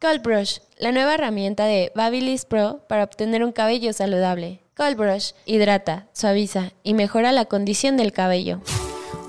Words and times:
Cold 0.00 0.22
Brush, 0.22 0.58
la 0.78 0.92
nueva 0.92 1.14
herramienta 1.14 1.64
de 1.64 1.90
Babyliss 1.92 2.44
Pro 2.44 2.84
para 2.88 3.02
obtener 3.02 3.42
un 3.42 3.50
cabello 3.50 3.92
saludable. 3.92 4.62
Cold 4.76 4.96
Brush 4.96 5.32
hidrata, 5.44 6.06
suaviza 6.12 6.70
y 6.84 6.94
mejora 6.94 7.32
la 7.32 7.46
condición 7.46 7.96
del 7.96 8.12
cabello. 8.12 8.60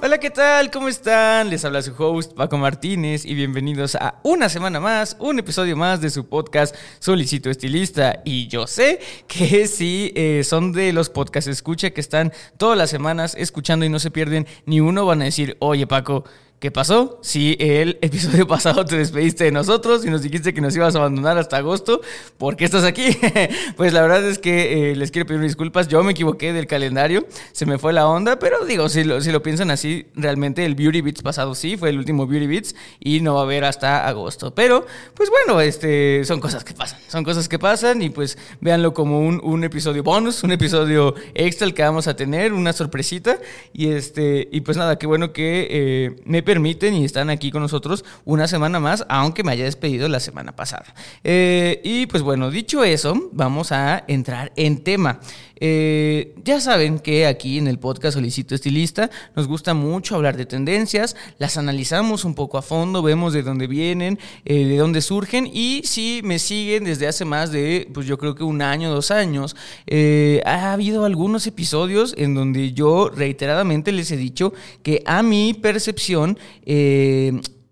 Hola, 0.04 0.20
¿qué 0.20 0.30
tal? 0.30 0.70
¿Cómo 0.70 0.88
están? 0.88 1.50
Les 1.50 1.66
habla 1.66 1.82
su 1.82 1.96
host 1.98 2.34
Paco 2.34 2.60
Martínez 2.60 3.26
y 3.26 3.34
bienvenidos 3.34 3.96
a 3.96 4.20
una 4.24 4.48
semana 4.48 4.80
más, 4.80 5.18
un 5.20 5.40
episodio 5.40 5.76
más 5.76 6.02
de 6.02 6.12
su 6.12 6.30
podcast 6.30 6.76
Solicito 7.00 7.50
Estilista. 7.50 8.22
Y 8.24 8.48
yo 8.48 8.68
sé 8.68 9.00
que 9.28 9.66
si 9.68 10.14
eh, 10.16 10.44
son 10.44 10.72
de 10.72 10.94
los 10.94 11.10
podcasts 11.10 11.50
escucha 11.50 11.90
que 11.90 12.00
están 12.00 12.32
todas 12.58 12.78
las 12.78 12.92
semanas 12.92 13.34
escuchando 13.36 13.86
y 13.86 13.90
no 13.90 13.98
se 13.98 14.12
pierden 14.12 14.46
ni 14.68 14.82
uno, 14.82 15.08
van 15.08 15.24
a 15.24 15.26
decir, 15.26 15.58
oye 15.60 15.88
Paco, 15.88 16.26
¿Qué 16.60 16.72
pasó? 16.72 17.20
Si 17.22 17.56
el 17.58 18.00
episodio 18.02 18.46
pasado 18.46 18.84
te 18.84 18.98
despediste 18.98 19.46
de 19.46 19.52
nosotros 19.52 20.06
y 20.06 20.10
nos 20.10 20.22
dijiste 20.22 20.54
que 20.54 20.60
nos 20.60 20.76
ibas 20.76 20.94
a 20.94 21.00
abandonar 21.00 21.38
hasta 21.38 21.56
agosto, 21.56 22.02
¿por 22.38 22.58
qué 22.58 22.66
estás 22.66 22.84
aquí? 22.84 23.18
pues 23.78 23.94
la 23.94 24.02
verdad 24.02 24.26
es 24.26 24.40
que 24.40 24.92
eh, 24.92 24.96
les 24.98 25.10
quiero 25.12 25.26
pedir 25.26 25.40
disculpas. 25.40 25.88
Yo 25.88 26.04
me 26.04 26.12
equivoqué 26.12 26.52
del 26.52 26.68
calendario, 26.68 27.26
se 27.54 27.66
me 27.66 27.78
fue 27.78 27.94
la 27.94 28.10
onda, 28.10 28.40
pero 28.40 28.66
digo, 28.66 28.90
si 28.90 29.06
lo, 29.06 29.22
si 29.22 29.32
piensan 29.40 29.72
así, 29.72 30.08
realmente 30.16 30.66
el 30.66 30.76
Beauty 30.76 31.00
Beats 31.00 31.22
pasado 31.22 31.56
sí, 31.56 31.78
fue 31.78 31.92
el 31.92 31.98
último 31.98 32.28
Beauty 32.28 32.48
Beats 32.48 32.76
y 33.00 33.22
no 33.22 33.36
va 33.36 33.40
a 33.40 33.44
haber 33.44 33.64
hasta 33.64 34.06
agosto. 34.06 34.54
Pero, 34.54 34.86
pues 35.14 35.30
bueno, 35.30 35.62
este, 35.62 36.26
son 36.26 36.42
cosas 36.42 36.66
que 36.66 36.74
pasan, 36.74 37.00
son 37.08 37.24
cosas 37.24 37.48
que 37.48 37.58
pasan 37.58 38.02
y 38.02 38.10
pues 38.10 38.38
véanlo 38.60 38.94
como 38.94 39.22
un, 39.22 39.40
un 39.46 39.64
episodio 39.64 40.04
bonus, 40.04 40.44
un 40.44 40.52
episodio 40.52 41.16
extra 41.36 41.66
el 41.66 41.74
que 41.74 41.84
vamos 41.84 42.08
a 42.10 42.18
tener, 42.18 42.52
una 42.52 42.74
sorpresita. 42.74 43.40
Y 43.72 43.94
este, 43.94 44.50
y 44.52 44.60
pues 44.60 44.76
nada, 44.76 44.98
qué 44.98 45.08
bueno 45.08 45.32
que 45.32 45.68
eh, 45.72 46.22
me 46.26 46.49
permiten 46.50 46.96
y 46.96 47.06
están 47.06 47.30
aquí 47.30 47.52
con 47.52 47.62
nosotros 47.62 48.04
una 48.26 48.48
semana 48.48 48.80
más, 48.80 49.06
aunque 49.08 49.44
me 49.44 49.52
haya 49.52 49.66
despedido 49.66 50.10
la 50.10 50.20
semana 50.20 50.56
pasada. 50.56 50.96
Eh, 51.24 51.80
y 51.84 52.08
pues 52.08 52.24
bueno, 52.24 52.50
dicho 52.50 52.84
eso, 52.84 53.30
vamos 53.34 53.72
a 53.72 54.04
entrar 54.08 54.52
en 54.56 54.84
tema. 54.84 55.20
Eh, 55.60 56.36
ya 56.44 56.60
saben 56.62 57.00
que 57.00 57.26
aquí 57.26 57.58
en 57.58 57.68
el 57.68 57.80
podcast 57.80 58.16
Solicito 58.16 58.56
Estilista 58.56 59.10
nos 59.36 59.48
gusta 59.48 59.74
mucho 59.74 60.16
hablar 60.16 60.38
de 60.38 60.46
tendencias, 60.46 61.16
las 61.38 61.58
analizamos 61.58 62.26
un 62.26 62.36
poco 62.36 62.58
a 62.58 62.62
fondo, 62.62 63.02
vemos 63.02 63.34
de 63.34 63.44
dónde 63.44 63.68
vienen, 63.68 64.20
eh, 64.46 64.66
de 64.66 64.78
dónde 64.78 65.02
surgen 65.02 65.50
y 65.52 65.82
si 65.86 66.22
me 66.24 66.40
siguen 66.40 66.86
desde 66.86 67.08
hace 67.08 67.26
más 67.26 67.52
de, 67.52 67.90
pues 67.94 68.08
yo 68.08 68.18
creo 68.18 68.36
que 68.36 68.44
un 68.44 68.62
año, 68.62 68.90
dos 68.90 69.12
años, 69.12 69.56
eh, 69.88 70.42
ha 70.46 70.72
habido 70.74 71.06
algunos 71.06 71.46
episodios 71.48 72.14
en 72.18 72.36
donde 72.36 72.74
yo 72.74 73.10
reiteradamente 73.10 73.92
les 73.92 74.12
he 74.12 74.18
dicho 74.18 74.54
que 74.84 75.04
a 75.06 75.24
mi 75.24 75.54
percepción 75.54 76.38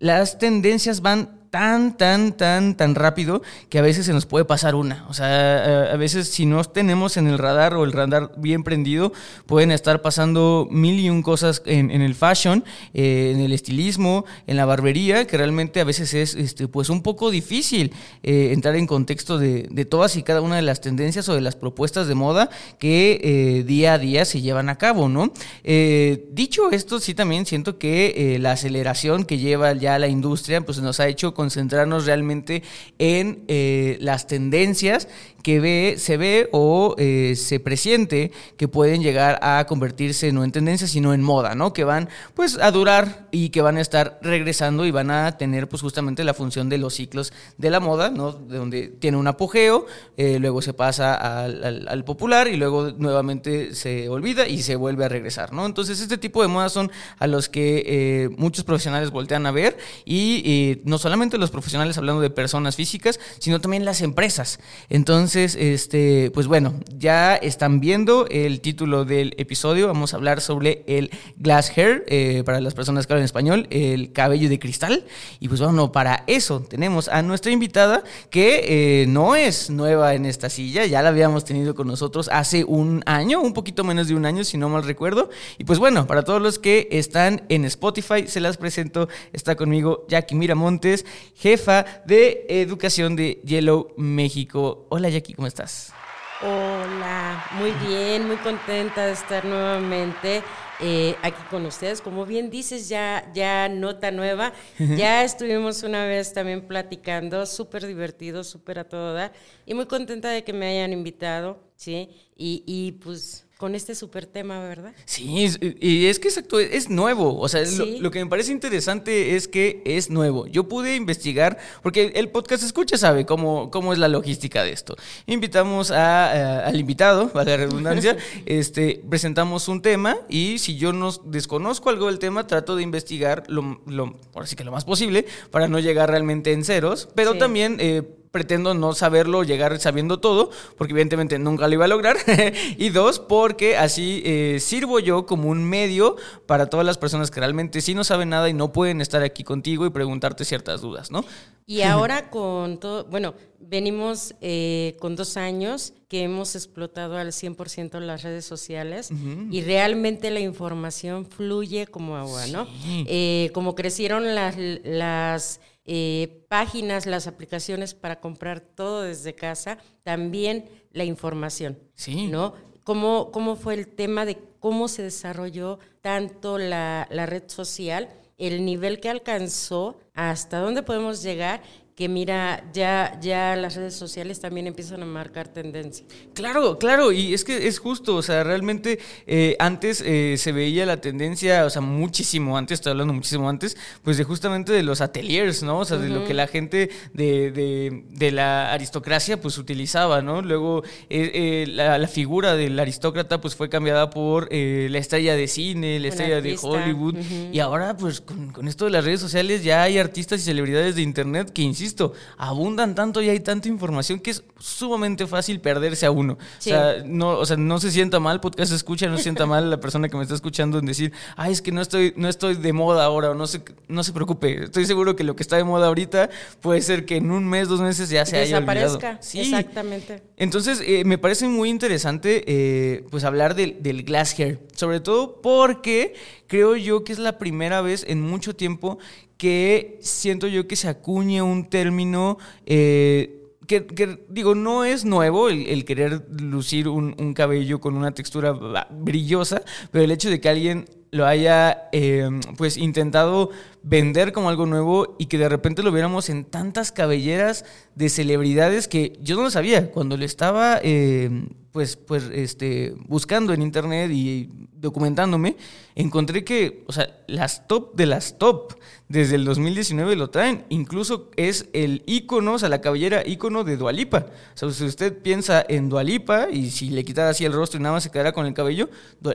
las 0.00 0.38
tendencias 0.38 1.00
van 1.00 1.37
tan, 1.58 1.96
tan, 1.96 2.36
tan, 2.36 2.76
tan 2.76 2.94
rápido 2.94 3.42
que 3.68 3.80
a 3.80 3.82
veces 3.82 4.06
se 4.06 4.12
nos 4.12 4.26
puede 4.26 4.44
pasar 4.44 4.76
una. 4.76 5.04
O 5.08 5.14
sea, 5.14 5.90
a 5.92 5.96
veces 5.96 6.28
si 6.28 6.46
no 6.46 6.62
tenemos 6.62 7.16
en 7.16 7.26
el 7.26 7.36
radar 7.36 7.74
o 7.74 7.82
el 7.82 7.90
radar 7.90 8.30
bien 8.36 8.62
prendido, 8.62 9.12
pueden 9.44 9.72
estar 9.72 10.00
pasando 10.00 10.68
mil 10.70 11.00
y 11.00 11.10
un 11.10 11.20
cosas 11.20 11.60
en, 11.66 11.90
el 11.90 12.14
fashion, 12.14 12.64
eh, 12.94 13.32
en 13.34 13.40
el 13.40 13.52
estilismo, 13.52 14.24
en 14.46 14.56
la 14.56 14.66
barbería, 14.66 15.26
que 15.26 15.36
realmente 15.36 15.80
a 15.80 15.84
veces 15.84 16.14
es 16.14 16.36
este, 16.36 16.68
pues 16.68 16.90
un 16.90 17.02
poco 17.02 17.32
difícil 17.32 17.92
eh, 18.22 18.50
entrar 18.52 18.76
en 18.76 18.86
contexto 18.86 19.36
de, 19.36 19.66
todas 19.90 20.14
y 20.14 20.22
cada 20.22 20.40
una 20.42 20.54
de 20.56 20.62
las 20.62 20.80
tendencias 20.80 21.28
o 21.28 21.34
de 21.34 21.40
las 21.40 21.56
propuestas 21.56 22.06
de 22.06 22.14
moda 22.14 22.50
que 22.78 23.20
eh, 23.24 23.64
día 23.64 23.94
a 23.94 23.98
día 23.98 24.24
se 24.24 24.42
llevan 24.42 24.68
a 24.68 24.76
cabo, 24.76 25.08
¿no? 25.08 25.32
dicho 25.64 26.70
esto, 26.70 27.00
sí 27.00 27.14
también 27.14 27.46
siento 27.46 27.78
que 27.78 28.36
la 28.40 28.52
aceleración 28.52 29.24
que 29.24 29.38
lleva 29.38 29.72
ya 29.72 29.98
la 29.98 30.08
industria, 30.08 30.60
pues 30.60 30.78
nos 30.80 31.00
ha 31.00 31.08
hecho 31.08 31.34
concentrarnos 31.48 32.04
realmente 32.04 32.62
en 32.98 33.42
eh, 33.48 33.96
las 34.02 34.26
tendencias 34.26 35.08
que 35.42 35.60
ve, 35.60 35.94
se 35.98 36.16
ve 36.16 36.48
o 36.52 36.94
eh, 36.98 37.34
se 37.36 37.60
presiente 37.60 38.32
que 38.56 38.68
pueden 38.68 39.02
llegar 39.02 39.38
a 39.42 39.64
convertirse 39.66 40.32
no 40.32 40.44
en 40.44 40.52
tendencias, 40.52 40.90
sino 40.90 41.14
en 41.14 41.22
moda, 41.22 41.54
¿no? 41.54 41.72
Que 41.72 41.84
van 41.84 42.08
pues 42.34 42.58
a 42.58 42.70
durar 42.70 43.28
y 43.30 43.50
que 43.50 43.62
van 43.62 43.76
a 43.76 43.80
estar 43.80 44.18
regresando 44.22 44.84
y 44.86 44.90
van 44.90 45.10
a 45.10 45.36
tener 45.38 45.68
pues 45.68 45.82
justamente 45.82 46.24
la 46.24 46.34
función 46.34 46.68
de 46.68 46.78
los 46.78 46.94
ciclos 46.94 47.32
de 47.56 47.70
la 47.70 47.80
moda, 47.80 48.10
¿no? 48.10 48.32
De 48.32 48.58
donde 48.58 48.88
tiene 48.88 49.16
un 49.16 49.26
apogeo, 49.26 49.86
eh, 50.16 50.38
luego 50.40 50.62
se 50.62 50.72
pasa 50.72 51.14
al, 51.44 52.04
popular 52.04 52.48
y 52.48 52.56
luego 52.56 52.92
nuevamente 52.96 53.74
se 53.74 54.08
olvida 54.08 54.46
y 54.46 54.62
se 54.62 54.76
vuelve 54.76 55.04
a 55.04 55.08
regresar, 55.08 55.52
¿no? 55.52 55.66
Entonces 55.66 56.00
este 56.00 56.16
tipo 56.16 56.42
de 56.42 56.48
modas 56.48 56.72
son 56.72 56.90
a 57.18 57.26
los 57.26 57.48
que 57.48 58.30
muchos 58.38 58.64
profesionales 58.64 59.10
voltean 59.10 59.46
a 59.46 59.50
ver 59.50 59.76
y 60.04 60.80
no 60.84 60.98
solamente 60.98 61.38
los 61.38 61.50
profesionales 61.50 61.98
hablando 61.98 62.22
de 62.22 62.30
personas 62.30 62.76
físicas, 62.76 63.20
sino 63.38 63.60
también 63.60 63.84
las 63.84 64.00
empresas. 64.00 64.58
Entonces, 64.88 65.27
este, 65.36 66.30
pues 66.32 66.46
bueno, 66.46 66.74
ya 66.96 67.36
están 67.36 67.80
viendo 67.80 68.26
el 68.30 68.60
título 68.60 69.04
del 69.04 69.34
episodio. 69.36 69.86
Vamos 69.86 70.12
a 70.12 70.16
hablar 70.16 70.40
sobre 70.40 70.84
el 70.86 71.10
glass 71.36 71.76
hair, 71.76 72.04
eh, 72.08 72.42
para 72.44 72.60
las 72.60 72.74
personas 72.74 73.06
que 73.06 73.12
hablan 73.12 73.24
español, 73.24 73.66
el 73.70 74.12
cabello 74.12 74.48
de 74.48 74.58
cristal. 74.58 75.04
Y 75.40 75.48
pues 75.48 75.60
bueno, 75.60 75.92
para 75.92 76.24
eso 76.26 76.60
tenemos 76.60 77.08
a 77.08 77.22
nuestra 77.22 77.52
invitada 77.52 78.04
que 78.30 79.02
eh, 79.02 79.06
no 79.06 79.36
es 79.36 79.70
nueva 79.70 80.14
en 80.14 80.26
esta 80.26 80.48
silla, 80.48 80.86
ya 80.86 81.02
la 81.02 81.10
habíamos 81.10 81.44
tenido 81.44 81.74
con 81.74 81.86
nosotros 81.86 82.28
hace 82.32 82.64
un 82.64 83.02
año, 83.06 83.40
un 83.40 83.54
poquito 83.54 83.84
menos 83.84 84.08
de 84.08 84.14
un 84.14 84.24
año, 84.24 84.44
si 84.44 84.56
no 84.56 84.68
mal 84.68 84.84
recuerdo. 84.84 85.30
Y 85.58 85.64
pues 85.64 85.78
bueno, 85.78 86.06
para 86.06 86.22
todos 86.22 86.40
los 86.40 86.58
que 86.58 86.88
están 86.90 87.42
en 87.48 87.64
Spotify, 87.64 88.26
se 88.26 88.40
las 88.40 88.56
presento. 88.56 89.08
Está 89.32 89.56
conmigo 89.56 90.06
Jackie 90.08 90.34
Miramontes 90.34 91.04
jefa 91.34 91.84
de 92.06 92.46
educación 92.48 93.16
de 93.16 93.40
Yellow 93.44 93.92
México. 93.96 94.86
Hola 94.88 95.08
Jackie, 95.08 95.17
¿cómo 95.34 95.46
estás? 95.46 95.92
Hola, 96.40 97.44
muy 97.54 97.72
bien, 97.84 98.26
muy 98.28 98.36
contenta 98.36 99.06
de 99.06 99.12
estar 99.12 99.44
nuevamente 99.44 100.42
eh, 100.78 101.16
aquí 101.22 101.42
con 101.50 101.66
ustedes. 101.66 102.00
Como 102.00 102.24
bien 102.26 102.48
dices, 102.48 102.88
ya, 102.88 103.28
ya 103.34 103.68
nota 103.68 104.12
nueva. 104.12 104.52
Ya 104.78 105.24
estuvimos 105.24 105.82
una 105.82 106.06
vez 106.06 106.32
también 106.32 106.68
platicando, 106.68 107.44
súper 107.44 107.86
divertido, 107.88 108.44
súper 108.44 108.78
a 108.78 108.84
toda. 108.84 109.32
Y 109.66 109.74
muy 109.74 109.86
contenta 109.86 110.28
de 110.30 110.44
que 110.44 110.52
me 110.52 110.68
hayan 110.68 110.92
invitado, 110.92 111.60
¿sí? 111.74 112.08
Y, 112.36 112.62
y 112.66 112.92
pues 112.92 113.47
con 113.58 113.74
este 113.74 113.96
súper 113.96 114.26
tema, 114.26 114.60
¿verdad? 114.60 114.92
Sí, 115.04 115.48
y 115.80 116.06
es 116.06 116.20
que 116.20 116.28
exacto, 116.28 116.60
es 116.60 116.88
nuevo. 116.88 117.40
O 117.40 117.48
sea, 117.48 117.64
lo, 117.98 118.12
que 118.12 118.24
me 118.24 118.30
parece 118.30 118.52
interesante 118.52 119.34
es 119.34 119.48
que 119.48 119.82
es 119.84 120.10
nuevo. 120.10 120.46
Yo 120.46 120.68
pude 120.68 120.94
investigar, 120.94 121.58
porque 121.82 122.12
el 122.14 122.28
podcast 122.28 122.62
escucha 122.62 122.96
sabe 122.96 123.26
cómo, 123.26 123.72
cómo 123.72 123.92
es 123.92 123.98
la 123.98 124.06
logística 124.06 124.62
de 124.62 124.70
esto. 124.70 124.94
Invitamos 125.26 125.90
a, 125.90 126.66
al 126.66 126.78
invitado, 126.78 127.32
a 127.34 127.42
la 127.42 127.56
redundancia, 127.56 128.16
este, 128.46 129.02
presentamos 129.10 129.66
un 129.66 129.82
tema 129.82 130.18
y 130.28 130.60
si 130.60 130.76
yo 130.76 130.92
no 130.92 131.10
desconozco 131.24 131.90
algo 131.90 132.06
del 132.06 132.20
tema, 132.20 132.46
trato 132.46 132.76
de 132.76 132.84
investigar 132.84 133.42
lo, 133.48 133.80
lo, 133.86 134.20
ahora 134.34 134.46
sí 134.46 134.54
que 134.54 134.62
lo 134.62 134.70
más 134.70 134.84
posible 134.84 135.26
para 135.50 135.66
no 135.66 135.80
llegar 135.80 136.08
realmente 136.10 136.52
en 136.52 136.64
ceros, 136.64 137.08
pero 137.16 137.36
también... 137.36 137.78
Eh, 137.80 138.14
pretendo 138.30 138.74
no 138.74 138.92
saberlo, 138.92 139.42
llegar 139.42 139.78
sabiendo 139.80 140.20
todo, 140.20 140.50
porque 140.76 140.92
evidentemente 140.92 141.38
nunca 141.38 141.68
lo 141.68 141.74
iba 141.74 141.84
a 141.84 141.88
lograr. 141.88 142.16
y 142.78 142.90
dos, 142.90 143.18
porque 143.18 143.76
así 143.76 144.22
eh, 144.24 144.58
sirvo 144.60 145.00
yo 145.00 145.26
como 145.26 145.48
un 145.48 145.64
medio 145.64 146.16
para 146.46 146.66
todas 146.66 146.86
las 146.86 146.98
personas 146.98 147.30
que 147.30 147.40
realmente 147.40 147.80
sí 147.80 147.94
no 147.94 148.04
saben 148.04 148.30
nada 148.30 148.48
y 148.48 148.54
no 148.54 148.72
pueden 148.72 149.00
estar 149.00 149.22
aquí 149.22 149.44
contigo 149.44 149.86
y 149.86 149.90
preguntarte 149.90 150.44
ciertas 150.44 150.80
dudas, 150.80 151.10
¿no? 151.10 151.24
Y 151.66 151.82
ahora 151.82 152.30
con 152.30 152.78
todo, 152.78 153.04
bueno, 153.04 153.34
venimos 153.60 154.34
eh, 154.40 154.96
con 155.00 155.16
dos 155.16 155.36
años 155.36 155.92
que 156.08 156.22
hemos 156.22 156.54
explotado 156.56 157.18
al 157.18 157.28
100% 157.28 158.00
las 158.00 158.22
redes 158.22 158.46
sociales 158.46 159.10
y 159.50 159.60
realmente 159.60 160.30
la 160.30 160.40
información 160.40 161.26
fluye 161.26 161.86
como 161.86 162.16
agua, 162.16 162.46
¿no? 162.46 162.66
Eh, 163.06 163.50
como 163.52 163.74
crecieron 163.74 164.34
las... 164.34 164.56
las 164.56 165.60
eh, 165.90 166.44
páginas, 166.48 167.06
las 167.06 167.26
aplicaciones 167.26 167.94
para 167.94 168.20
comprar 168.20 168.60
todo 168.60 169.04
desde 169.04 169.34
casa, 169.34 169.78
también 170.02 170.68
la 170.92 171.04
información. 171.04 171.78
Sí. 171.94 172.26
¿No? 172.26 172.52
¿Cómo, 172.84 173.30
cómo 173.32 173.56
fue 173.56 173.72
el 173.72 173.88
tema 173.88 174.26
de 174.26 174.36
cómo 174.60 174.88
se 174.88 175.02
desarrolló 175.02 175.78
tanto 176.02 176.58
la, 176.58 177.06
red 177.10 177.44
social, 177.46 178.10
el 178.36 178.66
nivel 178.66 179.00
que 179.00 179.08
alcanzó, 179.08 179.96
hasta 180.12 180.58
dónde 180.58 180.82
podemos 180.82 181.22
llegar 181.22 181.62
que 181.98 182.08
mira, 182.08 182.62
ya, 182.72 183.18
ya 183.20 183.56
las 183.56 183.74
redes 183.74 183.96
sociales 183.96 184.38
también 184.38 184.68
empiezan 184.68 185.02
a 185.02 185.04
marcar 185.04 185.48
tendencia. 185.48 186.06
Claro, 186.32 186.78
claro, 186.78 187.10
y 187.10 187.34
es 187.34 187.42
que 187.42 187.66
es 187.66 187.80
justo, 187.80 188.14
o 188.14 188.22
sea, 188.22 188.44
realmente 188.44 189.00
eh, 189.26 189.56
antes 189.58 190.00
eh, 190.06 190.36
se 190.38 190.52
veía 190.52 190.86
la 190.86 191.00
tendencia, 191.00 191.64
o 191.64 191.70
sea, 191.70 191.82
muchísimo 191.82 192.56
antes, 192.56 192.76
estoy 192.76 192.92
hablando 192.92 193.14
muchísimo 193.14 193.48
antes, 193.48 193.76
pues 194.04 194.16
de 194.16 194.22
justamente 194.22 194.70
de 194.70 194.84
los 194.84 195.00
ateliers, 195.00 195.64
¿no? 195.64 195.80
O 195.80 195.84
sea, 195.84 195.96
de 195.96 196.08
lo 196.08 196.24
que 196.24 196.34
la 196.34 196.46
gente 196.46 196.88
de, 197.14 197.50
de, 197.50 198.04
de, 198.08 198.30
la 198.30 198.72
aristocracia 198.72 199.40
pues 199.40 199.58
utilizaba, 199.58 200.22
¿no? 200.22 200.40
Luego 200.40 200.84
eh, 201.10 201.64
la, 201.66 201.98
la, 201.98 202.06
figura 202.06 202.54
del 202.54 202.78
aristócrata 202.78 203.40
pues 203.40 203.56
fue 203.56 203.68
cambiada 203.68 204.08
por 204.08 204.52
la 204.52 204.98
estrella 204.98 205.34
de 205.34 205.48
cine, 205.48 205.98
la 205.98 206.06
estrella 206.06 206.40
de 206.40 206.56
Hollywood, 206.62 207.16
y 207.52 207.58
ahora 207.58 207.96
pues 207.96 208.20
con, 208.20 208.52
con 208.52 208.68
esto 208.68 208.84
de 208.84 208.92
las 208.92 209.04
redes 209.04 209.18
sociales 209.18 209.64
ya 209.64 209.82
hay 209.82 209.98
artistas 209.98 210.42
y 210.42 210.44
celebridades 210.44 210.94
de 210.94 211.02
internet 211.02 211.50
que, 211.52 211.62
insisto, 211.88 212.12
abundan 212.36 212.94
tanto 212.94 213.22
y 213.22 213.28
hay 213.28 213.40
tanta 213.40 213.68
información 213.68 214.20
que 214.20 214.30
es 214.30 214.42
sumamente 214.58 215.26
fácil 215.26 215.60
perderse 215.60 216.06
a 216.06 216.10
uno. 216.10 216.34
O, 216.34 216.60
sea, 216.60 217.02
no, 217.04 217.30
o 217.30 217.46
sea, 217.46 217.56
no 217.56 217.80
se 217.80 217.90
sienta 217.90 218.20
mal, 218.20 218.40
podcast 218.40 218.72
escucha, 218.72 219.08
no 219.08 219.16
se 219.16 219.22
sienta 219.24 219.46
mal 219.46 219.70
la 219.70 219.80
persona 219.80 220.08
que 220.08 220.16
me 220.16 220.22
está 220.22 220.34
escuchando 220.34 220.78
en 220.78 220.86
decir, 220.86 221.12
ay, 221.36 221.52
es 221.52 221.62
que 221.62 221.72
no 221.72 221.80
estoy, 221.80 222.12
no 222.16 222.28
estoy 222.28 222.54
de 222.56 222.72
moda 222.72 223.04
ahora, 223.04 223.30
o 223.30 223.34
no 223.34 223.46
se, 223.46 223.62
no 223.88 224.04
se 224.04 224.12
preocupe. 224.12 224.64
Estoy 224.64 224.84
seguro 224.86 225.16
que 225.16 225.24
lo 225.24 225.34
que 225.34 225.42
está 225.42 225.56
de 225.56 225.64
moda 225.64 225.86
ahorita 225.86 226.30
puede 226.60 226.82
ser 226.82 227.06
que 227.06 227.16
en 227.16 227.30
un 227.30 227.48
mes, 227.48 227.68
dos 227.68 227.80
meses 227.80 228.10
ya 228.10 228.26
se 228.26 228.38
haya 228.38 228.58
olvidado. 228.58 228.98
Sí. 229.20 229.40
Exactamente. 229.40 230.22
Entonces, 230.36 230.82
eh, 230.84 231.04
me 231.04 231.18
parece 231.18 231.48
muy 231.48 231.70
interesante 231.70 232.44
eh, 232.46 233.04
pues 233.10 233.24
hablar 233.24 233.54
del, 233.54 233.82
del 233.82 234.04
glass 234.04 234.38
hair, 234.38 234.60
sobre 234.74 235.00
todo 235.00 235.40
porque 235.40 236.14
creo 236.46 236.76
yo 236.76 237.04
que 237.04 237.12
es 237.12 237.18
la 237.18 237.38
primera 237.38 237.80
vez 237.80 238.04
en 238.06 238.20
mucho 238.20 238.54
tiempo 238.54 238.98
que 239.38 239.98
siento 240.02 240.48
yo 240.48 240.66
que 240.66 240.76
se 240.76 240.88
acuñe 240.88 241.40
un 241.40 241.70
término 241.70 242.38
eh, 242.66 243.38
que, 243.68 244.18
digo, 244.28 244.54
no 244.54 244.84
es 244.84 245.04
nuevo 245.04 245.50
el, 245.50 245.84
querer 245.84 246.26
lucir 246.40 246.88
un, 246.88 247.34
cabello 247.34 247.80
con 247.80 247.94
una 247.94 248.12
textura 248.12 248.52
brillosa, 248.90 249.62
pero 249.92 250.04
el 250.04 250.10
hecho 250.10 250.30
de 250.30 250.40
que 250.40 250.48
alguien 250.48 250.86
lo 251.10 251.26
haya 251.26 251.88
em, 251.92 252.40
pues 252.56 252.76
intentado 252.76 253.50
vender 253.82 254.32
como 254.32 254.48
algo 254.48 254.66
nuevo 254.66 255.16
y 255.18 255.26
que 255.26 255.38
de 255.38 255.48
repente 255.48 255.82
lo 255.82 255.92
viéramos 255.92 256.28
en 256.28 256.44
tantas 256.44 256.92
cabelleras 256.92 257.64
de 257.94 258.08
celebridades 258.08 258.88
que 258.88 259.18
yo 259.22 259.36
no 259.36 259.42
lo 259.42 259.50
sabía. 259.50 259.90
Cuando 259.90 260.16
lo 260.16 260.24
estaba 260.24 260.78
em, 260.82 261.48
pues, 261.78 261.96
pues 261.96 262.24
este, 262.32 262.94
buscando 263.06 263.52
en 263.52 263.62
internet 263.62 264.10
y 264.10 264.48
documentándome, 264.72 265.56
encontré 265.94 266.42
que, 266.42 266.82
o 266.88 266.92
sea, 266.92 267.22
las 267.28 267.68
top 267.68 267.94
de 267.94 268.06
las 268.06 268.36
top 268.36 268.74
desde 269.08 269.36
el 269.36 269.44
2019 269.44 270.16
lo 270.16 270.28
traen. 270.30 270.64
Incluso 270.70 271.30
es 271.36 271.68
el 271.74 272.02
icono, 272.06 272.54
o 272.54 272.58
sea, 272.58 272.68
la 272.68 272.80
cabellera 272.80 273.22
icono 273.24 273.62
de 273.62 273.76
Dualipa. 273.76 274.26
O 274.54 274.56
sea, 274.56 274.72
si 274.72 274.86
usted 274.86 275.22
piensa 275.22 275.64
en 275.68 275.88
Dualipa 275.88 276.48
y 276.50 276.72
si 276.72 276.90
le 276.90 277.04
quitara 277.04 277.30
así 277.30 277.44
el 277.44 277.52
rostro 277.52 277.78
y 277.78 277.82
nada 277.84 277.94
más 277.94 278.02
se 278.02 278.10
quedara 278.10 278.32
con 278.32 278.46
el 278.46 278.54
cabello, 278.54 278.90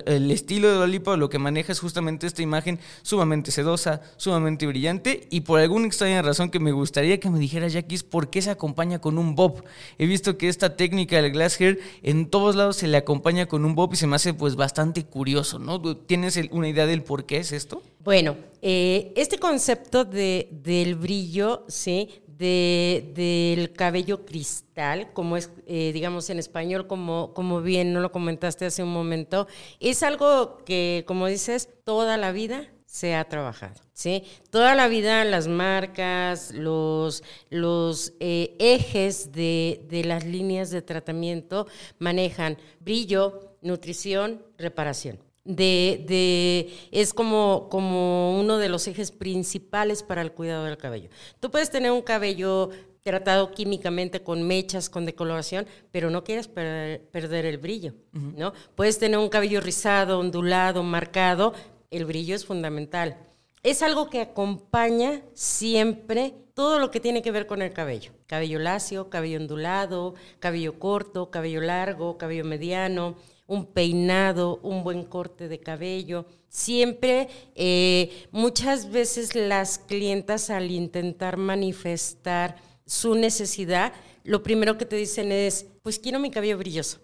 el 0.05 0.29
estilo 0.29 0.67
de 0.67 0.75
Dualipa 0.75 1.15
lo 1.15 1.29
que 1.29 1.39
maneja 1.39 1.62
es 1.71 1.79
justamente 1.79 2.27
esta 2.27 2.41
imagen 2.41 2.79
sumamente 3.01 3.51
sedosa, 3.51 4.01
sumamente 4.17 4.67
brillante 4.67 5.27
y 5.29 5.41
por 5.41 5.59
alguna 5.59 5.87
extraña 5.87 6.21
razón 6.21 6.49
que 6.49 6.59
me 6.59 6.71
gustaría 6.71 7.19
que 7.19 7.29
me 7.29 7.39
dijera 7.39 7.67
Jackie 7.67 7.99
por 7.99 8.29
qué 8.29 8.41
se 8.41 8.51
acompaña 8.51 8.99
con 8.99 9.17
un 9.17 9.35
bob. 9.35 9.63
He 9.97 10.05
visto 10.05 10.37
que 10.37 10.49
esta 10.49 10.75
técnica 10.75 11.21
del 11.21 11.31
glass 11.31 11.59
hair 11.59 11.79
en 12.01 12.27
todos 12.29 12.55
lados 12.55 12.77
se 12.77 12.87
le 12.87 12.97
acompaña 12.97 13.47
con 13.47 13.65
un 13.65 13.75
bob 13.75 13.93
y 13.93 13.95
se 13.95 14.07
me 14.07 14.15
hace 14.15 14.33
pues 14.33 14.55
bastante 14.55 15.05
curioso, 15.05 15.59
¿no? 15.59 15.81
¿Tienes 15.97 16.39
una 16.51 16.67
idea 16.67 16.85
del 16.85 17.03
por 17.03 17.25
qué 17.25 17.37
es 17.37 17.51
esto? 17.51 17.81
Bueno, 18.03 18.35
eh, 18.61 19.13
este 19.15 19.37
concepto 19.37 20.03
de, 20.03 20.49
del 20.51 20.95
brillo, 20.95 21.63
¿sí? 21.69 22.09
De, 22.37 23.11
del 23.15 23.73
cabello 23.73 24.25
cristal, 24.25 25.13
como 25.13 25.37
es, 25.37 25.51
eh, 25.67 25.91
digamos, 25.93 26.29
en 26.29 26.39
español, 26.39 26.87
como, 26.87 27.33
como 27.33 27.61
bien 27.61 27.93
no 27.93 27.99
lo 27.99 28.11
comentaste 28.11 28.65
hace 28.65 28.83
un 28.83 28.91
momento, 28.91 29.47
es 29.79 30.03
algo 30.03 30.57
que, 30.65 31.03
como 31.07 31.27
dices, 31.27 31.69
toda 31.83 32.17
la 32.17 32.31
vida 32.31 32.67
se 32.85 33.15
ha 33.15 33.27
trabajado, 33.27 33.81
¿sí? 33.93 34.23
Toda 34.51 34.75
la 34.75 34.87
vida 34.87 35.25
las 35.25 35.47
marcas, 35.47 36.51
los, 36.51 37.23
los 37.49 38.13
eh, 38.19 38.55
ejes 38.59 39.31
de, 39.31 39.85
de 39.89 40.03
las 40.03 40.25
líneas 40.25 40.69
de 40.69 40.81
tratamiento 40.81 41.67
manejan 41.97 42.57
brillo, 42.79 43.57
nutrición, 43.61 44.43
reparación 44.57 45.19
de, 45.45 46.05
de, 46.07 46.73
es 46.91 47.13
como, 47.13 47.67
como 47.69 48.39
uno 48.39 48.57
de 48.57 48.69
los 48.69 48.87
ejes 48.87 49.11
principales 49.11 50.03
para 50.03 50.21
el 50.21 50.31
cuidado 50.31 50.65
del 50.65 50.77
cabello. 50.77 51.09
Tú 51.39 51.51
puedes 51.51 51.69
tener 51.69 51.91
un 51.91 52.01
cabello 52.01 52.69
tratado 53.03 53.51
químicamente 53.51 54.23
con 54.23 54.43
mechas, 54.43 54.89
con 54.89 55.05
decoloración, 55.05 55.67
pero 55.91 56.09
no 56.09 56.23
quieres 56.23 56.47
perder, 56.47 57.45
el 57.45 57.57
brillo, 57.57 57.93
¿no? 58.13 58.53
Puedes 58.75 58.97
tener 58.97 59.19
un 59.19 59.27
cabello 59.27 59.59
rizado, 59.59 60.19
ondulado, 60.19 60.83
marcado, 60.83 61.53
el 61.91 62.05
brillo 62.05 62.35
es 62.35 62.45
fundamental. 62.45 63.17
Es 63.61 63.81
algo 63.81 64.09
que 64.09 64.21
acompaña 64.21 65.21
siempre 65.33 66.33
todo 66.53 66.79
lo 66.79 66.91
que 66.91 66.99
tiene 66.99 67.21
que 67.21 67.31
ver 67.31 67.45
con 67.45 67.61
el 67.61 67.73
cabello. 67.73 68.11
Cabello 68.27 68.59
lacio, 68.59 69.09
cabello 69.09 69.39
ondulado, 69.39 70.13
cabello 70.39 70.79
corto, 70.79 71.29
cabello 71.29 71.61
largo, 71.61 72.17
cabello 72.17 72.45
mediano, 72.45 73.15
un 73.47 73.65
peinado, 73.65 74.59
un 74.63 74.83
buen 74.83 75.03
corte 75.03 75.47
de 75.47 75.59
cabello. 75.59 76.25
Siempre, 76.49 77.27
eh, 77.55 78.27
muchas 78.31 78.91
veces 78.91 79.35
las 79.35 79.79
clientas 79.79 80.49
al 80.49 80.71
intentar 80.71 81.37
manifestar 81.37 82.55
su 82.85 83.15
necesidad, 83.15 83.93
lo 84.23 84.43
primero 84.43 84.77
que 84.77 84.85
te 84.85 84.95
dicen 84.95 85.31
es, 85.31 85.65
pues 85.81 85.99
quiero 85.99 86.19
mi 86.19 86.31
cabello 86.31 86.57
brilloso. 86.57 86.99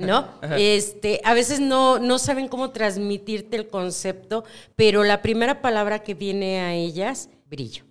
¿No? 0.00 0.28
Este, 0.58 1.20
a 1.24 1.34
veces 1.34 1.60
no, 1.60 1.98
no 1.98 2.18
saben 2.18 2.48
cómo 2.48 2.70
transmitirte 2.70 3.56
el 3.56 3.68
concepto, 3.68 4.44
pero 4.76 5.04
la 5.04 5.22
primera 5.22 5.60
palabra 5.60 6.02
que 6.02 6.14
viene 6.14 6.60
a 6.60 6.74
ellas, 6.74 7.28
brillo. 7.48 7.84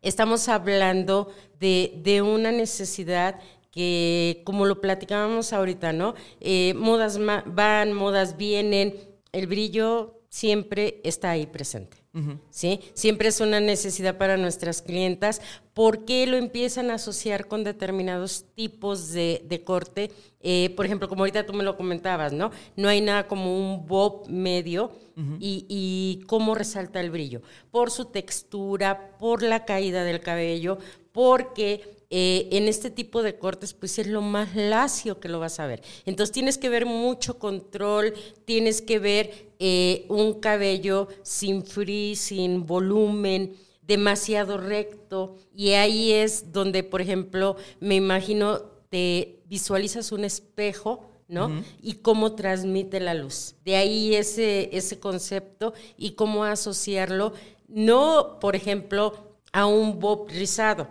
Estamos 0.00 0.48
hablando 0.48 1.32
de, 1.58 2.00
de 2.02 2.22
una 2.22 2.52
necesidad 2.52 3.38
que 3.72 4.42
como 4.44 4.66
lo 4.66 4.80
platicábamos 4.80 5.52
ahorita, 5.52 5.92
¿no? 5.92 6.14
Eh, 6.40 6.74
modas 6.76 7.18
van, 7.46 7.92
modas 7.94 8.36
vienen, 8.36 8.94
el 9.32 9.48
brillo 9.48 10.20
siempre 10.28 11.00
está 11.02 11.30
ahí 11.30 11.46
presente. 11.46 12.02
¿sí? 12.50 12.80
Siempre 12.92 13.28
es 13.28 13.40
una 13.40 13.60
necesidad 13.60 14.18
para 14.18 14.36
nuestras 14.36 14.82
clientas 14.82 15.40
porque 15.72 16.26
lo 16.26 16.36
empiezan 16.36 16.90
a 16.90 16.94
asociar 16.94 17.48
con 17.48 17.64
determinados 17.64 18.44
tipos 18.54 19.12
de, 19.12 19.62
corte. 19.64 20.10
Eh, 20.40 20.72
por 20.76 20.84
ejemplo, 20.84 21.08
como 21.08 21.22
ahorita 21.22 21.46
tú 21.46 21.54
me 21.54 21.64
lo 21.64 21.76
comentabas, 21.76 22.34
¿no? 22.34 22.50
No 22.76 22.88
hay 22.88 23.00
nada 23.00 23.28
como 23.28 23.56
un 23.56 23.86
bob 23.86 24.28
medio 24.28 24.92
y, 25.38 25.66
y 25.68 26.24
cómo 26.26 26.54
resalta 26.54 27.00
el 27.00 27.10
brillo. 27.10 27.40
Por 27.70 27.90
su 27.90 28.06
textura, 28.06 29.16
por 29.18 29.42
la 29.42 29.64
caída 29.64 30.04
del 30.04 30.20
cabello, 30.20 30.78
porque 31.12 32.01
eh, 32.14 32.50
en 32.52 32.68
este 32.68 32.90
tipo 32.90 33.22
de 33.22 33.38
cortes, 33.38 33.72
pues 33.72 33.98
es 33.98 34.06
lo 34.06 34.20
más 34.20 34.54
lacio 34.54 35.18
que 35.18 35.30
lo 35.30 35.40
vas 35.40 35.58
a 35.58 35.66
ver. 35.66 35.82
Entonces 36.04 36.30
tienes 36.30 36.58
que 36.58 36.68
ver 36.68 36.84
mucho 36.84 37.38
control, 37.38 38.12
tienes 38.44 38.82
que 38.82 38.98
ver 38.98 39.54
eh, 39.58 40.04
un 40.10 40.38
cabello 40.38 41.08
sin 41.22 41.64
frizz, 41.64 42.18
sin 42.18 42.66
volumen, 42.66 43.56
demasiado 43.80 44.58
recto. 44.58 45.36
Y 45.56 45.70
ahí 45.70 46.12
es 46.12 46.52
donde, 46.52 46.82
por 46.82 47.00
ejemplo, 47.00 47.56
me 47.80 47.94
imagino, 47.94 48.58
te 48.90 49.40
visualizas 49.46 50.12
un 50.12 50.26
espejo. 50.26 51.08
¿no? 51.28 51.64
Y 51.80 51.94
cómo 51.94 52.34
transmite 52.34 53.00
la 53.00 53.14
luz. 53.14 53.54
De 53.64 53.76
ahí 53.76 54.14
ese, 54.14 54.68
ese 54.76 55.00
concepto 55.00 55.72
y 55.96 56.10
cómo 56.10 56.44
asociarlo, 56.44 57.32
no, 57.68 58.38
por 58.38 58.54
ejemplo, 58.54 59.32
a 59.50 59.64
un 59.64 59.98
bob 59.98 60.28
rizado, 60.28 60.88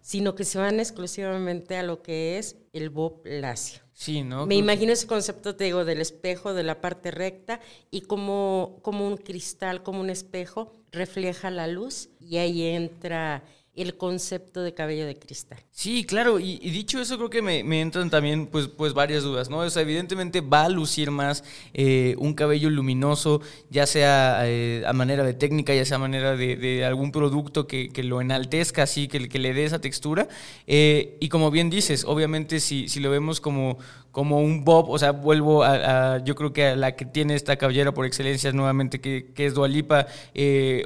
sino 0.00 0.34
que 0.34 0.44
se 0.44 0.58
van 0.58 0.80
exclusivamente 0.80 1.76
a 1.76 1.82
lo 1.82 2.02
que 2.02 2.38
es 2.38 2.56
el 2.72 2.90
bob 2.90 3.22
lacio. 3.24 3.82
Sí, 3.92 4.22
¿no? 4.22 4.46
Me 4.46 4.56
imagino 4.56 4.92
ese 4.92 5.06
concepto, 5.06 5.54
te 5.54 5.64
digo, 5.64 5.84
del 5.84 6.00
espejo, 6.00 6.52
de 6.52 6.64
la 6.64 6.80
parte 6.80 7.12
recta 7.12 7.60
y 7.90 8.02
como, 8.02 8.80
como 8.82 9.06
un 9.06 9.16
cristal, 9.16 9.82
como 9.84 10.00
un 10.00 10.10
espejo, 10.10 10.72
refleja 10.90 11.50
la 11.50 11.68
luz 11.68 12.08
y 12.18 12.38
ahí 12.38 12.62
entra 12.62 13.44
el 13.76 13.96
concepto 13.96 14.62
de 14.62 14.72
cabello 14.72 15.06
de 15.06 15.18
cristal. 15.18 15.58
Sí, 15.70 16.04
claro, 16.04 16.38
y, 16.38 16.58
dicho 16.58 17.00
eso 17.00 17.16
creo 17.16 17.30
que 17.30 17.42
me, 17.42 17.80
entran 17.80 18.08
también 18.08 18.46
pues, 18.46 18.68
pues 18.68 18.94
varias 18.94 19.24
dudas, 19.24 19.50
¿no? 19.50 19.58
O 19.58 19.70
sea, 19.70 19.82
evidentemente 19.82 20.40
va 20.40 20.64
a 20.64 20.68
lucir 20.68 21.10
más 21.10 21.42
eh, 21.72 22.14
un 22.18 22.34
cabello 22.34 22.70
luminoso, 22.70 23.40
ya 23.70 23.86
sea 23.86 24.42
eh, 24.46 24.84
a 24.86 24.92
manera 24.92 25.24
de 25.24 25.34
técnica, 25.34 25.74
ya 25.74 25.84
sea 25.84 25.96
a 25.96 26.00
manera 26.00 26.36
de, 26.36 26.84
algún 26.84 27.10
producto 27.10 27.66
que, 27.66 27.90
lo 28.04 28.20
enaltezca 28.20 28.84
así, 28.84 29.08
que, 29.08 29.28
que, 29.28 29.38
le 29.38 29.54
dé 29.54 29.64
esa 29.64 29.80
textura. 29.80 30.28
Eh, 30.66 31.16
y 31.20 31.28
como 31.28 31.50
bien 31.50 31.70
dices, 31.70 32.04
obviamente 32.04 32.60
si, 32.60 32.88
si 32.88 33.00
lo 33.00 33.10
vemos 33.10 33.40
como, 33.40 33.78
como 34.14 34.38
un 34.38 34.64
bob, 34.64 34.90
o 34.90 34.96
sea, 34.96 35.10
vuelvo 35.10 35.64
a, 35.64 36.22
yo 36.22 36.36
creo 36.36 36.52
que 36.52 36.68
a 36.68 36.76
la 36.76 36.94
que 36.94 37.04
tiene 37.04 37.34
esta 37.34 37.56
cabellera 37.56 37.92
por 37.92 38.06
excelencia 38.06 38.52
nuevamente, 38.52 39.00
que, 39.00 39.32
que 39.34 39.44
es 39.44 39.54
Dualipa 39.54 40.06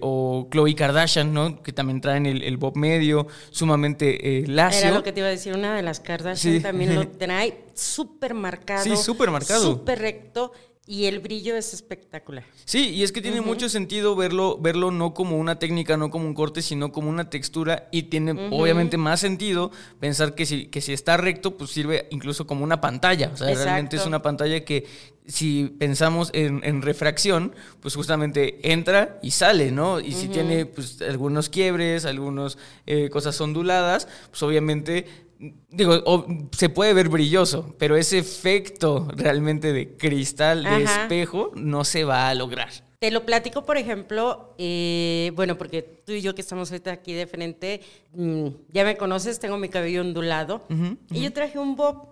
o 0.00 0.49
Chloe 0.50 0.75
Kardashian, 0.75 1.35
¿no? 1.35 1.62
Que 1.62 1.75
también 1.75 2.00
traen 2.00 2.25
el, 2.25 2.42
el 2.42 2.56
bob 2.56 2.75
medio, 2.76 3.26
sumamente 3.50 4.38
eh, 4.38 4.47
lacio. 4.47 4.88
Era 4.88 4.97
lo 4.97 5.02
que 5.02 5.12
te 5.12 5.20
iba 5.20 5.28
a 5.28 5.30
decir, 5.32 5.54
una 5.54 5.76
de 5.76 5.82
las 5.82 6.00
Kardashian 6.00 6.62
también 6.62 6.94
lo 6.94 7.06
trae 7.18 7.66
súper 7.75 8.32
marcado. 8.32 8.82
Sí, 8.82 8.97
súper 8.97 9.30
marcado. 9.30 9.62
Súper 9.62 9.99
recto 9.99 10.52
y 10.88 11.04
el 11.04 11.21
brillo 11.21 11.54
es 11.54 11.75
espectacular. 11.75 12.45
Sí, 12.64 12.88
y 12.88 13.02
es 13.02 13.12
que 13.12 13.21
tiene 13.21 13.42
mucho 13.42 13.68
sentido 13.68 14.16
verlo, 14.16 14.57
verlo 14.59 14.90
no 14.90 15.12
como 15.12 15.37
una 15.37 15.59
técnica, 15.59 15.99
no 15.99 16.11
como 16.11 16.26
un 16.26 16.33
corte, 16.33 16.62
sino 16.62 16.92
como 16.92 17.11
una 17.11 17.28
textura. 17.28 17.88
Y 17.92 18.04
tiene 18.04 18.49
obviamente 18.50 18.97
más 18.97 19.21
sentido 19.21 19.71
pensar 20.00 20.35
que 20.35 20.47
si, 20.47 20.66
que 20.66 20.80
si 20.80 20.95
está 20.95 21.18
recto, 21.18 21.59
pues 21.59 21.73
sirve 21.73 22.09
incluso 22.11 22.47
como 22.47 22.64
una 22.64 22.80
pantalla. 22.80 23.30
O 23.35 23.37
sea, 23.37 23.54
realmente 23.54 23.97
es 23.97 24.07
una 24.07 24.23
pantalla 24.23 24.64
que, 24.64 24.87
si 25.26 25.66
pensamos 25.78 26.30
en, 26.33 26.80
refracción, 26.80 27.54
pues 27.80 27.95
justamente 27.95 28.73
entra 28.73 29.18
y 29.23 29.33
sale, 29.33 29.71
¿no? 29.71 30.00
Y 30.00 30.12
si 30.12 30.28
tiene 30.28 30.64
pues 30.64 31.02
algunos 31.02 31.50
quiebres, 31.50 32.07
algunas 32.07 32.57
eh, 32.87 33.11
cosas 33.11 33.38
onduladas, 33.42 34.09
pues 34.30 34.42
obviamente 34.42 35.27
digo, 35.71 36.26
se 36.52 36.68
puede 36.68 36.95
ver 36.95 37.09
brilloso, 37.09 37.75
pero 37.78 37.97
ese 37.97 38.18
efecto 38.18 39.09
realmente 39.16 39.73
de 39.73 39.97
cristal, 39.97 40.64
de 40.64 40.83
espejo, 40.83 41.52
no 41.54 41.85
se 41.85 42.04
va 42.04 42.28
a 42.28 42.35
lograr. 42.35 42.71
Te 42.99 43.12
lo 43.12 43.25
platico, 43.25 43.64
por 43.64 43.76
ejemplo, 43.76 44.54
eh, 44.59 45.30
bueno, 45.37 45.57
porque 45.57 45.83
tú 45.83 46.12
y 46.12 46.21
yo 46.21 46.35
que 46.35 46.40
estamos 46.40 46.71
ahorita 46.71 46.90
aquí 46.90 47.12
de 47.12 47.28
frente, 47.28 47.80
mm, 48.12 48.49
ya 48.73 48.85
me 48.85 48.97
conoces, 48.97 49.38
tengo 49.38 49.57
mi 49.57 49.68
cabello 49.68 50.00
ondulado, 50.00 50.66
y 51.11 51.23
yo 51.23 51.33
traje 51.33 51.61
un 51.61 51.76
bob, 51.76 52.09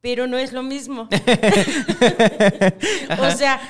pero 0.00 0.26
no 0.26 0.36
es 0.36 0.52
lo 0.52 0.64
mismo. 0.64 1.08
o 3.20 3.30
sea, 3.30 3.60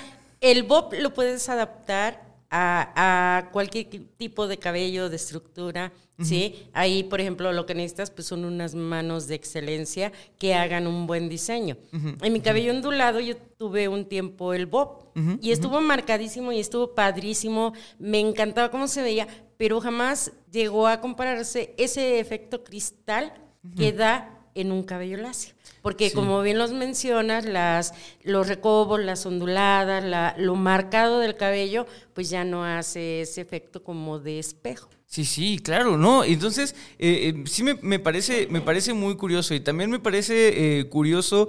el 0.40 0.62
bob 0.62 0.94
lo 0.98 1.12
puedes 1.12 1.46
adaptar 1.50 2.25
a, 2.50 3.48
cualquier 3.52 3.86
tipo 4.16 4.46
de 4.46 4.58
cabello, 4.58 5.08
de 5.08 5.16
estructura, 5.16 5.92
¿sí? 6.22 6.68
Ahí, 6.72 7.02
por 7.02 7.20
ejemplo, 7.20 7.52
lo 7.52 7.66
que 7.66 7.74
necesitas 7.74 8.10
pues, 8.10 8.26
son 8.26 8.44
unas 8.44 8.74
manos 8.74 9.26
de 9.26 9.34
excelencia 9.34 10.12
que 10.38 10.54
hagan 10.54 10.86
un 10.86 11.06
buen 11.06 11.28
diseño. 11.28 11.76
En 11.92 12.32
mi 12.32 12.40
cabello 12.40 12.72
ondulado 12.72 13.20
yo 13.20 13.36
tuve 13.36 13.88
un 13.88 14.04
tiempo 14.06 14.54
el 14.54 14.66
bob 14.66 15.06
y 15.40 15.50
estuvo 15.50 15.80
marcadísimo 15.80 16.52
y 16.52 16.60
estuvo 16.60 16.94
padrísimo, 16.94 17.72
me 17.98 18.20
encantaba 18.20 18.70
cómo 18.70 18.88
se 18.88 19.02
veía, 19.02 19.26
pero 19.56 19.80
jamás 19.80 20.32
llegó 20.50 20.86
a 20.86 21.00
compararse 21.00 21.74
ese 21.78 22.20
efecto 22.20 22.62
cristal 22.62 23.32
que 23.76 23.92
da 23.92 24.36
en 24.54 24.72
un 24.72 24.82
cabello 24.82 25.16
lacio. 25.16 25.55
Porque 25.82 26.12
como 26.12 26.42
bien 26.42 26.58
los 26.58 26.72
mencionas, 26.72 27.44
las, 27.44 27.94
los 28.24 28.48
recobos, 28.48 29.00
las 29.00 29.24
onduladas, 29.24 30.02
la, 30.02 30.34
lo 30.38 30.56
marcado 30.56 31.20
del 31.20 31.36
cabello, 31.36 31.86
pues 32.12 32.28
ya 32.30 32.44
no 32.44 32.64
hace 32.64 33.20
ese 33.20 33.40
efecto 33.40 33.84
como 33.84 34.18
de 34.18 34.38
espejo. 34.38 34.88
Sí, 35.08 35.24
sí, 35.24 35.60
claro, 35.60 35.96
¿no? 35.96 36.24
Entonces, 36.24 36.74
eh, 36.98 37.32
eh, 37.32 37.44
sí 37.46 37.62
me, 37.62 37.98
parece, 38.00 38.48
me 38.50 38.60
parece 38.60 38.92
muy 38.92 39.14
curioso 39.16 39.54
y 39.54 39.60
también 39.60 39.88
me 39.88 40.00
parece 40.00 40.80
eh, 40.80 40.88
curioso 40.88 41.48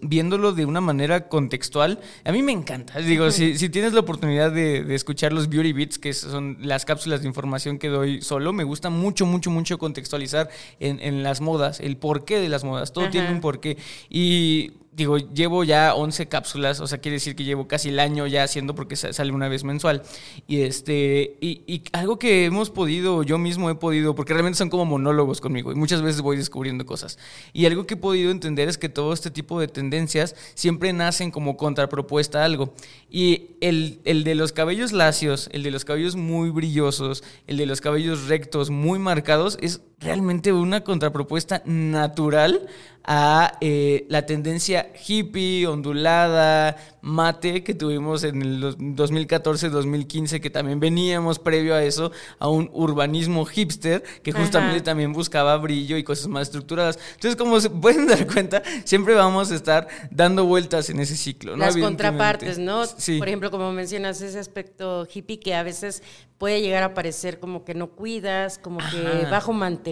viéndolo 0.00 0.52
de 0.52 0.64
una 0.64 0.80
manera 0.80 1.28
contextual. 1.28 1.98
A 2.24 2.30
mí 2.30 2.42
me 2.42 2.52
encanta. 2.52 3.00
Digo, 3.00 3.30
si, 3.32 3.58
si 3.58 3.68
tienes 3.68 3.92
la 3.94 4.00
oportunidad 4.00 4.52
de, 4.52 4.94
escuchar 4.94 5.32
los 5.32 5.48
Beauty 5.48 5.72
Beats, 5.72 5.98
que 5.98 6.14
son 6.14 6.56
las 6.60 6.84
cápsulas 6.84 7.20
de 7.20 7.28
información 7.28 7.78
que 7.78 7.88
doy 7.88 8.22
solo, 8.22 8.52
me 8.52 8.64
gusta 8.64 8.90
mucho, 8.90 9.26
mucho, 9.26 9.50
mucho 9.50 9.76
contextualizar 9.76 10.48
en, 10.78 11.00
en 11.00 11.24
las 11.24 11.40
modas, 11.40 11.80
el 11.80 11.96
porqué 11.96 12.38
de 12.38 12.48
las 12.48 12.62
modas. 12.62 12.92
Todo 12.96 13.10
tiene 13.10 13.30
un 13.30 13.42
porqué. 13.42 13.76
Y 14.08 14.72
digo, 14.96 15.18
llevo 15.18 15.62
ya 15.62 15.94
11 15.94 16.26
cápsulas, 16.26 16.80
o 16.80 16.86
sea, 16.86 16.98
quiere 16.98 17.16
decir 17.16 17.36
que 17.36 17.44
llevo 17.44 17.68
casi 17.68 17.90
el 17.90 17.98
año 17.98 18.26
ya 18.26 18.42
haciendo 18.42 18.74
porque 18.74 18.96
sale 18.96 19.30
una 19.30 19.46
vez 19.46 19.62
mensual. 19.62 20.02
Y 20.46 20.62
este 20.62 21.36
y, 21.42 21.82
algo 21.92 22.18
que 22.18 22.46
hemos 22.46 22.70
podido, 22.70 23.22
yo 23.22 23.36
mismo 23.36 23.68
he 23.68 23.74
podido, 23.74 24.14
porque 24.14 24.32
realmente 24.32 24.56
son 24.56 24.70
como 24.70 24.86
monólogos 24.86 25.42
conmigo 25.42 25.70
y 25.70 25.74
muchas 25.74 26.00
veces 26.00 26.22
voy 26.22 26.38
descubriendo 26.38 26.86
cosas. 26.86 27.18
Y 27.52 27.66
algo 27.66 27.86
que 27.86 27.94
he 27.94 27.98
podido 27.98 28.30
entender 28.30 28.70
es 28.70 28.78
que 28.78 28.88
todo 28.88 29.12
este 29.12 29.30
tipo 29.30 29.60
de 29.60 29.68
tendencias 29.68 30.34
siempre 30.54 30.94
nacen 30.94 31.30
como 31.30 31.58
contrapropuesta 31.58 32.40
a 32.40 32.46
algo. 32.46 32.72
Y 33.10 33.56
el, 33.60 34.00
el 34.04 34.24
de 34.24 34.34
los 34.34 34.52
cabellos 34.52 34.92
lacios, 34.92 35.50
el 35.52 35.62
de 35.62 35.72
los 35.72 35.84
cabellos 35.84 36.16
muy 36.16 36.48
brillosos, 36.48 37.22
el 37.46 37.58
de 37.58 37.66
los 37.66 37.82
cabellos 37.82 38.28
rectos, 38.28 38.70
muy 38.70 38.98
marcados, 38.98 39.58
es 39.60 39.82
realmente 39.98 40.52
una 40.52 40.82
contrapropuesta 40.82 41.62
natural 41.64 42.68
a 43.06 43.56
eh, 43.60 44.04
la 44.08 44.26
tendencia 44.26 44.90
hippie, 45.06 45.66
ondulada, 45.68 46.76
mate 47.02 47.62
que 47.62 47.72
tuvimos 47.72 48.24
en 48.24 48.42
el 48.42 48.60
2014-2015, 48.60 50.40
que 50.40 50.50
también 50.50 50.80
veníamos 50.80 51.38
previo 51.38 51.76
a 51.76 51.84
eso, 51.84 52.10
a 52.40 52.48
un 52.48 52.68
urbanismo 52.72 53.44
hipster 53.44 54.02
que 54.24 54.32
justamente 54.32 54.80
también 54.80 55.12
buscaba 55.12 55.56
brillo 55.56 55.96
y 55.96 56.02
cosas 56.02 56.26
más 56.26 56.48
estructuradas. 56.48 56.98
Entonces, 57.14 57.36
como 57.36 57.60
se 57.60 57.70
pueden 57.70 58.06
dar 58.08 58.26
cuenta, 58.26 58.60
siempre 58.84 59.14
vamos 59.14 59.52
a 59.52 59.54
estar 59.54 59.86
dando 60.10 60.44
vueltas 60.44 60.90
en 60.90 60.98
ese 60.98 61.16
ciclo. 61.16 61.56
Las 61.56 61.76
contrapartes, 61.76 62.58
¿no? 62.58 62.82
Por 63.18 63.28
ejemplo, 63.28 63.52
como 63.52 63.70
mencionas, 63.70 64.20
ese 64.20 64.40
aspecto 64.40 65.06
hippie 65.12 65.38
que 65.38 65.54
a 65.54 65.62
veces 65.62 66.02
puede 66.38 66.60
llegar 66.60 66.82
a 66.82 66.92
parecer 66.92 67.38
como 67.38 67.64
que 67.64 67.74
no 67.74 67.90
cuidas, 67.90 68.58
como 68.58 68.78
que 68.78 69.26
bajo 69.30 69.52
mantenimiento. 69.52 69.85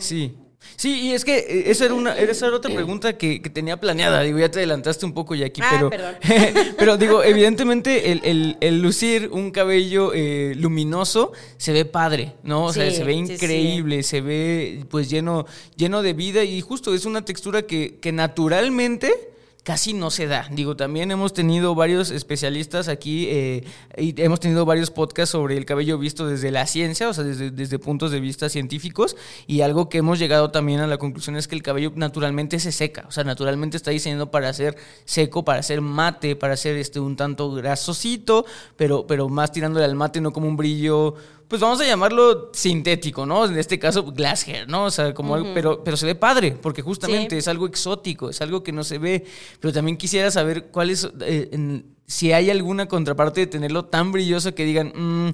Sí. 0.00 0.34
Sí, 0.76 1.00
y 1.02 1.12
es 1.12 1.24
que 1.24 1.38
eh, 1.38 1.70
esa 1.70 1.84
era, 1.84 1.94
una, 1.94 2.16
esa 2.16 2.46
era 2.46 2.56
otra 2.56 2.72
pregunta 2.72 3.16
que, 3.16 3.38
tenía 3.52 3.78
planeada. 3.78 4.22
Digo, 4.22 4.38
ya 4.38 4.50
te 4.50 4.58
adelantaste 4.58 5.06
un 5.06 5.12
poco 5.12 5.34
ya 5.34 5.46
aquí, 5.46 5.60
ah, 5.62 5.88
pero. 5.90 6.04
pero 6.78 6.96
digo, 6.96 7.22
evidentemente, 7.22 8.12
el, 8.12 8.82
lucir 8.82 9.28
un 9.30 9.50
cabello 9.50 10.12
eh, 10.14 10.54
luminoso 10.56 11.32
se 11.56 11.72
ve 11.72 11.84
padre, 11.84 12.34
¿no? 12.42 12.64
O 12.64 12.72
sea, 12.72 12.90
se 12.90 13.04
ve 13.04 13.12
increíble, 13.12 14.02
se 14.02 14.20
ve 14.20 14.84
pues 14.90 15.08
lleno, 15.08 15.46
lleno 15.76 16.02
de 16.02 16.12
vida 16.12 16.44
y 16.44 16.60
justo 16.60 16.94
es 16.94 17.04
una 17.04 17.24
textura 17.24 17.62
que, 17.62 17.98
que 18.00 18.12
naturalmente 18.12 19.33
casi 19.64 19.94
no 19.94 20.10
se 20.10 20.26
da. 20.26 20.46
Digo, 20.50 20.76
también 20.76 21.10
hemos 21.10 21.32
tenido 21.32 21.74
varios 21.74 22.10
especialistas 22.10 22.86
aquí 22.88 23.26
eh, 23.30 23.64
y 23.96 24.14
hemos 24.22 24.38
tenido 24.38 24.66
varios 24.66 24.90
podcasts 24.90 25.32
sobre 25.32 25.56
el 25.56 25.64
cabello 25.64 25.98
visto 25.98 26.28
desde 26.28 26.50
la 26.50 26.66
ciencia, 26.66 27.08
o 27.08 27.14
sea, 27.14 27.24
desde, 27.24 27.50
desde, 27.50 27.78
puntos 27.78 28.10
de 28.12 28.20
vista 28.20 28.50
científicos. 28.50 29.16
Y 29.46 29.62
algo 29.62 29.88
que 29.88 29.98
hemos 29.98 30.18
llegado 30.18 30.50
también 30.50 30.80
a 30.80 30.86
la 30.86 30.98
conclusión 30.98 31.36
es 31.36 31.48
que 31.48 31.56
el 31.56 31.62
cabello 31.62 31.92
naturalmente 31.96 32.60
se 32.60 32.72
seca, 32.72 33.06
o 33.08 33.10
sea, 33.10 33.24
naturalmente 33.24 33.78
está 33.78 33.90
diseñado 33.90 34.30
para 34.30 34.52
ser 34.52 34.76
seco, 35.06 35.44
para 35.44 35.62
ser 35.62 35.80
mate, 35.80 36.36
para 36.36 36.56
ser 36.58 36.76
este, 36.76 37.00
un 37.00 37.16
tanto 37.16 37.50
grasosito, 37.52 38.44
pero, 38.76 39.06
pero 39.06 39.30
más 39.30 39.50
tirándole 39.50 39.86
al 39.86 39.94
mate, 39.94 40.20
no 40.20 40.32
como 40.32 40.46
un 40.46 40.58
brillo 40.58 41.14
pues 41.48 41.60
vamos 41.60 41.80
a 41.80 41.86
llamarlo 41.86 42.50
sintético, 42.52 43.26
¿no? 43.26 43.44
En 43.44 43.58
este 43.58 43.78
caso, 43.78 44.04
glass 44.04 44.46
hair, 44.46 44.68
¿no? 44.68 44.84
O 44.84 44.90
sea, 44.90 45.14
como 45.14 45.34
algo, 45.34 45.52
pero, 45.54 45.84
pero 45.84 45.96
se 45.96 46.06
ve 46.06 46.14
padre, 46.14 46.52
porque 46.52 46.82
justamente 46.82 47.36
es 47.36 47.48
algo 47.48 47.66
exótico, 47.66 48.30
es 48.30 48.40
algo 48.40 48.62
que 48.62 48.72
no 48.72 48.84
se 48.84 48.98
ve. 48.98 49.24
Pero 49.60 49.72
también 49.72 49.96
quisiera 49.96 50.30
saber 50.30 50.66
cuál 50.66 50.90
es, 50.90 51.08
eh, 51.20 51.82
si 52.06 52.32
hay 52.32 52.50
alguna 52.50 52.86
contraparte 52.86 53.40
de 53.40 53.46
tenerlo 53.46 53.84
tan 53.84 54.12
brilloso 54.12 54.54
que 54.54 54.64
digan, 54.64 54.92
mm, 54.94 55.30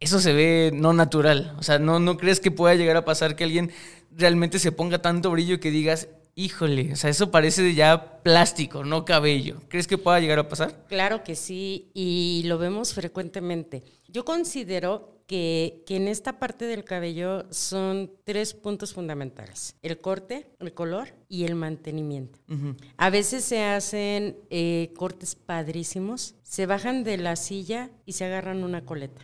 eso 0.00 0.20
se 0.20 0.32
ve 0.32 0.70
no 0.74 0.92
natural. 0.92 1.54
O 1.58 1.62
sea, 1.62 1.78
¿no, 1.78 1.98
¿no 2.00 2.16
crees 2.16 2.40
que 2.40 2.50
pueda 2.50 2.74
llegar 2.74 2.96
a 2.96 3.04
pasar 3.04 3.36
que 3.36 3.44
alguien 3.44 3.72
realmente 4.10 4.58
se 4.58 4.72
ponga 4.72 5.00
tanto 5.00 5.30
brillo 5.30 5.60
que 5.60 5.70
digas, 5.70 6.08
híjole, 6.34 6.92
o 6.92 6.96
sea, 6.96 7.10
eso 7.10 7.30
parece 7.30 7.74
ya 7.74 8.20
plástico, 8.22 8.84
no 8.84 9.04
cabello. 9.04 9.56
¿Crees 9.68 9.86
que 9.86 9.98
pueda 9.98 10.20
llegar 10.20 10.38
a 10.38 10.48
pasar? 10.48 10.84
Claro 10.88 11.24
que 11.24 11.34
sí, 11.34 11.90
y 11.94 12.42
lo 12.46 12.58
vemos 12.58 12.92
frecuentemente. 12.92 13.82
Yo 14.08 14.24
considero 14.24 15.15
que, 15.26 15.84
en 15.88 16.08
esta 16.08 16.38
parte 16.38 16.66
del 16.66 16.84
cabello 16.84 17.46
son 17.50 18.12
tres 18.24 18.54
puntos 18.54 18.94
fundamentales. 18.94 19.76
El 19.82 19.98
corte, 19.98 20.50
el 20.60 20.72
color 20.72 21.14
y 21.28 21.44
el 21.44 21.54
mantenimiento. 21.54 22.38
A 22.96 23.10
veces 23.10 23.44
se 23.44 23.64
hacen 23.64 24.38
eh, 24.50 24.92
cortes 24.96 25.34
padrísimos, 25.34 26.34
se 26.42 26.66
bajan 26.66 27.04
de 27.04 27.18
la 27.18 27.36
silla 27.36 27.90
y 28.04 28.12
se 28.12 28.24
agarran 28.24 28.64
una 28.64 28.84
coleta. 28.84 29.22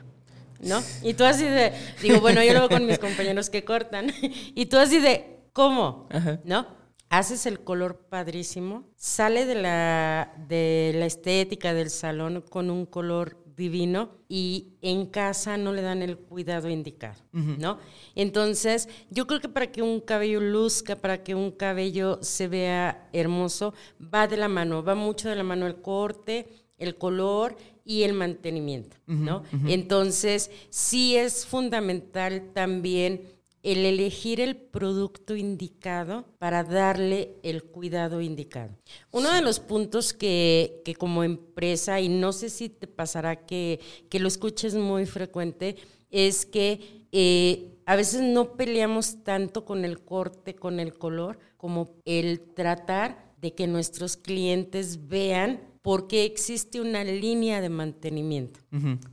¿No? 0.61 0.81
Y 1.03 1.15
tú 1.15 1.25
así 1.25 1.45
de, 1.45 1.73
digo, 2.03 2.21
bueno, 2.21 2.43
yo 2.45 2.53
lo 2.53 2.61
veo 2.61 2.69
con 2.69 2.87
mis 2.87 3.01
compañeros 3.01 3.51
que 3.51 3.65
cortan, 3.65 4.13
y 4.55 4.67
tú 4.67 4.79
así 4.79 5.01
de, 5.01 5.41
¿cómo? 5.53 6.09
¿No? 6.45 6.83
haces 7.13 7.45
el 7.45 7.61
color 7.61 8.07
padrísimo, 8.09 8.89
sale 8.97 9.45
de 9.45 9.55
la, 9.55 10.33
de 10.49 10.93
la 10.95 11.05
estética 11.05 11.75
del 11.75 11.91
salón 11.91 12.43
con 12.49 12.71
un 12.71 12.87
color 12.87 13.37
divino 13.57 14.11
y 14.29 14.75
en 14.81 15.07
casa 15.07 15.57
no 15.57 15.73
le 15.73 15.83
dan 15.83 16.03
el 16.03 16.17
cuidado 16.17 16.69
indicado, 16.69 17.21
¿no? 17.33 17.79
Entonces, 18.15 18.89
yo 19.11 19.27
creo 19.27 19.41
que 19.41 19.49
para 19.49 19.71
que 19.71 19.83
un 19.83 20.01
cabello 20.01 20.41
luzca, 20.41 20.97
para 20.97 21.23
que 21.23 21.35
un 21.35 21.51
cabello 21.51 22.19
se 22.23 22.49
vea 22.49 23.09
hermoso, 23.13 23.75
va 24.03 24.27
de 24.27 24.37
la 24.37 24.49
mano, 24.49 24.83
va 24.83 24.95
mucho 24.95 25.29
de 25.29 25.37
la 25.37 25.45
mano 25.45 25.67
el 25.67 25.77
corte, 25.77 26.49
el 26.79 26.97
color 26.97 27.57
y 27.85 28.03
el 28.03 28.13
mantenimiento, 28.13 28.97
¿no? 29.07 29.43
Entonces, 29.67 30.51
sí 30.71 31.17
es 31.17 31.47
fundamental 31.47 32.51
también 32.53 33.23
el 33.62 33.85
elegir 33.85 34.40
el 34.40 34.57
producto 34.57 35.37
indicado 35.37 36.25
para 36.38 36.64
darle 36.64 37.37
el 37.42 37.62
cuidado 37.62 38.21
indicado. 38.21 38.76
Uno 39.12 39.33
de 39.33 39.40
los 39.40 39.61
puntos 39.61 40.12
que, 40.12 40.83
como 40.99 41.23
empresa, 41.23 42.00
y 42.00 42.09
no 42.09 42.33
sé 42.33 42.50
si 42.50 42.69
te 42.69 42.87
pasará 42.87 43.47
que, 43.47 43.81
lo 44.12 44.28
escuches 44.28 44.75
muy 44.75 45.07
frecuente, 45.07 45.76
es 46.11 46.45
que 46.45 47.07
eh, 47.12 47.73
a 47.87 47.97
veces 47.97 48.23
no 48.23 48.57
peleamos 48.57 49.23
tanto 49.23 49.64
con 49.64 49.85
el 49.85 50.00
corte, 50.00 50.54
con 50.54 50.81
el 50.81 50.95
color, 50.95 51.38
como 51.57 51.95
el 52.04 52.40
tratar 52.40 53.33
de 53.40 53.54
que 53.54 53.66
nuestros 53.66 54.16
clientes 54.16 55.09
vean 55.09 55.61
por 55.83 56.07
qué 56.07 56.25
existe 56.25 56.81
una 56.81 57.02
línea 57.02 57.61
de 57.61 57.69
mantenimiento, 57.69 58.61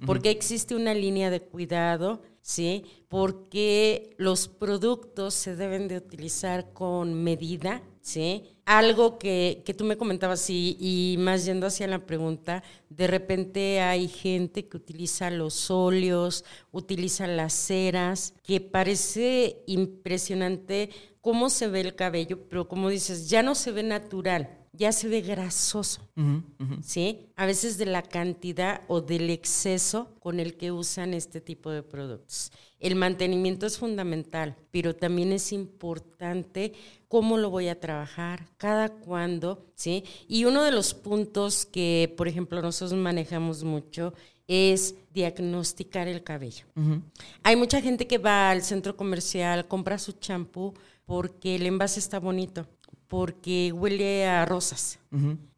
por 0.05 0.21
qué 0.21 0.29
existe 0.29 0.75
una 0.75 0.93
línea 0.93 1.31
de 1.31 1.41
cuidado, 1.41 2.21
¿sí? 2.41 2.85
Porque 3.07 4.15
los 4.17 4.47
productos 4.47 5.33
se 5.33 5.55
deben 5.55 5.87
de 5.87 5.97
utilizar 5.97 6.73
con 6.73 7.23
medida, 7.23 7.81
¿sí? 8.01 8.43
Algo 8.65 9.17
que, 9.17 9.63
tú 9.77 9.83
me 9.83 9.97
comentabas 9.97 10.49
y, 10.49 10.77
y 10.79 11.17
más 11.19 11.45
yendo 11.45 11.67
hacia 11.67 11.87
la 11.87 12.05
pregunta, 12.05 12.63
de 12.89 13.07
repente 13.07 13.81
hay 13.81 14.07
gente 14.07 14.67
que 14.67 14.77
utiliza 14.77 15.31
los 15.31 15.71
óleos, 15.71 16.45
utiliza 16.71 17.27
las 17.27 17.53
ceras, 17.53 18.33
que 18.43 18.61
parece 18.61 19.63
impresionante 19.65 20.89
cómo 21.21 21.49
se 21.49 21.67
ve 21.67 21.81
el 21.81 21.95
cabello, 21.95 22.47
pero 22.47 22.67
como 22.67 22.89
dices, 22.89 23.29
ya 23.29 23.43
no 23.43 23.55
se 23.55 23.71
ve 23.71 23.83
natural 23.83 24.58
ya 24.79 24.93
se 24.93 25.09
ve 25.09 25.19
grasoso, 25.19 26.01
¿sí? 26.81 27.27
A 27.35 27.45
veces 27.45 27.77
de 27.77 27.85
la 27.85 28.01
cantidad 28.01 28.81
o 28.87 29.01
del 29.01 29.29
exceso 29.29 30.15
con 30.21 30.39
el 30.39 30.55
que 30.55 30.71
usan 30.71 31.13
este 31.13 31.41
tipo 31.41 31.69
de 31.69 31.83
productos. 31.83 32.53
El 32.79 32.95
mantenimiento 32.95 33.65
es 33.65 33.77
fundamental, 33.77 34.55
pero 34.71 34.95
también 34.95 35.33
es 35.33 35.51
importante 35.51 36.71
cómo 37.09 37.37
lo 37.37 37.49
voy 37.49 37.67
a 37.67 37.77
trabajar, 37.77 38.47
cada 38.55 38.87
cuándo, 38.87 39.65
¿sí? 39.75 40.05
Y 40.29 40.45
uno 40.45 40.63
de 40.63 40.71
los 40.71 40.93
puntos 40.93 41.65
que, 41.65 42.13
por 42.15 42.29
ejemplo, 42.29 42.61
nosotros 42.61 42.97
manejamos 42.97 43.65
mucho 43.65 44.13
es 44.47 44.95
diagnosticar 45.13 46.07
el 46.07 46.23
cabello. 46.23 46.65
Hay 47.43 47.57
mucha 47.57 47.81
gente 47.81 48.07
que 48.07 48.17
va 48.17 48.49
al 48.49 48.61
centro 48.63 48.95
comercial, 48.95 49.67
compra 49.67 49.99
su 49.99 50.13
champú 50.13 50.73
porque 51.05 51.57
el 51.57 51.65
envase 51.65 51.99
está 51.99 52.17
bonito 52.19 52.65
porque 53.09 53.73
huele 53.73 54.25
a 54.25 54.45
rosas, 54.45 54.99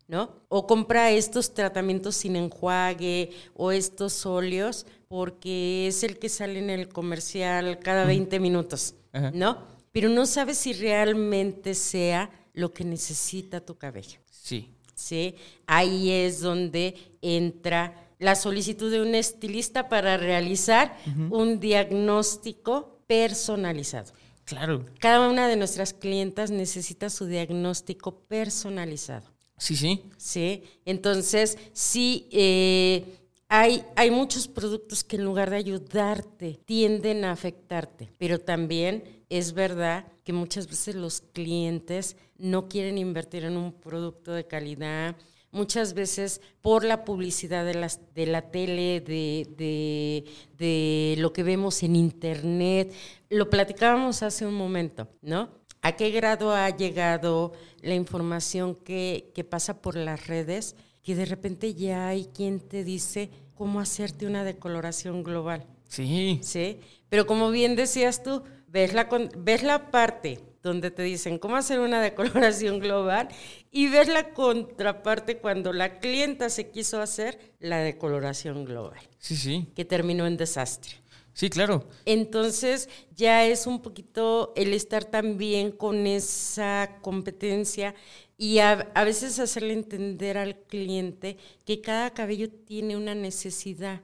¿no? 0.08 0.32
O 0.48 0.66
compra 0.66 1.12
estos 1.12 1.54
tratamientos 1.54 2.16
sin 2.16 2.36
enjuague 2.36 3.32
o 3.54 3.72
estos 3.72 4.26
óleos 4.26 4.88
porque 5.08 5.88
es 5.88 6.04
el 6.04 6.18
que 6.18 6.30
sale 6.30 6.58
en 6.58 6.70
el 6.70 6.90
comercial 6.90 7.78
cada 7.80 8.06
20 8.06 8.40
minutos, 8.40 8.96
¿no? 9.34 9.60
Pero 9.92 10.10
no 10.10 10.26
sabes 10.26 10.58
si 10.58 10.74
realmente 10.74 11.76
sea 11.76 12.32
lo 12.54 12.72
que 12.72 12.86
necesita 12.86 13.60
tu 13.60 13.78
cabello. 13.78 14.20
Sí. 14.32 14.74
Sí, 14.96 15.36
ahí 15.66 16.12
es 16.12 16.42
donde 16.42 16.96
entra 17.22 18.10
la 18.20 18.36
solicitud 18.36 18.92
de 18.92 19.02
un 19.02 19.16
estilista 19.16 19.90
para 19.90 20.16
realizar 20.16 20.96
un 21.30 21.60
diagnóstico 21.60 23.00
personalizado. 23.08 24.14
Claro. 24.52 24.86
Cada 25.00 25.30
una 25.30 25.48
de 25.48 25.56
nuestras 25.56 25.94
clientas 25.94 26.52
necesita 26.52 27.10
su 27.10 27.26
diagnóstico 27.26 28.20
personalizado. 28.28 29.26
Sí, 29.58 29.78
sí. 29.78 30.04
Sí, 30.18 30.64
entonces 30.84 31.58
sí, 31.72 32.28
eh, 32.32 33.06
hay, 33.48 33.86
hay 33.96 34.12
muchos 34.12 34.50
productos 34.50 35.06
que 35.06 35.16
en 35.16 35.24
lugar 35.24 35.50
de 35.52 35.56
ayudarte 35.56 36.60
tienden 36.66 37.24
a 37.24 37.32
afectarte, 37.32 38.12
pero 38.18 38.42
también 38.42 39.24
es 39.30 39.54
verdad 39.54 40.06
que 40.26 40.34
muchas 40.34 40.68
veces 40.68 40.96
los 40.96 41.22
clientes 41.22 42.18
no 42.38 42.68
quieren 42.68 42.98
invertir 42.98 43.46
en 43.46 43.56
un 43.56 43.72
producto 43.72 44.34
de 44.34 44.48
calidad, 44.48 45.16
muchas 45.52 45.94
veces 45.94 46.42
por 46.62 46.84
la 46.84 47.04
publicidad 47.04 47.66
de, 47.66 47.74
las, 47.74 48.00
de 48.16 48.26
la 48.26 48.50
tele, 48.52 49.02
de, 49.02 50.26
de, 50.58 51.16
lo 51.18 51.34
que 51.34 51.44
vemos 51.44 51.84
en 51.84 51.96
internet. 51.96 52.94
Lo 53.30 53.50
platicábamos 53.50 54.24
hace 54.24 54.46
un 54.46 54.54
momento, 54.54 55.08
¿no? 55.22 55.50
¿A 55.82 55.94
qué 55.94 56.12
grado 56.12 56.54
ha 56.54 56.70
llegado 56.70 57.54
la 57.82 57.96
información 57.96 58.76
que, 58.76 59.32
que 59.34 59.44
pasa 59.44 59.82
por 59.82 59.96
las 59.96 60.28
redes 60.28 60.76
que 61.04 61.16
de 61.16 61.26
repente 61.26 61.74
ya 61.74 62.08
hay 62.08 62.26
quien 62.26 62.60
te 62.60 62.84
dice 62.84 63.32
cómo 63.56 63.80
hacerte 63.80 64.28
una 64.28 64.44
decoloración 64.44 65.24
global? 65.24 65.66
Sí. 65.88 66.40
Sí, 66.44 66.80
pero 67.10 67.26
como 67.26 67.50
bien 67.50 67.76
decías 67.76 68.24
tú, 68.24 68.44
ves 68.68 68.94
la, 68.94 69.10
ves 69.38 69.64
la 69.64 69.90
parte 69.92 70.40
donde 70.64 70.92
te 70.92 71.04
dicen 71.04 71.40
cómo 71.40 71.56
hacer 71.56 71.80
una 71.80 72.02
decoloración 72.02 72.80
global 72.80 73.30
y 73.72 73.88
ver 73.88 74.08
la 74.08 74.34
contraparte 74.34 75.38
cuando 75.38 75.74
la 75.74 76.00
clienta 76.00 76.50
se 76.50 76.70
quiso 76.70 77.02
hacer 77.02 77.40
la 77.60 77.80
decoloración 77.80 78.66
global. 78.66 79.00
Sí, 79.18 79.36
sí. 79.36 79.68
Que 79.76 79.86
terminó 79.86 80.28
en 80.28 80.38
desastre. 80.38 81.02
Sí, 81.34 81.50
claro. 81.50 81.88
Entonces 82.06 82.90
ya 83.16 83.46
es 83.46 83.66
un 83.66 83.82
poquito 83.82 84.52
el 84.56 84.74
estar 84.74 85.06
también 85.06 85.72
con 85.72 86.06
esa 86.06 86.98
competencia 87.02 87.96
y 88.38 88.58
a, 88.60 88.92
veces 89.06 89.40
hacerle 89.40 89.74
entender 89.74 90.38
al 90.38 90.58
cliente 90.64 91.38
que 91.64 91.80
cada 91.80 92.12
cabello 92.12 92.50
tiene 92.50 92.98
una 92.98 93.14
necesidad 93.14 94.02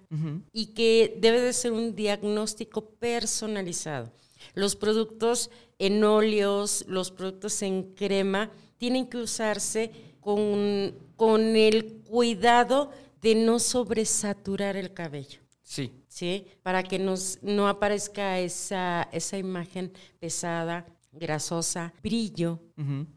y 0.54 0.68
que 0.68 1.18
debe 1.20 1.42
de 1.42 1.54
ser 1.54 1.72
un 1.72 1.96
diagnóstico 1.96 2.90
personalizado. 2.92 4.14
Los 4.54 4.76
productos 4.76 5.50
en 5.80 6.04
óleos, 6.04 6.86
los 6.88 7.12
productos 7.12 7.62
en 7.62 7.94
crema, 7.94 8.52
tienen 8.78 9.08
que 9.08 9.18
usarse 9.18 9.92
con, 10.20 10.96
con 11.16 11.56
el 11.56 12.02
cuidado 12.04 12.92
de 13.22 13.36
no 13.36 13.60
sobresaturar 13.60 14.76
el 14.76 14.94
cabello. 14.94 15.40
Sí. 15.64 15.92
¿Sí? 16.08 16.48
Para 16.64 16.84
que 16.84 16.98
nos, 16.98 17.40
no 17.42 17.68
aparezca 17.68 18.40
esa, 18.40 19.08
esa 19.12 19.38
imagen 19.38 19.92
pesada, 20.20 20.86
grasosa, 21.12 21.94
brillo 22.04 22.60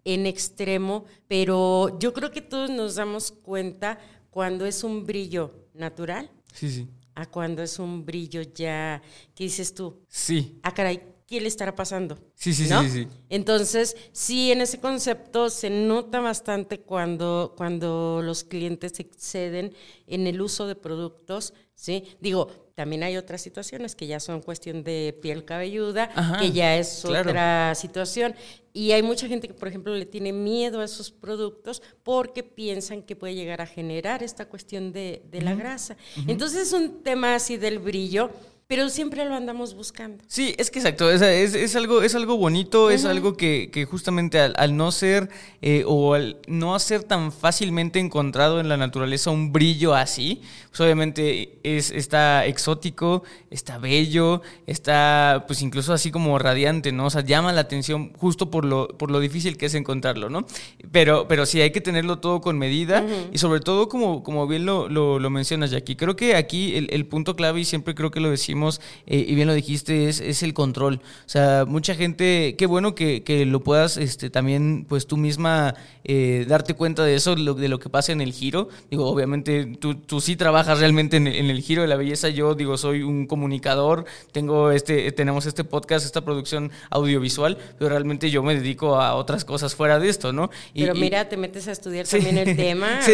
en 0.04 0.26
extremo, 0.26 1.04
pero 1.28 1.98
yo 1.98 2.12
creo 2.12 2.30
que 2.30 2.40
todos 2.40 2.70
nos 2.70 2.96
damos 2.96 3.30
cuenta 3.30 3.98
cuando 4.30 4.66
es 4.66 4.84
un 4.84 5.06
brillo 5.06 5.68
natural. 5.74 6.30
Sí, 6.52 6.70
sí. 6.70 6.88
A 7.14 7.26
cuando 7.26 7.62
es 7.62 7.78
un 7.78 8.04
brillo 8.04 8.42
ya, 8.42 9.02
¿qué 9.34 9.44
dices 9.44 9.74
tú? 9.74 10.00
Sí. 10.08 10.58
Ah, 10.62 10.72
caray, 10.72 11.02
qué 11.30 11.40
le 11.40 11.46
estará 11.46 11.76
pasando. 11.76 12.18
Sí, 12.34 12.52
sí, 12.52 12.66
sí, 12.66 12.90
sí. 12.90 13.08
Entonces, 13.28 13.96
sí, 14.10 14.50
en 14.50 14.62
ese 14.62 14.80
concepto 14.80 15.48
se 15.48 15.70
nota 15.70 16.18
bastante 16.18 16.80
cuando, 16.80 17.54
cuando 17.56 18.20
los 18.20 18.42
clientes 18.42 18.98
exceden 18.98 19.72
en 20.08 20.26
el 20.26 20.40
uso 20.40 20.66
de 20.66 20.74
productos, 20.74 21.54
¿sí? 21.76 22.02
Digo, 22.20 22.48
también 22.74 23.04
hay 23.04 23.16
otras 23.16 23.40
situaciones 23.42 23.94
que 23.94 24.08
ya 24.08 24.18
son 24.18 24.42
cuestión 24.42 24.82
de 24.82 25.16
piel 25.22 25.44
cabelluda, 25.44 26.10
que 26.40 26.50
ya 26.50 26.76
es 26.76 27.04
otra 27.04 27.76
situación. 27.76 28.34
Y 28.72 28.90
hay 28.90 29.04
mucha 29.04 29.28
gente 29.28 29.46
que, 29.46 29.54
por 29.54 29.68
ejemplo, 29.68 29.94
le 29.94 30.06
tiene 30.06 30.32
miedo 30.32 30.80
a 30.80 30.84
esos 30.84 31.12
productos 31.12 31.80
porque 32.02 32.42
piensan 32.42 33.02
que 33.02 33.14
puede 33.14 33.36
llegar 33.36 33.60
a 33.60 33.66
generar 33.66 34.24
esta 34.24 34.46
cuestión 34.46 34.92
de, 34.92 35.22
la 35.30 35.54
grasa. 35.54 35.96
Entonces 36.26 36.62
es 36.62 36.72
un 36.72 37.04
tema 37.04 37.36
así 37.36 37.56
del 37.56 37.78
brillo 37.78 38.30
pero 38.70 38.88
siempre 38.88 39.24
lo 39.24 39.34
andamos 39.34 39.74
buscando. 39.74 40.22
Sí, 40.28 40.54
es 40.56 40.70
que 40.70 40.78
exacto, 40.78 41.10
es, 41.10 41.22
es, 41.22 41.74
algo, 41.74 42.02
es 42.02 42.14
algo 42.14 42.36
bonito, 42.36 42.92
es 42.92 43.04
algo 43.04 43.36
que, 43.36 43.68
que 43.72 43.84
justamente 43.84 44.38
al, 44.38 44.76
no 44.76 44.92
ser 44.92 45.28
eh, 45.60 45.82
o 45.88 46.14
al 46.14 46.38
no 46.46 46.76
hacer 46.76 47.02
tan 47.02 47.32
fácilmente 47.32 47.98
encontrado 47.98 48.60
en 48.60 48.68
la 48.68 48.76
naturaleza 48.76 49.32
un 49.32 49.50
brillo 49.50 49.96
así, 49.96 50.42
pues 50.68 50.80
obviamente 50.82 51.58
es, 51.64 51.90
está 51.90 52.46
exótico, 52.46 53.24
está 53.50 53.78
bello, 53.78 54.40
está 54.68 55.46
pues 55.48 55.62
incluso 55.62 55.92
así 55.92 56.12
como 56.12 56.38
radiante, 56.38 56.92
¿no? 56.92 57.06
O 57.06 57.10
sea, 57.10 57.22
llama 57.22 57.52
la 57.52 57.62
atención 57.62 58.12
justo 58.18 58.52
por 58.52 58.64
lo, 58.64 58.86
por 58.86 59.10
lo 59.10 59.18
difícil 59.18 59.56
que 59.56 59.66
es 59.66 59.74
encontrarlo, 59.74 60.30
¿no? 60.30 60.46
Pero, 60.92 61.26
pero 61.26 61.44
sí, 61.44 61.60
hay 61.60 61.72
que 61.72 61.80
tenerlo 61.80 62.20
todo 62.20 62.40
con 62.40 62.56
medida 62.56 63.04
y 63.32 63.38
sobre 63.38 63.58
todo 63.58 63.88
como, 63.88 64.22
como 64.22 64.46
bien 64.46 64.64
lo, 64.64 64.88
lo, 64.88 65.18
lo 65.18 65.28
mencionas, 65.28 65.72
Jackie. 65.72 65.96
Creo 65.96 66.14
que 66.14 66.36
aquí 66.36 66.76
el, 66.76 66.86
el 66.92 67.04
punto 67.06 67.34
clave 67.34 67.58
y 67.58 67.64
siempre 67.64 67.96
creo 67.96 68.12
que 68.12 68.20
lo 68.20 68.30
decimos, 68.30 68.59
eh, 69.06 69.24
y 69.26 69.34
bien 69.34 69.48
lo 69.48 69.54
dijiste, 69.54 70.08
es, 70.08 70.20
es, 70.20 70.42
el 70.42 70.54
control. 70.54 71.00
O 71.26 71.28
sea, 71.28 71.64
mucha 71.66 71.94
gente, 71.94 72.54
qué 72.56 72.66
bueno 72.66 72.94
que, 72.94 73.22
que 73.22 73.46
lo 73.46 73.60
puedas 73.60 73.96
este, 73.96 74.30
también, 74.30 74.86
pues 74.88 75.06
tú 75.06 75.16
misma 75.16 75.74
eh, 76.04 76.46
darte 76.48 76.74
cuenta 76.74 77.04
de 77.04 77.14
eso, 77.14 77.34
de 77.36 77.68
lo 77.68 77.78
que 77.78 77.88
pasa 77.88 78.12
en 78.12 78.20
el 78.20 78.32
giro. 78.32 78.68
Digo, 78.90 79.06
obviamente 79.06 79.66
tú, 79.78 79.94
tú 79.94 80.20
sí 80.20 80.34
trabajas 80.36 80.80
realmente 80.80 81.18
en, 81.18 81.26
el 81.26 81.60
giro 81.60 81.82
de 81.82 81.88
la 81.88 81.96
belleza. 81.96 82.28
Yo, 82.28 82.54
digo, 82.54 82.76
soy 82.78 83.02
un 83.02 83.26
comunicador, 83.26 84.06
tengo 84.32 84.70
este, 84.70 85.12
tenemos 85.12 85.46
este 85.46 85.62
podcast, 85.64 86.06
esta 86.06 86.22
producción 86.22 86.70
audiovisual, 86.90 87.58
pero 87.78 87.90
realmente 87.90 88.30
yo 88.30 88.42
me 88.42 88.54
dedico 88.54 88.96
a 88.96 89.14
otras 89.14 89.44
cosas 89.44 89.74
fuera 89.74 89.98
de 89.98 90.08
esto, 90.08 90.32
¿no? 90.32 90.50
pero 90.74 90.94
mira, 90.94 91.28
te 91.28 91.36
metes 91.36 91.68
a 91.68 91.72
estudiar 91.72 92.06
también 92.06 92.38
el 92.38 92.56
tema. 92.56 93.00
Sí, 93.02 93.12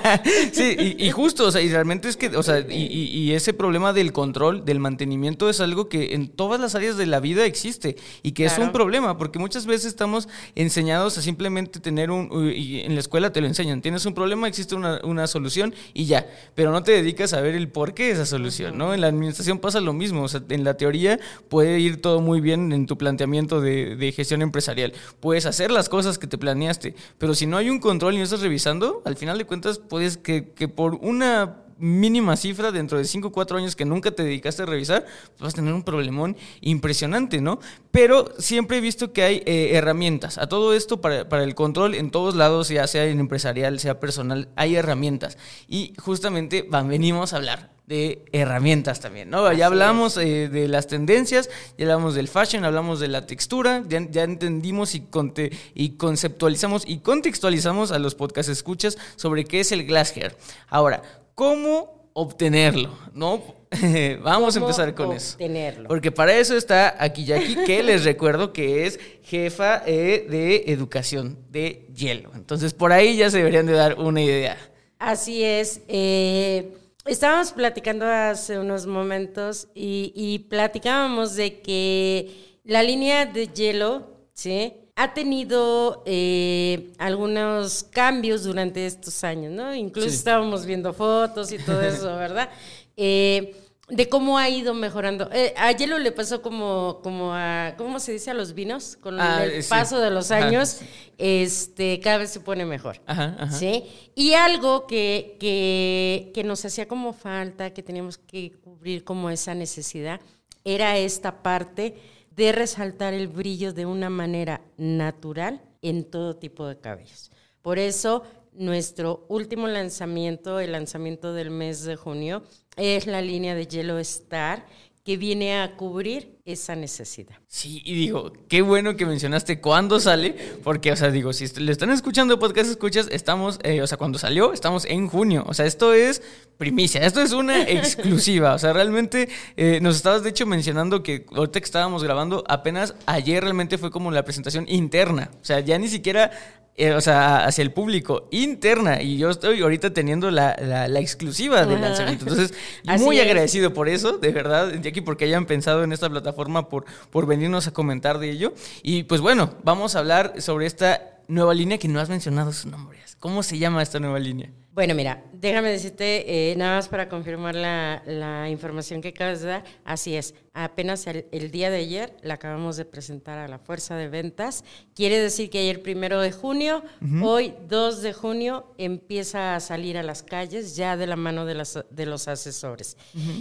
sí 0.52 0.96
y, 0.98 1.10
justo, 1.10 1.46
o 1.46 1.50
sea, 1.50 1.60
y 1.62 1.70
realmente 1.70 2.08
es 2.08 2.16
que, 2.16 2.28
o 2.36 2.42
sea, 2.42 2.60
y, 2.60 2.84
y 2.84 3.32
ese 3.32 3.54
problema 3.54 3.92
del 3.92 4.12
control, 4.12 4.64
del 4.64 4.77
el 4.78 4.82
mantenimiento 4.82 5.50
es 5.50 5.60
algo 5.60 5.88
que 5.88 6.14
en 6.14 6.28
todas 6.28 6.60
las 6.60 6.74
áreas 6.74 6.96
de 6.96 7.06
la 7.06 7.20
vida 7.20 7.44
existe 7.44 7.96
y 8.22 8.32
que 8.32 8.44
es 8.44 8.56
un 8.58 8.72
problema 8.72 9.18
porque 9.18 9.38
muchas 9.38 9.66
veces 9.66 9.86
estamos 9.86 10.28
enseñados 10.54 11.18
a 11.18 11.22
simplemente 11.22 11.80
tener 11.80 12.10
un, 12.10 12.52
y 12.54 12.80
en 12.80 12.94
la 12.94 13.00
escuela 13.00 13.32
te 13.32 13.40
lo 13.40 13.46
enseñan, 13.46 13.82
tienes 13.82 14.06
un 14.06 14.14
problema, 14.14 14.48
existe 14.48 14.74
una, 14.74 15.00
una 15.04 15.26
solución 15.26 15.74
y 15.92 16.06
ya, 16.06 16.26
pero 16.54 16.70
no 16.70 16.82
te 16.82 16.92
dedicas 16.92 17.32
a 17.32 17.40
ver 17.40 17.54
el 17.54 17.68
por 17.68 17.92
qué 17.92 18.06
de 18.06 18.12
esa 18.12 18.26
solución, 18.26 18.78
¿no? 18.78 18.94
En 18.94 19.00
la 19.00 19.08
administración 19.08 19.58
pasa 19.58 19.80
lo 19.80 19.92
mismo, 19.92 20.22
o 20.22 20.28
sea, 20.28 20.42
en 20.48 20.64
la 20.64 20.74
teoría 20.74 21.18
puede 21.48 21.80
ir 21.80 22.00
todo 22.00 22.20
muy 22.20 22.40
bien 22.40 22.72
en 22.72 22.86
tu 22.86 22.96
planteamiento 22.96 23.60
de, 23.60 23.96
de 23.96 24.12
gestión 24.12 24.42
empresarial, 24.42 24.92
puedes 25.20 25.46
hacer 25.46 25.70
las 25.70 25.88
cosas 25.88 26.18
que 26.18 26.26
te 26.26 26.38
planeaste, 26.38 26.94
pero 27.18 27.34
si 27.34 27.46
no 27.46 27.56
hay 27.56 27.68
un 27.68 27.80
control 27.80 28.14
y 28.14 28.18
no 28.18 28.24
estás 28.24 28.40
revisando, 28.40 29.02
al 29.04 29.16
final 29.16 29.38
de 29.38 29.44
cuentas 29.44 29.78
puedes 29.78 30.16
que, 30.16 30.52
que 30.52 30.68
por 30.68 30.94
una 30.94 31.67
mínima 31.78 32.36
cifra 32.36 32.72
dentro 32.72 32.98
de 32.98 33.04
5 33.04 33.28
o 33.28 33.32
4 33.32 33.56
años 33.58 33.76
que 33.76 33.84
nunca 33.84 34.10
te 34.10 34.22
dedicaste 34.24 34.62
a 34.62 34.66
revisar, 34.66 35.04
pues 35.04 35.40
vas 35.40 35.52
a 35.54 35.56
tener 35.56 35.72
un 35.74 35.82
problemón 35.82 36.36
impresionante, 36.60 37.40
¿no? 37.40 37.60
Pero 37.90 38.32
siempre 38.38 38.78
he 38.78 38.80
visto 38.80 39.12
que 39.12 39.22
hay 39.22 39.42
eh, 39.46 39.70
herramientas. 39.74 40.38
A 40.38 40.48
todo 40.48 40.74
esto, 40.74 41.00
para, 41.00 41.28
para 41.28 41.44
el 41.44 41.54
control 41.54 41.94
en 41.94 42.10
todos 42.10 42.34
lados, 42.34 42.68
ya 42.68 42.86
sea 42.86 43.04
en 43.06 43.20
empresarial, 43.20 43.78
sea 43.80 44.00
personal, 44.00 44.48
hay 44.56 44.76
herramientas. 44.76 45.38
Y 45.68 45.94
justamente 45.98 46.66
van, 46.68 46.88
venimos 46.88 47.32
a 47.32 47.36
hablar 47.36 47.70
de 47.86 48.26
herramientas 48.32 49.00
también, 49.00 49.30
¿no? 49.30 49.46
Así 49.46 49.58
ya 49.60 49.66
hablamos 49.66 50.18
eh, 50.18 50.50
de 50.50 50.68
las 50.68 50.88
tendencias, 50.88 51.48
ya 51.78 51.86
hablamos 51.86 52.14
del 52.14 52.28
fashion, 52.28 52.66
hablamos 52.66 53.00
de 53.00 53.08
la 53.08 53.24
textura, 53.24 53.82
ya, 53.88 54.06
ya 54.10 54.24
entendimos 54.24 54.94
y, 54.94 55.00
conte- 55.00 55.52
y 55.74 55.90
conceptualizamos 55.96 56.82
y 56.86 56.98
contextualizamos 56.98 57.90
a 57.90 57.98
los 57.98 58.14
podcast 58.14 58.50
escuchas 58.50 58.98
sobre 59.16 59.44
qué 59.44 59.60
es 59.60 59.72
el 59.72 59.86
glass 59.86 60.14
hair. 60.14 60.36
Ahora, 60.68 61.02
¿cómo 61.38 62.10
obtenerlo? 62.14 62.90
¿No? 63.14 63.40
Vamos 64.22 64.56
a 64.56 64.60
¿Cómo 64.60 64.70
empezar 64.70 64.92
con 64.94 65.12
eso. 65.12 65.34
obtenerlo? 65.34 65.86
Porque 65.88 66.10
para 66.10 66.36
eso 66.36 66.56
está 66.56 66.96
aquí 66.98 67.24
Jackie, 67.24 67.54
que 67.64 67.84
les 67.84 68.04
recuerdo 68.04 68.52
que 68.52 68.86
es 68.86 68.98
jefa 69.22 69.82
eh, 69.86 70.26
de 70.28 70.64
educación 70.72 71.38
de 71.48 71.86
hielo. 71.94 72.32
Entonces, 72.34 72.74
por 72.74 72.90
ahí 72.92 73.16
ya 73.16 73.30
se 73.30 73.36
deberían 73.38 73.66
de 73.66 73.74
dar 73.74 74.00
una 74.00 74.20
idea. 74.20 74.56
Así 74.98 75.44
es. 75.44 75.80
eh, 75.86 76.72
estábamos 77.06 77.52
platicando 77.52 78.04
hace 78.04 78.58
unos 78.58 78.86
momentos 78.86 79.68
y, 79.76 80.12
y 80.16 80.40
platicábamos 80.40 81.36
de 81.36 81.60
que 81.60 82.58
la 82.64 82.82
línea 82.82 83.26
de 83.26 83.46
hielo, 83.46 84.08
¿sí? 84.34 84.74
Ha 85.00 85.14
tenido 85.14 86.02
eh, 86.06 86.92
algunos 86.98 87.84
cambios 87.84 88.42
durante 88.42 88.84
estos 88.84 89.22
años, 89.22 89.52
¿no? 89.52 89.72
Incluso 89.74 90.08
Sí. 90.08 90.16
estábamos 90.16 90.66
viendo 90.66 90.92
fotos 90.92 91.52
y 91.52 91.58
todo 91.58 91.80
eso, 91.82 92.16
¿verdad? 92.16 92.48
Eh, 92.96 93.54
de 93.88 94.08
cómo 94.08 94.36
ha 94.36 94.48
ido 94.50 94.74
mejorando. 94.74 95.30
Eh, 95.32 95.54
a 95.56 95.70
hielo 95.72 95.98
le 95.98 96.10
pasó 96.12 96.42
como, 96.42 96.98
como 97.02 97.32
a, 97.32 97.74
¿cómo 97.78 98.00
se 98.00 98.12
dice 98.12 98.30
a 98.32 98.34
los 98.34 98.52
vinos? 98.54 98.96
Con 99.00 99.18
Ah, 99.20 99.44
el 99.44 99.62
sí. 99.62 99.70
paso 99.70 100.00
de 100.00 100.10
los 100.10 100.30
Ajá. 100.32 100.46
años, 100.46 100.80
este, 101.16 102.00
cada 102.00 102.18
vez 102.18 102.30
se 102.30 102.40
pone 102.40 102.64
mejor. 102.66 103.00
Ajá, 103.06 103.36
ajá. 103.38 103.52
¿Sí? 103.56 103.84
Y 104.14 104.34
algo 104.34 104.86
que, 104.86 105.36
que, 105.40 106.32
que 106.34 106.44
nos 106.44 106.64
hacía 106.64 106.86
como 106.88 107.12
falta, 107.12 107.72
que 107.72 107.82
teníamos 107.82 108.18
que 108.18 108.52
cubrir 108.64 109.04
como 109.04 109.30
esa 109.30 109.54
necesidad, 109.54 110.20
era 110.64 110.98
esta 110.98 111.42
parte 111.42 111.94
de 112.38 112.52
resaltar 112.52 113.14
el 113.14 113.26
brillo 113.26 113.72
de 113.72 113.84
una 113.84 114.10
manera 114.10 114.60
natural 114.76 115.60
en 115.82 116.04
todo 116.04 116.36
tipo 116.36 116.68
de 116.68 116.78
cabellos. 116.78 117.32
Por 117.62 117.80
eso, 117.80 118.22
nuestro 118.52 119.26
último 119.28 119.66
lanzamiento, 119.66 120.60
el 120.60 120.70
lanzamiento 120.70 121.34
del 121.34 121.50
mes 121.50 121.82
de 121.82 121.96
junio, 121.96 122.44
es 122.76 123.08
la 123.08 123.22
línea 123.22 123.56
de 123.56 123.66
Yellow 123.66 123.98
Star, 123.98 124.66
que 125.08 125.16
viene 125.16 125.58
a 125.58 125.74
cubrir 125.74 126.36
esa 126.44 126.76
necesidad. 126.76 127.34
Sí, 127.46 127.80
y 127.82 127.94
digo, 127.94 128.30
qué 128.46 128.60
bueno 128.60 128.94
que 128.94 129.06
mencionaste 129.06 129.58
cuándo 129.58 130.00
sale, 130.00 130.34
porque, 130.62 130.92
o 130.92 130.96
sea, 130.96 131.10
digo, 131.10 131.32
si 131.32 131.46
le 131.62 131.72
están 131.72 131.88
escuchando 131.88 132.38
podcast 132.38 132.70
escuchas, 132.70 133.08
estamos, 133.10 133.58
eh, 133.62 133.80
o 133.80 133.86
sea, 133.86 133.96
cuando 133.96 134.18
salió, 134.18 134.52
estamos 134.52 134.84
en 134.84 135.08
junio, 135.08 135.44
o 135.46 135.54
sea, 135.54 135.64
esto 135.64 135.94
es 135.94 136.20
primicia, 136.58 137.00
esto 137.00 137.22
es 137.22 137.32
una 137.32 137.62
exclusiva, 137.70 138.52
o 138.52 138.58
sea, 138.58 138.74
realmente 138.74 139.30
eh, 139.56 139.78
nos 139.80 139.96
estabas, 139.96 140.22
de 140.22 140.28
hecho, 140.28 140.44
mencionando 140.44 141.02
que 141.02 141.24
ahorita 141.34 141.58
que 141.58 141.64
estábamos 141.64 142.04
grabando, 142.04 142.44
apenas 142.46 142.94
ayer 143.06 143.42
realmente 143.42 143.78
fue 143.78 143.90
como 143.90 144.10
la 144.10 144.26
presentación 144.26 144.66
interna, 144.68 145.30
o 145.40 145.44
sea, 145.44 145.60
ya 145.60 145.78
ni 145.78 145.88
siquiera 145.88 146.32
eh, 146.78 146.92
o 146.94 147.00
sea, 147.00 147.44
hacia 147.44 147.62
el 147.62 147.72
público, 147.72 148.28
interna. 148.30 149.02
Y 149.02 149.18
yo 149.18 149.30
estoy 149.30 149.60
ahorita 149.60 149.92
teniendo 149.92 150.30
la, 150.30 150.56
la- 150.60 150.88
la 150.88 151.00
exclusiva 151.00 151.66
del 151.66 151.78
Ajá. 151.78 151.88
lanzamiento. 151.88 152.24
Entonces, 152.26 152.56
Así 152.86 153.04
muy 153.04 153.18
es. 153.18 153.26
agradecido 153.26 153.74
por 153.74 153.88
eso, 153.88 154.18
de 154.18 154.30
verdad, 154.30 154.72
Jackie, 154.80 155.00
porque 155.02 155.24
hayan 155.26 155.44
pensado 155.46 155.84
en 155.84 155.92
esta 155.92 156.08
plataforma, 156.08 156.68
por, 156.68 156.84
por 157.10 157.26
venirnos 157.26 157.66
a 157.66 157.72
comentar 157.72 158.18
de 158.18 158.30
ello. 158.30 158.54
Y 158.82 159.02
pues 159.02 159.20
bueno, 159.20 159.54
vamos 159.64 159.96
a 159.96 159.98
hablar 159.98 160.34
sobre 160.40 160.66
esta 160.66 161.17
nueva 161.28 161.54
línea 161.54 161.78
que 161.78 161.88
no 161.88 162.00
has 162.00 162.08
mencionado 162.08 162.52
su 162.52 162.68
nombre. 162.68 162.98
¿Cómo 163.20 163.42
se 163.42 163.58
llama 163.58 163.82
esta 163.82 163.98
nueva 163.98 164.18
línea? 164.18 164.52
Bueno, 164.72 164.94
mira, 164.94 165.24
déjame 165.32 165.70
decirte, 165.72 166.52
eh, 166.52 166.54
nada 166.56 166.76
más 166.76 166.88
para 166.88 167.08
confirmar 167.08 167.56
la, 167.56 168.00
la 168.06 168.48
información 168.48 169.00
que 169.00 169.08
acabas 169.08 169.40
de 169.40 169.48
dar, 169.48 169.64
así 169.84 170.14
es, 170.14 170.34
apenas 170.54 171.04
el, 171.08 171.26
el 171.32 171.50
día 171.50 171.68
de 171.68 171.78
ayer 171.78 172.16
la 172.22 172.34
acabamos 172.34 172.76
de 172.76 172.84
presentar 172.84 173.38
a 173.38 173.48
la 173.48 173.58
fuerza 173.58 173.96
de 173.96 174.06
ventas, 174.06 174.62
quiere 174.94 175.18
decir 175.18 175.50
que 175.50 175.58
ayer 175.58 175.82
primero 175.82 176.20
de 176.20 176.30
junio, 176.30 176.84
hoy 177.24 177.54
2 177.68 178.02
de 178.02 178.12
junio 178.12 178.72
empieza 178.78 179.56
a 179.56 179.60
salir 179.60 179.98
a 179.98 180.04
las 180.04 180.22
calles 180.22 180.76
ya 180.76 180.96
de 180.96 181.08
la 181.08 181.16
mano 181.16 181.44
de, 181.44 181.54
las, 181.54 181.84
de 181.90 182.06
los 182.06 182.28
asesores. 182.28 182.96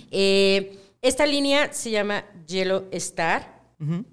Eh, 0.10 0.80
esta 1.04 1.28
línea 1.28 1.71
se 1.71 1.91
llama 1.91 2.26
Yellow 2.47 2.88
Star, 2.91 3.57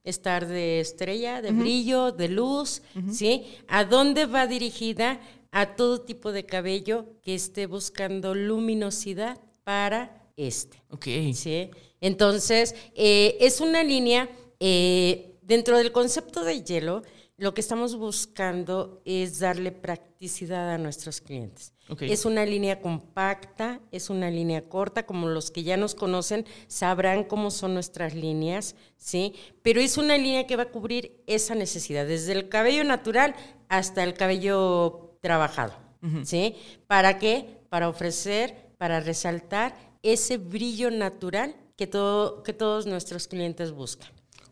Estar 0.02 0.46
de 0.46 0.80
estrella, 0.80 1.40
de 1.40 1.52
brillo, 1.52 2.12
de 2.12 2.28
luz, 2.28 2.82
¿sí? 3.10 3.44
¿A 3.66 3.84
dónde 3.84 4.26
va 4.26 4.46
dirigida? 4.46 5.20
A 5.50 5.74
todo 5.76 6.02
tipo 6.02 6.32
de 6.32 6.44
cabello 6.44 7.06
que 7.22 7.34
esté 7.34 7.66
buscando 7.66 8.34
luminosidad 8.34 9.40
para 9.62 10.24
este. 10.36 10.82
Ok. 10.90 11.06
¿sí? 11.34 11.70
Entonces, 12.00 12.74
eh, 12.94 13.36
es 13.40 13.60
una 13.60 13.82
línea, 13.82 14.28
eh, 14.60 15.36
dentro 15.42 15.78
del 15.78 15.92
concepto 15.92 16.44
de 16.44 16.62
hielo, 16.62 17.02
lo 17.36 17.52
que 17.52 17.60
estamos 17.60 17.96
buscando 17.96 19.02
es 19.04 19.40
darle 19.40 19.72
practicidad 19.72 20.70
a 20.70 20.78
nuestros 20.78 21.20
clientes. 21.20 21.72
Es 22.00 22.24
una 22.24 22.46
línea 22.46 22.80
compacta, 22.80 23.80
es 23.90 24.08
una 24.08 24.30
línea 24.30 24.68
corta, 24.68 25.04
como 25.04 25.28
los 25.28 25.50
que 25.50 25.64
ya 25.64 25.76
nos 25.76 25.94
conocen 25.94 26.46
sabrán 26.66 27.24
cómo 27.24 27.50
son 27.50 27.74
nuestras 27.74 28.14
líneas, 28.14 28.76
¿sí? 28.96 29.34
Pero 29.62 29.80
es 29.80 29.98
una 29.98 30.16
línea 30.16 30.46
que 30.46 30.56
va 30.56 30.64
a 30.64 30.70
cubrir 30.70 31.22
esa 31.26 31.54
necesidad, 31.54 32.06
desde 32.06 32.32
el 32.32 32.48
cabello 32.48 32.84
natural 32.84 33.34
hasta 33.68 34.04
el 34.04 34.14
cabello 34.14 35.18
trabajado, 35.20 35.74
¿sí? 36.22 36.54
¿Para 36.86 37.18
qué? 37.18 37.58
Para 37.68 37.88
ofrecer, 37.88 38.70
para 38.78 39.00
resaltar 39.00 39.76
ese 40.02 40.38
brillo 40.38 40.90
natural 40.90 41.56
que, 41.76 41.86
todo, 41.86 42.42
que 42.44 42.52
todos 42.52 42.86
nuestros 42.86 43.26
clientes 43.26 43.72
buscan. 43.72 44.08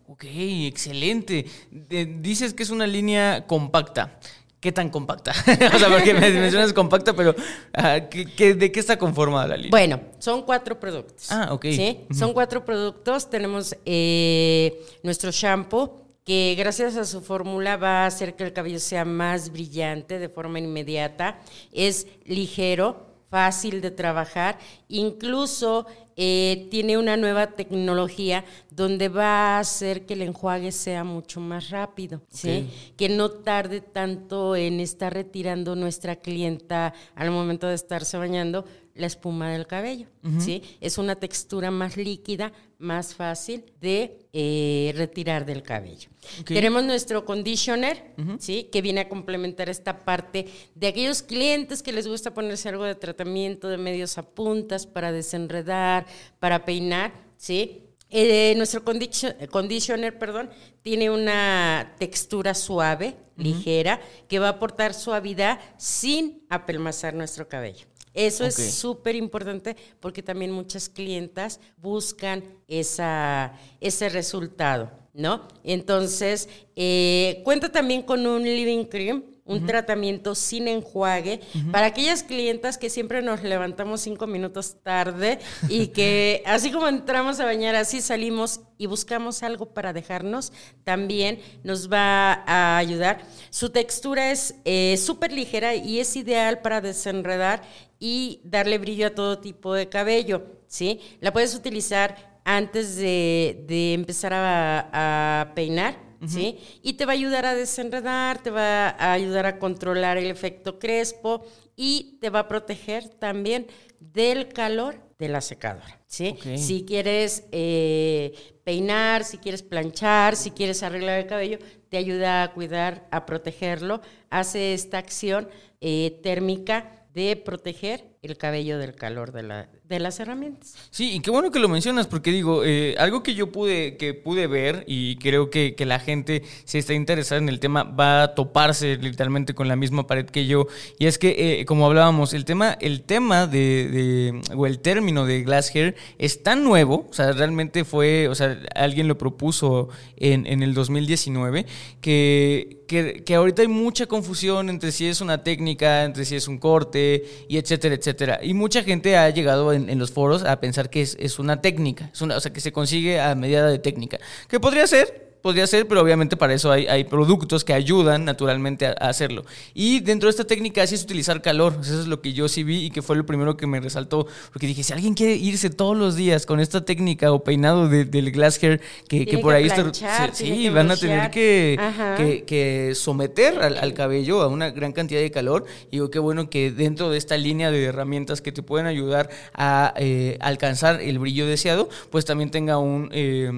Ok, 0.07 0.25
excelente. 0.27 1.47
De- 1.71 2.07
dices 2.07 2.55
que 2.55 2.63
es 2.63 2.71
una 2.71 2.87
línea 2.87 3.47
compacta. 3.47 4.19
¿Qué 4.61 4.71
tan 4.71 4.91
compacta? 4.91 5.33
o 5.75 5.79
sea, 5.79 5.89
porque 5.89 6.15
me 6.15 6.31
mencionas 6.31 6.73
compacta, 6.73 7.15
pero 7.15 7.35
ah, 7.73 8.01
¿qué- 8.09 8.27
qué- 8.27 8.55
de 8.55 8.71
qué 8.71 8.79
está 8.79 8.97
conformada 8.97 9.49
la 9.49 9.57
línea? 9.57 9.71
Bueno, 9.71 10.01
son 10.21 10.43
cuatro 10.43 10.79
productos. 10.79 11.33
Ah, 11.33 11.49
ok. 11.53 11.65
¿sí? 11.73 12.01
Son 12.17 12.33
cuatro 12.33 12.65
productos. 12.65 13.29
Tenemos 13.29 13.75
eh, 13.85 14.81
nuestro 15.03 15.33
shampoo, 15.33 16.01
que 16.25 16.55
gracias 16.57 16.97
a 16.97 17.05
su 17.05 17.21
fórmula 17.23 17.77
va 17.77 18.05
a 18.05 18.07
hacer 18.07 18.37
que 18.37 18.45
el 18.45 18.53
cabello 18.53 18.79
sea 18.79 19.05
más 19.05 19.51
brillante 19.51 20.21
de 20.21 20.29
forma 20.29 20.61
inmediata. 20.61 21.41
Es 21.73 22.07
ligero, 22.25 23.09
fácil 23.31 23.81
de 23.81 23.91
trabajar, 23.91 24.59
incluso 24.87 25.87
eh, 26.17 26.69
tiene 26.71 26.99
una 26.99 27.17
nueva 27.17 27.49
tecnología 27.49 28.45
donde 28.71 29.09
va 29.09 29.57
a 29.57 29.59
hacer 29.59 30.07
que 30.07 30.15
el 30.15 30.23
enjuague 30.23 30.73
sea 30.73 31.05
mucho 31.05 31.41
más 31.41 31.71
rápido, 31.71 32.23
¿sí? 32.31 32.69
que 32.97 33.09
no 33.09 33.31
tarde 33.31 33.81
tanto 33.81 34.57
en 34.57 34.81
estar 34.81 35.13
retirando 35.13 35.75
nuestra 35.77 36.17
clienta 36.17 36.95
al 37.15 37.31
momento 37.31 37.67
de 37.69 37.75
estarse 37.75 38.17
bañando 38.17 38.65
la 38.95 39.07
espuma 39.07 39.51
del 39.51 39.67
cabello. 39.67 40.07
¿sí? 40.39 40.63
Es 40.81 40.99
una 40.99 41.17
textura 41.17 41.71
más 41.71 41.97
líquida, 41.97 42.53
más 42.79 43.15
fácil 43.15 43.65
de 43.81 44.19
eh, 44.33 44.93
retirar 44.97 45.47
del 45.47 45.63
cabello. 45.63 46.11
Ok. 46.41 46.49
Tenemos 46.49 46.85
nuestro 46.85 47.25
conditioner, 47.25 48.13
¿sí? 48.39 48.69
que 48.71 48.83
viene 48.83 49.01
a 49.01 49.09
complementar 49.09 49.69
esta 49.71 50.05
parte 50.05 50.47
de 50.75 50.89
aquellos 50.89 51.23
clientes 51.23 51.83
que 51.83 51.93
les 51.93 52.07
gusta 52.07 52.35
ponerse 52.35 52.69
algo 52.69 52.85
de 52.85 52.95
tratamiento 52.95 53.69
de 53.69 53.79
medios 53.79 54.19
a 54.19 54.23
puntas 54.23 54.87
para 54.87 55.11
desenredar, 55.11 56.02
para 56.39 56.65
peinar. 56.65 57.13
¿sí? 57.37 57.83
Eh, 58.15 58.53
nuestro 58.57 58.83
conditioner 58.85 60.19
perdón, 60.19 60.51
tiene 60.83 61.11
una 61.11 61.95
textura 61.99 62.55
suave, 62.55 63.17
ligera, 63.37 64.01
que 64.29 64.39
va 64.39 64.49
a 64.49 64.51
aportar 64.51 64.93
suavidad 64.93 65.59
sin 65.79 66.45
apelmazar 66.51 67.15
nuestro 67.15 67.49
cabello. 67.49 67.87
Eso 68.15 68.45
es 68.45 68.55
súper 68.75 69.17
importante 69.17 69.77
porque 69.99 70.23
también 70.23 70.53
muchas 70.53 70.89
clientas 70.91 71.61
buscan 71.79 72.45
esa, 72.69 73.55
ese 73.81 74.11
resultado, 74.11 74.91
¿no? 75.15 75.49
Entonces, 75.65 76.49
eh, 76.77 77.41
cuenta 77.45 77.73
también 77.73 78.03
con 78.03 78.27
un 78.27 78.43
living 78.43 78.85
cream, 78.85 79.25
un 79.45 79.67
tratamiento 79.67 80.35
sin 80.35 80.69
enjuague 80.69 81.41
para 81.73 81.87
aquellas 81.87 82.23
clientas 82.23 82.79
que 82.79 82.91
siempre 82.91 83.23
nos 83.23 83.43
levantamos 83.43 84.01
cinco 84.01 84.27
minutos 84.27 84.77
tarde 84.83 85.41
y 85.69 85.89
que 85.89 86.43
así 86.47 86.71
como 86.71 86.87
entramos 86.89 87.41
a 87.41 87.45
bañar, 87.45 87.75
así 87.75 88.01
salimos 88.01 88.61
y 88.79 88.87
buscamos 88.87 89.43
algo 89.43 89.67
para 89.75 89.93
dejarnos, 89.93 90.53
también 90.85 91.41
nos 91.65 91.91
va 91.91 92.45
a 92.47 92.79
ayudar. 92.79 93.23
Su 93.51 93.71
textura 93.71 94.31
es 94.31 94.55
eh, 94.65 94.97
súper 94.97 95.33
ligera 95.33 95.75
y 95.75 95.99
es 95.99 96.15
ideal 96.17 96.61
para 96.61 96.81
desenredar 96.81 97.63
y 97.99 98.41
darle 98.45 98.79
brillo 98.79 99.09
a 99.09 99.15
todo 99.15 99.39
tipo 99.39 99.75
de 99.75 99.89
cabello, 99.89 100.45
¿sí? 100.67 101.01
La 101.21 101.33
puedes 101.33 101.55
utilizar 101.55 102.41
antes 102.45 102.97
de, 102.97 103.65
de 103.69 103.95
empezar 103.95 104.33
a, 104.35 105.43
a 105.43 105.55
peinar, 105.55 105.97
¿sí? 106.27 106.59
Y 106.83 106.95
te 106.95 107.07
va 107.07 107.13
a 107.13 107.15
ayudar 107.15 107.47
a 107.47 107.55
desenredar, 107.55 108.43
te 108.43 108.51
va 108.51 108.89
a 108.91 109.13
ayudar 109.13 109.47
a 109.47 109.59
controlar 109.59 110.19
el 110.19 110.31
efecto 110.31 110.79
crespo 110.79 111.45
y 111.77 112.19
te 112.21 112.31
va 112.31 112.41
a 112.41 112.49
proteger 112.49 113.09
también 113.09 113.67
del 113.99 114.49
calor 114.49 115.01
de 115.19 115.29
la 115.29 115.41
secadora, 115.41 116.01
¿sí? 116.07 116.37
Si 116.57 116.85
quieres 116.85 117.45
eh, 117.53 118.59
peinar, 118.65 119.25
si 119.25 119.39
quieres 119.39 119.63
planchar, 119.63 120.35
si 120.35 120.51
quieres 120.51 120.83
arreglar 120.83 121.21
el 121.21 121.27
cabello, 121.27 121.59
te 121.89 121.97
ayuda 121.97 122.43
a 122.43 122.53
cuidar, 122.53 123.07
a 123.11 123.25
protegerlo, 123.25 124.01
hace 124.31 124.75
esta 124.75 124.99
acción 124.99 125.49
eh, 125.81 126.19
térmica 126.23 127.07
de 127.15 127.37
proteger 127.37 128.12
el 128.23 128.37
cabello 128.37 128.79
del 128.79 128.95
calor 128.95 129.33
de, 129.33 129.43
la, 129.43 129.69
de 129.89 129.99
las 129.99 130.21
herramientas. 130.21 130.77
Sí, 130.93 131.11
y 131.11 131.19
qué 131.19 131.33
bueno 131.33 131.51
que 131.51 131.59
lo 131.59 131.69
mencionas, 131.69 132.07
porque 132.07 132.31
digo, 132.31 132.63
eh, 132.65 132.95
algo 132.99 133.25
que 133.25 133.35
yo 133.35 133.51
pude, 133.51 133.97
que 133.97 134.15
pude 134.15 134.47
ver, 134.47 134.85
y 134.87 135.17
creo 135.17 135.51
que, 135.51 135.75
que 135.75 135.85
la 135.87 135.99
gente, 135.99 136.45
si 136.65 136.79
está 136.79 136.95
interesada 136.95 137.41
en 137.43 137.49
el 137.49 137.59
tema, 137.59 137.83
va 137.83 138.23
a 138.23 138.35
toparse 138.37 138.97
literalmente 138.97 139.55
con 139.55 139.67
la 139.67 139.75
misma 139.75 140.07
pared 140.07 140.27
que 140.27 140.47
yo. 140.47 140.69
Y 141.01 141.07
es 141.07 141.19
que, 141.19 141.63
eh, 141.63 141.65
como 141.65 141.85
hablábamos, 141.85 142.33
el 142.33 142.45
tema, 142.45 142.79
el 142.81 143.03
tema 143.03 143.49
de, 143.49 143.89
de- 143.89 144.41
o 144.55 144.67
el 144.69 144.79
término 144.79 145.27
de 145.27 145.43
glass 145.43 145.75
hair 145.75 145.97
es 146.19 146.45
tan 146.45 146.63
nuevo, 146.63 147.09
o 147.11 147.13
sea, 147.13 147.33
realmente 147.33 147.85
fue, 147.85 148.29
o 148.29 148.37
sea, 148.37 148.57
alguien 148.77 149.09
lo 149.09 149.19
propuso 149.19 149.89
en, 150.17 150.47
en 150.47 150.63
el 150.63 150.75
2019, 150.75 151.67
que, 152.01 152.85
que, 152.87 153.25
que 153.27 153.35
ahorita 153.35 153.63
hay 153.63 153.69
mucha 153.69 154.07
confusión 154.07 154.71
entre 154.71 154.93
si 154.93 155.07
es 155.09 155.21
una 155.21 155.43
técnica, 155.43 156.05
entre 156.05 156.25
si 156.25 156.37
es 156.37 156.47
un 156.47 156.59
corte, 156.59 157.25
y 157.49 157.57
etcétera, 157.57 157.97
etcétera. 157.97 158.12
Y 158.43 158.55
mucha 158.55 158.83
gente 158.83 159.17
ha 159.17 159.29
llegado 159.31 159.73
en, 159.73 159.89
en 159.89 159.99
los 159.99 160.13
foros 160.13 160.45
a 160.45 160.61
pensar 160.61 160.91
que 160.91 161.03
es, 161.03 161.17
es 161.21 161.39
una 161.39 161.61
técnica, 161.61 162.11
es 162.13 162.23
una, 162.23 162.37
o 162.37 162.41
sea, 162.41 162.53
que 162.53 162.61
se 162.61 162.73
consigue 162.73 163.21
a 163.21 163.35
medida 163.35 163.67
de 163.67 163.79
técnica. 163.79 164.19
Que 164.49 164.61
podría 164.61 164.87
ser, 164.87 165.32
podría 165.43 165.67
ser, 165.67 165.87
pero 165.89 166.01
obviamente 166.01 166.37
para 166.37 166.55
eso 166.55 166.71
hay, 166.71 166.87
hay 166.87 167.05
productos 167.05 167.65
que 167.65 167.73
ayudan 167.75 168.25
naturalmente 168.25 168.87
a, 168.87 168.91
a 169.01 169.09
hacerlo. 169.09 169.45
Y 169.75 170.01
dentro 170.01 170.29
de 170.29 170.31
esta 170.31 170.45
técnica 170.45 170.87
sí 170.87 170.95
es 170.95 171.03
utilizar 171.03 171.43
calor. 171.43 171.75
Eso 171.81 172.01
es 172.01 172.07
lo 172.07 172.21
que 172.21 172.33
yo 172.33 172.49
sí 172.49 172.63
vi 172.63 172.85
y 172.87 172.91
que 172.91 173.03
fue 173.03 173.17
lo 173.17 173.27
primero 173.27 173.57
que 173.57 173.67
me 173.67 173.81
resaltó. 173.81 174.27
Porque 174.53 174.67
dije, 174.67 174.83
si 174.83 174.93
alguien 174.93 175.15
quiere 175.15 175.35
irse 175.35 175.69
todos 175.71 175.97
los 175.97 176.17
días 176.17 176.47
con 176.47 176.61
esta 176.61 176.85
técnica 176.85 177.33
o 177.33 177.43
peinado 177.45 177.89
de- 177.89 178.05
del 178.05 178.31
glass 178.31 178.63
hair, 178.63 178.81
que, 179.09 179.27
por 179.43 179.53
que 179.53 179.57
ahí 179.59 179.67
está- 179.67 179.83
planchar, 179.83 180.35
sí, 180.35 180.69
van 180.71 180.91
a 180.91 180.97
tener 180.97 181.31
que, 181.31 181.79
que, 182.17 182.45
que 182.45 182.95
someter 182.95 183.59
al, 183.61 183.79
al 183.79 183.95
cabello 183.95 184.43
a 184.43 184.47
una 184.49 184.71
gran 184.71 184.93
cantidad 184.93 185.21
de 185.21 185.31
calor. 185.31 185.65
Y 185.89 185.97
digo, 185.97 186.11
qué 186.11 186.19
bueno 186.21 186.49
que 186.49 186.71
dentro 186.71 187.11
de 187.11 187.19
esta 187.19 187.37
línea 187.37 187.71
de 187.71 187.83
herramientas 187.85 188.41
que 188.41 188.53
te 188.53 188.63
pueden 188.63 188.87
ayudar 188.87 189.29
a 189.55 189.93
eh, 189.97 190.37
alcanzar 190.41 191.01
el 191.01 191.19
brillo 191.19 191.47
deseado, 191.47 191.89
pues 192.11 192.25
también 192.25 192.51
tenga 192.51 192.79
un 192.79 193.09
eh, 193.13 193.51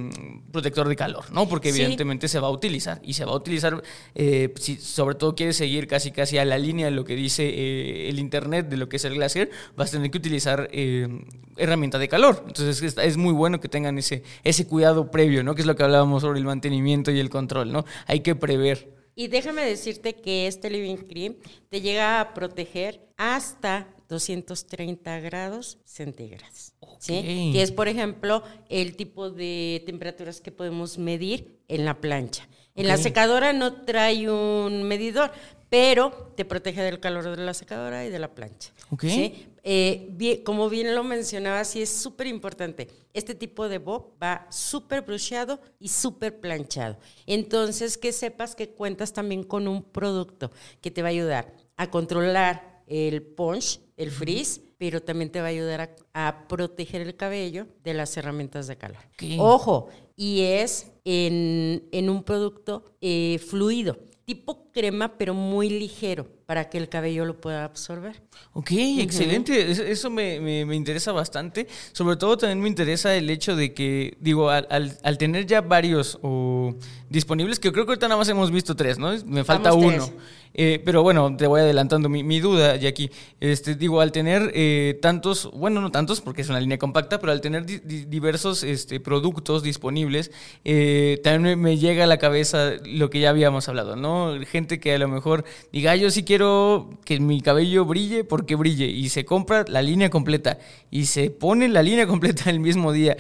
protector 0.51 0.89
de 0.89 0.97
calor, 0.97 1.25
¿no? 1.33 1.49
Porque 1.49 1.74
Sí. 1.75 1.83
evidentemente 1.83 2.29
se 2.29 2.41
va 2.41 2.49
a 2.49 2.51
utilizar. 2.51 3.01
Y 3.03 3.15
se 3.15 3.25
va 3.25 3.33
a 3.33 3.37
utilizar, 3.37 3.83
eh, 4.15 4.53
si 4.57 4.77
sobre 4.77 5.15
todo 5.15 5.35
quieres 5.35 5.57
seguir 5.57 5.87
casi 5.87 6.11
casi 6.11 6.39
a 6.39 6.45
la 6.45 6.59
línea 6.59 6.87
de 6.87 6.93
lo 6.93 7.05
que 7.05 7.17
dice 7.17 7.45
eh, 7.49 8.09
el 8.09 8.19
internet, 8.19 8.69
de 8.69 8.77
lo 8.77 8.89
que 8.89 8.97
es 8.97 9.05
el 9.05 9.15
glacier, 9.15 9.51
vas 9.77 9.91
a 9.91 9.93
tener 9.93 10.11
que 10.11 10.19
utilizar 10.19 10.69
eh, 10.73 11.09
herramienta 11.57 11.99
de 11.99 12.09
calor. 12.09 12.45
Entonces 12.47 12.83
es, 12.83 12.97
es 12.99 13.17
muy 13.17 13.33
bueno 13.33 13.61
que 13.61 13.69
tengan 13.69 13.99
ese, 13.99 14.23
ese 14.43 14.67
cuidado 14.67 15.11
previo, 15.11 15.43
¿no? 15.43 15.55
Que 15.55 15.63
es 15.63 15.67
lo 15.67 15.77
que 15.77 15.83
hablábamos 15.83 16.23
sobre 16.23 16.39
el 16.39 16.45
mantenimiento 16.45 17.11
y 17.11 17.21
el 17.21 17.31
control, 17.31 17.73
¿no? 17.73 17.85
Hay 18.07 18.21
que 18.21 18.35
prever. 18.35 18.95
Y 19.17 19.29
déjame 19.29 19.63
decirte 19.65 20.15
que 20.15 20.49
este 20.49 20.71
Living 20.71 20.97
Cream 20.97 21.37
te 21.69 21.81
llega 21.81 22.21
a 22.21 22.35
proteger 22.35 23.01
hasta 23.17 23.87
230 24.09 25.21
grados 25.21 25.79
centígrados. 25.85 26.73
¿sí? 26.99 27.51
Que 27.53 27.63
es, 27.63 27.73
por 27.73 27.89
ejemplo, 27.89 28.43
el 28.69 28.97
tipo 28.97 29.31
de 29.31 29.83
temperaturas 29.87 30.41
que 30.41 30.51
podemos 30.53 30.99
medir 30.99 31.61
en 31.69 31.85
la 31.85 32.01
plancha. 32.01 32.49
En 32.77 32.89
la 32.89 32.97
secadora 32.97 33.53
no 33.53 33.83
trae 33.85 34.29
un 34.29 34.83
medidor, 34.83 35.31
pero 35.71 36.33
te 36.37 36.45
protege 36.45 36.83
del 36.83 36.99
calor 37.01 37.37
de 37.37 37.43
la 37.45 37.55
secadora 37.55 38.05
y 38.05 38.11
de 38.11 38.19
la 38.19 38.35
plancha. 38.35 38.73
Ok. 38.91 39.03
¿sí? 39.03 39.47
Eh, 39.63 40.09
bien- 40.11 40.43
como 40.45 40.69
bien 40.69 40.95
lo 40.95 41.05
mencionaba, 41.05 41.65
sí 41.65 41.83
es 41.83 41.89
súper 41.91 42.27
importante. 42.27 42.89
Este 43.13 43.35
tipo 43.35 43.69
de 43.69 43.79
bob 43.79 44.13
va 44.23 44.47
súper 44.51 45.03
brusheado 45.03 45.61
y 45.79 45.89
súper 45.89 46.41
planchado. 46.41 46.99
Entonces, 47.27 47.97
que 47.97 48.13
sepas 48.13 48.55
que 48.57 48.71
cuentas 48.71 49.13
también 49.13 49.45
con 49.45 49.69
un 49.69 49.83
producto 49.83 50.51
que 50.81 50.91
te 50.91 51.01
va 51.03 51.09
a 51.09 51.13
ayudar 51.13 51.55
a 51.77 51.91
controlar 51.91 52.83
el 52.87 53.23
punch, 53.23 53.81
el 53.97 54.11
frizz, 54.11 54.61
pero 54.79 55.01
también 55.03 55.31
te 55.31 55.41
va 55.41 55.47
a 55.47 55.51
ayudar 55.51 55.81
a, 56.13 56.27
a 56.29 56.49
proteger 56.49 57.01
el 57.03 57.17
cabello 57.17 57.67
de 57.85 57.95
las 57.95 58.17
herramientas 58.17 58.67
de 58.67 58.77
calor. 58.77 58.99
Ojo, 59.39 59.89
y 60.17 60.43
es 60.43 60.91
en, 61.05 61.85
en 61.93 62.11
un 62.11 62.23
producto 62.25 62.85
eh, 63.01 63.39
fluido, 63.47 63.99
tipo 64.25 64.71
crema, 64.73 65.17
pero 65.19 65.35
muy 65.35 65.69
ligero, 65.71 66.27
para 66.47 66.69
que 66.71 66.79
el 66.79 66.89
cabello 66.89 67.25
lo 67.25 67.41
pueda 67.41 67.65
absorber. 67.65 68.23
Ok, 68.53 68.71
excelente. 68.73 69.71
Es- 69.71 69.79
Eso 69.79 70.11
me, 70.11 70.41
me- 70.41 70.65
me 70.65 70.75
interesa 70.77 71.13
bastante. 71.13 71.67
Sobre 71.93 72.17
todo 72.17 72.37
también 72.39 72.61
me 72.61 72.69
interesa 72.69 73.15
el 73.15 73.29
hecho 73.31 73.55
de 73.55 73.75
que, 73.75 74.17
digo, 74.21 74.51
al, 74.51 74.67
al- 74.71 74.99
al 75.03 75.19
tener 75.19 75.47
ya 75.47 75.61
varios 75.61 76.19
o 76.23 76.75
disponibles, 77.09 77.61
que 77.61 77.71
creo 77.71 77.85
que 77.87 77.93
ahorita 77.93 78.09
nada 78.09 78.19
más 78.19 78.29
hemos 78.29 78.51
visto 78.51 78.75
tres, 78.75 78.99
¿no? 78.99 79.13
Me 79.27 79.45
falta 79.45 79.73
uno. 79.75 80.07
tres. 80.07 80.13
Eh, 80.55 80.81
pero 80.85 81.03
bueno, 81.03 81.37
te 81.37 81.47
voy 81.47 81.61
adelantando 81.61 82.09
mi, 82.09 82.23
mi 82.23 82.41
duda, 82.41 82.77
Jackie. 82.77 83.11
Este, 83.41 83.75
digo, 83.75 84.01
al 84.01 84.13
tener 84.13 84.51
eh, 84.55 84.99
tantos, 85.03 85.51
bueno, 85.53 85.81
no 85.81 85.91
tantos, 85.91 86.21
porque 86.21 86.43
es 86.43 86.49
una 86.49 86.61
línea 86.61 86.79
compacta, 86.79 87.19
pero 87.19 87.33
al 87.33 87.41
tener 87.41 87.67
di- 87.67 87.81
di- 87.85 88.05
diversos 88.05 88.63
este, 88.63 89.01
productos 89.01 89.63
disponibles, 89.63 90.31
eh, 90.65 91.21
también 91.25 91.61
me, 91.61 91.77
llega 91.79 92.05
a 92.05 92.07
la 92.07 92.19
cabeza 92.19 92.73
lo 92.85 93.11
que 93.11 93.21
ya 93.21 93.31
habíamos 93.31 93.69
hablado, 93.69 93.97
¿no? 93.97 94.35
Gente 94.47 94.79
que 94.81 94.95
a 94.95 94.99
lo 94.99 95.09
mejor 95.09 95.45
diga, 95.73 95.93
"Ah, 95.93 95.97
yo 95.97 96.11
sí 96.11 96.23
quiero 96.25 96.91
que 97.05 97.19
mi 97.21 97.41
cabello 97.41 97.85
brille 97.85 98.25
porque 98.25 98.55
brille, 98.55 98.87
y 98.87 99.09
se 99.09 99.25
compra 99.25 99.65
la 99.69 99.83
línea 99.83 100.09
completa 100.11 100.59
y 100.91 101.07
se 101.07 101.31
pone 101.31 101.69
la 101.69 101.83
línea 101.83 102.07
completa 102.07 102.49
el 102.51 102.61
mismo 102.61 102.93
día. 102.93 103.17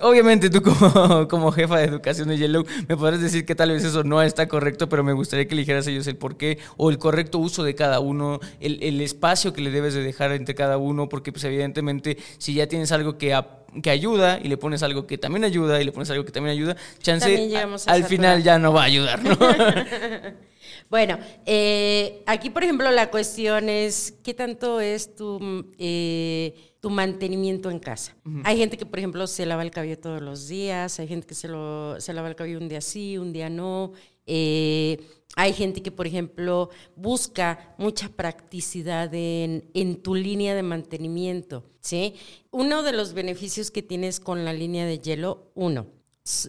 Obviamente 0.00 0.50
tú 0.50 0.62
como, 0.62 1.28
como 1.28 1.52
jefa 1.52 1.78
de 1.78 1.84
educación 1.84 2.28
de 2.28 2.38
Yellow 2.38 2.64
me 2.88 2.96
podrás 2.96 3.20
decir 3.20 3.44
que 3.44 3.54
tal 3.54 3.70
vez 3.70 3.84
eso 3.84 4.04
no 4.04 4.22
está 4.22 4.48
correcto, 4.48 4.88
pero 4.88 5.02
me 5.04 5.12
gustaría 5.12 5.46
que 5.46 5.54
a 5.58 5.78
ellos 5.78 6.06
el 6.06 6.16
por 6.16 6.36
qué 6.36 6.58
o 6.76 6.90
el 6.90 6.98
correcto 6.98 7.38
uso 7.38 7.64
de 7.64 7.74
cada 7.74 8.00
uno, 8.00 8.40
el, 8.60 8.82
el 8.82 9.00
espacio 9.00 9.52
que 9.52 9.60
le 9.60 9.70
debes 9.70 9.94
de 9.94 10.02
dejar 10.02 10.32
entre 10.32 10.54
cada 10.54 10.78
uno, 10.78 11.08
porque 11.08 11.32
pues 11.32 11.44
evidentemente 11.44 12.18
si 12.38 12.54
ya 12.54 12.66
tienes 12.66 12.92
algo 12.92 13.18
que, 13.18 13.38
que 13.82 13.90
ayuda 13.90 14.38
y 14.42 14.48
le 14.48 14.56
pones 14.56 14.82
algo 14.82 15.06
que 15.06 15.18
también 15.18 15.44
ayuda 15.44 15.80
y 15.80 15.84
le 15.84 15.92
pones 15.92 16.10
algo 16.10 16.24
que 16.24 16.32
también 16.32 16.56
ayuda, 16.56 16.76
chance 17.00 17.26
También 17.26 17.56
a 17.64 17.76
al 17.92 18.04
final 18.04 18.42
ya 18.42 18.58
no 18.58 18.72
va 18.72 18.82
a 18.82 18.86
ayudar, 18.86 19.22
¿no? 19.22 19.36
Bueno, 20.90 21.18
eh, 21.44 22.22
aquí 22.26 22.48
por 22.48 22.64
ejemplo 22.64 22.90
la 22.90 23.10
cuestión 23.10 23.68
es 23.68 24.14
qué 24.24 24.32
tanto 24.32 24.80
es 24.80 25.14
tu, 25.14 25.38
mm, 25.38 25.72
eh, 25.78 26.67
tu 26.80 26.90
mantenimiento 26.90 27.70
en 27.70 27.78
casa. 27.78 28.16
Hay 28.44 28.56
gente 28.58 28.76
que 28.76 28.86
por 28.86 28.98
ejemplo 28.98 29.26
se 29.26 29.46
lava 29.46 29.62
el 29.62 29.70
cabello 29.70 29.98
todos 29.98 30.22
los 30.22 30.46
días, 30.48 31.00
hay 31.00 31.08
gente 31.08 31.26
que 31.26 31.34
se, 31.34 31.48
lo, 31.48 32.00
se 32.00 32.12
lava 32.12 32.28
el 32.28 32.36
cabello 32.36 32.58
un 32.58 32.68
día 32.68 32.80
sí, 32.80 33.18
un 33.18 33.32
día 33.32 33.50
no. 33.50 33.92
eh, 34.26 34.98
hay 35.36 35.52
gente 35.52 35.82
que 35.82 35.90
por 35.90 36.06
ejemplo 36.06 36.70
busca 36.96 37.74
mucha 37.78 38.08
practicidad 38.08 39.12
en, 39.14 39.70
en 39.74 40.02
tu 40.02 40.14
línea 40.14 40.54
de 40.54 40.62
mantenimiento. 40.62 41.64
¿sí? 41.80 42.14
Uno 42.50 42.82
de 42.82 42.92
los 42.92 43.12
beneficios 43.12 43.70
que 43.70 43.82
tienes 43.82 44.20
con 44.20 44.44
la 44.44 44.52
línea 44.52 44.86
de 44.86 44.98
hielo, 44.98 45.50
uno, 45.54 45.86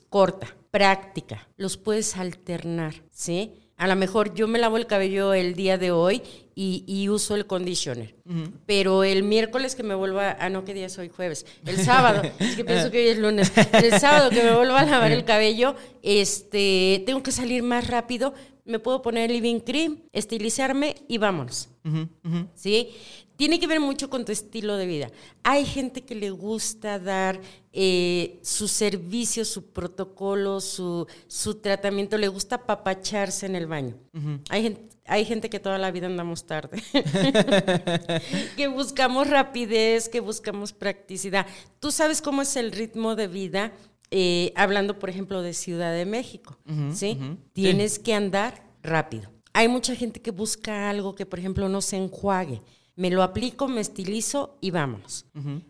corta, 0.10 0.56
práctica, 0.72 1.48
los 1.58 1.78
puedes 1.78 2.18
alternar, 2.18 2.96
¿sí? 3.12 3.54
A 3.80 3.88
lo 3.88 3.96
mejor 3.96 4.34
yo 4.34 4.46
me 4.50 4.60
lavo 4.60 4.76
el 4.76 4.88
cabello 4.88 5.34
el 5.34 5.56
día 5.56 5.78
de 5.78 5.92
hoy 5.92 6.22
y, 6.54 6.84
y 6.86 7.08
uso 7.08 7.36
el 7.36 7.48
conditioner, 7.48 8.14
pero 8.66 9.06
el 9.06 9.24
miércoles 9.24 9.74
que 9.74 9.84
me 9.84 9.96
vuelva, 9.96 10.36
ah, 10.38 10.50
no, 10.50 10.66
¿qué 10.66 10.74
día 10.74 10.88
es 10.88 10.98
hoy? 10.98 11.08
Jueves. 11.08 11.46
El 11.66 11.78
sábado, 11.86 12.22
es 12.40 12.58
que 12.58 12.66
pienso 12.66 12.92
que 12.92 12.98
hoy 12.98 13.08
es 13.08 13.18
lunes. 13.18 13.54
El 13.72 13.98
sábado 13.98 14.32
que 14.32 14.44
me 14.44 14.54
vuelva 14.54 14.82
a 14.82 14.86
lavar 14.86 15.14
el 15.14 15.24
cabello, 15.34 15.76
este, 16.04 17.04
tengo 17.06 17.24
que 17.24 17.32
salir 17.32 17.64
más 17.64 17.88
rápido, 17.88 18.34
me 18.70 18.80
puedo 18.80 19.02
poner 19.02 19.32
living 19.32 19.60
cream, 19.60 20.00
estilizarme 20.14 20.96
y 21.08 21.18
vámonos. 21.18 21.70
¿sí? 22.54 22.90
Tiene 23.36 23.60
que 23.60 23.68
ver 23.68 23.80
mucho 23.80 24.10
con 24.10 24.26
tu 24.26 24.32
estilo 24.32 24.78
de 24.78 24.86
vida. 24.86 25.12
Hay 25.44 25.66
gente 25.66 26.02
que 26.02 26.14
le 26.14 26.30
gusta 26.30 27.00
dar 27.00 27.42
eh, 27.74 28.38
su 28.44 28.68
servicio, 28.68 29.44
su 29.46 29.72
protocolo, 29.72 30.62
su, 30.62 31.08
su 31.28 31.56
tratamiento, 31.56 32.18
le 32.18 32.28
gusta 32.28 32.58
apapacharse 32.58 33.46
en 33.46 33.56
el 33.56 33.66
baño. 33.66 33.96
hay, 34.50 34.64
gente, 34.64 34.82
hay 35.06 35.26
gente 35.26 35.50
que 35.50 35.60
toda 35.60 35.78
la 35.78 35.90
vida 35.90 36.08
andamos 36.08 36.46
tarde, 36.46 36.84
que 38.58 38.68
buscamos 38.68 39.28
rapidez, 39.30 40.10
que 40.10 40.20
buscamos 40.20 40.74
practicidad. 40.74 41.48
Tú 41.80 41.92
sabes 41.92 42.22
cómo 42.22 42.44
es 42.44 42.56
el 42.56 42.72
ritmo 42.72 43.16
de 43.16 43.28
vida, 43.28 43.72
eh, 44.12 44.52
hablando, 44.56 44.98
por 44.98 45.10
ejemplo, 45.10 45.42
de 45.42 45.54
Ciudad 45.54 45.94
de 45.94 46.06
México, 46.06 46.58
¿sí? 46.94 47.18
Tienes 47.54 48.00
que 48.00 48.14
andar 48.14 48.64
rápido. 48.82 49.30
Hay 49.54 49.68
mucha 49.68 49.96
gente 49.96 50.22
que 50.22 50.32
busca 50.32 50.90
algo 50.90 51.16
que, 51.16 51.26
por 51.26 51.40
ejemplo, 51.40 51.70
no 51.70 51.82
se 51.82 51.98
enjuague. 51.98 52.62
Me 52.96 53.10
lo 53.10 53.24
aplico, 53.24 53.70
me 53.70 53.80
estilizo 53.80 54.58
y 54.60 54.72
vámonos. 54.72 55.26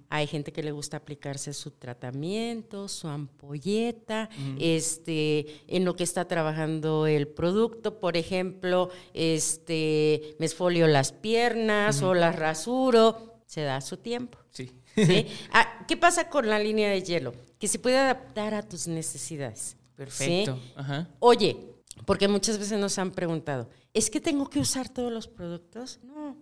Hay 0.09 0.25
gente 0.25 0.51
que 0.51 0.63
le 0.63 0.71
gusta 0.71 0.97
aplicarse 0.97 1.53
su 1.53 1.71
tratamiento, 1.71 2.87
su 2.87 3.07
ampolleta, 3.07 4.29
este, 4.59 5.45
en 5.67 5.85
lo 5.85 5.95
que 5.95 6.03
está 6.03 6.27
trabajando 6.27 7.05
el 7.05 7.27
producto. 7.27 7.99
Por 7.99 8.17
ejemplo, 8.17 8.89
este, 9.13 10.35
me 10.39 10.47
esfolio 10.47 10.87
las 10.87 11.11
piernas 11.11 12.01
o 12.01 12.15
las 12.15 12.35
rasuro. 12.35 13.41
Se 13.45 13.61
da 13.61 13.81
su 13.81 13.97
tiempo. 13.97 14.39
Sí. 14.49 14.71
¿Sí? 14.95 15.27
Ah, 15.51 15.85
¿Qué 15.87 15.97
pasa 15.97 16.29
con 16.29 16.47
la 16.47 16.59
línea 16.59 16.89
de 16.89 17.01
hielo? 17.01 17.33
Que 17.57 17.67
se 17.67 17.79
puede 17.79 17.97
adaptar 17.97 18.53
a 18.53 18.61
tus 18.63 18.87
necesidades. 18.87 19.59
¿sí? 19.59 19.75
Perfecto. 19.95 20.59
Ajá. 20.75 21.09
Oye, 21.19 21.57
porque 22.05 22.27
muchas 22.27 22.57
veces 22.57 22.79
nos 22.79 22.97
han 22.97 23.11
preguntado, 23.11 23.69
¿es 23.93 24.09
que 24.09 24.19
tengo 24.19 24.49
que 24.49 24.59
usar 24.59 24.89
todos 24.89 25.11
los 25.11 25.27
productos? 25.27 25.99
No. 26.03 26.37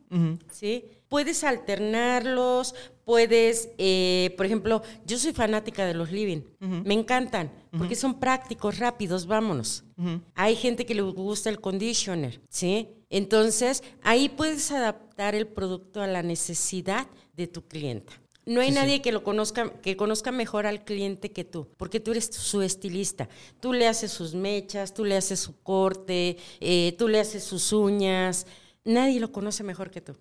¿Sí? 0.52 0.86
Puedes 1.10 1.44
alternarlos, 1.44 2.76
puedes, 3.06 3.70
eh, 3.78 4.34
por 4.38 4.46
ejemplo, 4.46 4.82
yo 5.06 5.18
soy 5.18 5.34
fanática 5.34 5.86
de 5.86 5.94
los 5.94 6.12
living, 6.12 6.42
me 6.60 6.94
encantan, 6.94 7.52
porque 7.78 7.96
son 7.96 8.20
prácticos, 8.20 8.78
rápidos, 8.80 9.26
vámonos. 9.26 9.84
Hay 10.36 10.56
gente 10.56 10.86
que 10.86 10.96
le 10.96 11.02
gusta 11.02 11.50
el 11.50 11.60
conditioner, 11.60 12.42
¿sí? 12.50 12.90
Entonces, 13.10 13.84
ahí 14.04 14.30
puedes 14.30 14.72
adaptar 14.72 15.34
el 15.34 15.48
producto 15.48 16.02
a 16.02 16.08
la 16.08 16.22
necesidad 16.22 17.08
de 17.34 17.48
tu 17.48 17.66
clienta. 17.66 18.14
No 18.48 18.62
hay 18.62 18.72
nadie 18.72 19.02
que 19.02 19.12
lo 19.12 19.24
conozca, 19.24 19.74
que 19.82 19.98
conozca 19.98 20.32
mejor 20.32 20.66
al 20.66 20.86
cliente 20.86 21.34
que 21.34 21.44
tú, 21.44 21.68
porque 21.76 22.00
tú 22.00 22.12
eres 22.12 22.28
su 22.28 22.62
estilista. 22.62 23.28
Tú 23.60 23.74
le 23.74 23.88
haces 23.88 24.10
sus 24.12 24.34
mechas, 24.34 24.94
tú 24.94 25.04
le 25.04 25.18
haces 25.18 25.42
su 25.42 25.62
corte, 25.62 26.38
eh, 26.62 26.96
tú 26.98 27.10
le 27.10 27.20
haces 27.20 27.44
sus 27.44 27.74
uñas. 27.74 28.48
Nadie 28.86 29.20
lo 29.20 29.34
conoce 29.34 29.66
mejor 29.66 29.92
que 29.92 30.00
tú. 30.00 30.16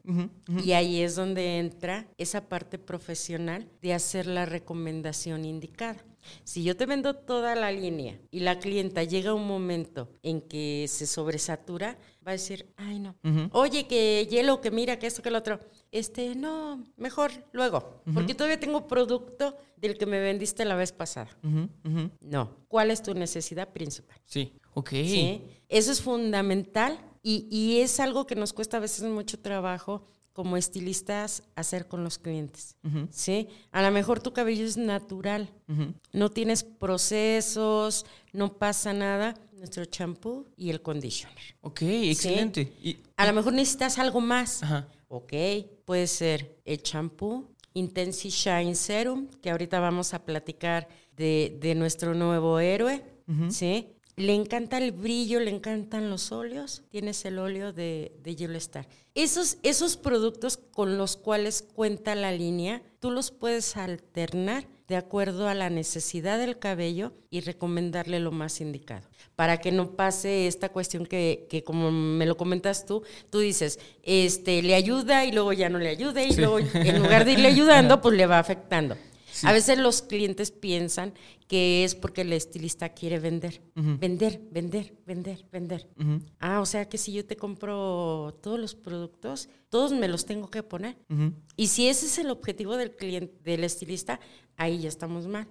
Y 0.64 0.72
ahí 0.72 1.00
es 1.00 1.14
donde 1.14 1.58
entra 1.58 2.08
esa 2.18 2.48
parte 2.48 2.78
profesional 2.78 3.68
de 3.80 3.94
hacer 3.94 4.26
la 4.26 4.44
recomendación 4.44 5.44
indicada. 5.44 6.04
Si 6.42 6.64
yo 6.64 6.76
te 6.76 6.84
vendo 6.86 7.14
toda 7.14 7.54
la 7.54 7.70
línea 7.70 8.18
y 8.32 8.40
la 8.40 8.58
clienta 8.58 9.04
llega 9.04 9.34
un 9.34 9.46
momento 9.46 10.10
en 10.24 10.40
que 10.40 10.86
se 10.88 11.06
sobresatura, 11.06 11.96
va 12.26 12.32
a 12.32 12.32
decir, 12.32 12.66
ay 12.76 12.98
no, 12.98 13.14
oye 13.52 13.86
que 13.86 14.26
hielo, 14.28 14.60
que 14.60 14.72
mira, 14.72 14.98
que 14.98 15.06
esto, 15.06 15.22
que 15.22 15.30
lo 15.30 15.38
otro. 15.38 15.60
Este, 15.92 16.34
no, 16.34 16.84
mejor 16.96 17.30
luego, 17.52 18.02
porque 18.12 18.34
todavía 18.34 18.60
tengo 18.60 18.86
producto 18.86 19.56
del 19.76 19.96
que 19.96 20.06
me 20.06 20.20
vendiste 20.20 20.64
la 20.64 20.74
vez 20.74 20.92
pasada. 20.92 21.30
No, 22.20 22.56
¿cuál 22.68 22.90
es 22.90 23.02
tu 23.02 23.14
necesidad 23.14 23.72
principal? 23.72 24.18
Sí. 24.24 24.52
Ok. 24.74 24.90
¿sí? 24.90 25.42
Eso 25.68 25.90
es 25.92 26.02
fundamental 26.02 26.98
y, 27.22 27.46
y 27.50 27.80
es 27.80 27.98
algo 28.00 28.26
que 28.26 28.34
nos 28.36 28.52
cuesta 28.52 28.76
a 28.76 28.80
veces 28.80 29.04
mucho 29.08 29.38
trabajo 29.38 30.04
como 30.34 30.58
estilistas 30.58 31.44
hacer 31.54 31.88
con 31.88 32.04
los 32.04 32.18
clientes. 32.18 32.76
¿sí? 33.10 33.48
A 33.72 33.80
lo 33.80 33.90
mejor 33.90 34.20
tu 34.20 34.34
cabello 34.34 34.66
es 34.66 34.76
natural, 34.76 35.48
no 36.12 36.30
tienes 36.30 36.62
procesos, 36.62 38.04
no 38.32 38.58
pasa 38.58 38.92
nada. 38.92 39.34
Nuestro 39.56 39.86
champú 39.86 40.46
y 40.54 40.68
el 40.68 40.82
conditioner. 40.82 41.56
Ok, 41.62 41.80
excelente. 41.80 42.74
Y, 42.82 42.98
A 43.16 43.26
lo 43.26 43.32
mejor 43.32 43.54
necesitas 43.54 43.98
algo 43.98 44.20
más. 44.20 44.62
ajá. 44.62 44.86
Ok, 45.08 45.32
puede 45.84 46.06
ser 46.06 46.60
el 46.64 46.82
champú, 46.82 47.48
Intensi 47.74 48.30
Shine 48.30 48.74
Serum, 48.74 49.28
que 49.40 49.50
ahorita 49.50 49.78
vamos 49.80 50.14
a 50.14 50.24
platicar 50.24 50.88
de, 51.16 51.56
de 51.60 51.74
nuestro 51.74 52.14
nuevo 52.14 52.58
héroe, 52.58 53.04
¿sí? 53.50 53.92
Le 54.16 54.32
encanta 54.32 54.78
el 54.78 54.92
brillo, 54.92 55.40
le 55.40 55.50
encantan 55.50 56.08
los 56.08 56.32
óleos. 56.32 56.84
Tienes 56.88 57.24
el 57.26 57.38
óleo 57.38 57.74
de, 57.74 58.16
de 58.22 58.34
Yellow 58.34 58.56
Star. 58.56 58.88
Esos, 59.14 59.58
esos 59.62 59.98
productos 59.98 60.56
con 60.56 60.96
los 60.96 61.18
cuales 61.18 61.60
cuenta 61.60 62.14
la 62.14 62.32
línea, 62.32 62.82
tú 62.98 63.10
los 63.10 63.30
puedes 63.30 63.76
alternar 63.76 64.66
de 64.88 64.96
acuerdo 64.96 65.48
a 65.48 65.54
la 65.54 65.68
necesidad 65.68 66.38
del 66.38 66.58
cabello 66.58 67.12
y 67.30 67.40
recomendarle 67.40 68.20
lo 68.20 68.30
más 68.30 68.60
indicado. 68.60 69.08
Para 69.34 69.58
que 69.58 69.72
no 69.72 69.92
pase 69.96 70.46
esta 70.46 70.68
cuestión 70.68 71.06
que, 71.06 71.46
que 71.50 71.64
como 71.64 71.90
me 71.90 72.24
lo 72.24 72.36
comentas 72.36 72.86
tú, 72.86 73.02
tú 73.30 73.40
dices, 73.40 73.78
este, 74.02 74.62
le 74.62 74.74
ayuda 74.74 75.24
y 75.24 75.32
luego 75.32 75.52
ya 75.52 75.68
no 75.68 75.78
le 75.78 75.88
ayuda 75.88 76.22
y 76.22 76.34
luego 76.36 76.58
en 76.60 77.02
lugar 77.02 77.24
de 77.24 77.32
irle 77.32 77.48
ayudando, 77.48 78.00
pues 78.02 78.16
le 78.16 78.26
va 78.26 78.38
afectando. 78.38 78.96
A 79.42 79.52
veces 79.52 79.78
los 79.78 80.02
clientes 80.02 80.50
piensan 80.50 81.12
que 81.48 81.84
es 81.84 81.94
porque 81.94 82.22
el 82.22 82.32
estilista 82.32 82.88
quiere 82.90 83.18
vender. 83.20 83.62
Vender, 83.74 84.40
vender, 84.50 84.94
vender, 85.06 85.46
vender. 85.52 85.88
Ah, 86.40 86.60
o 86.60 86.66
sea 86.66 86.88
que 86.88 86.98
si 86.98 87.12
yo 87.12 87.24
te 87.24 87.36
compro 87.36 88.38
todos 88.42 88.58
los 88.58 88.74
productos, 88.74 89.48
todos 89.68 89.92
me 89.92 90.08
los 90.08 90.24
tengo 90.26 90.50
que 90.50 90.62
poner. 90.62 90.96
Y 91.56 91.68
si 91.68 91.88
ese 91.88 92.06
es 92.06 92.18
el 92.18 92.30
objetivo 92.30 92.76
del 92.76 92.96
cliente, 92.96 93.34
del 93.44 93.64
estilista, 93.64 94.18
ahí 94.56 94.80
ya 94.80 94.88
estamos 94.88 95.26
mal. 95.28 95.46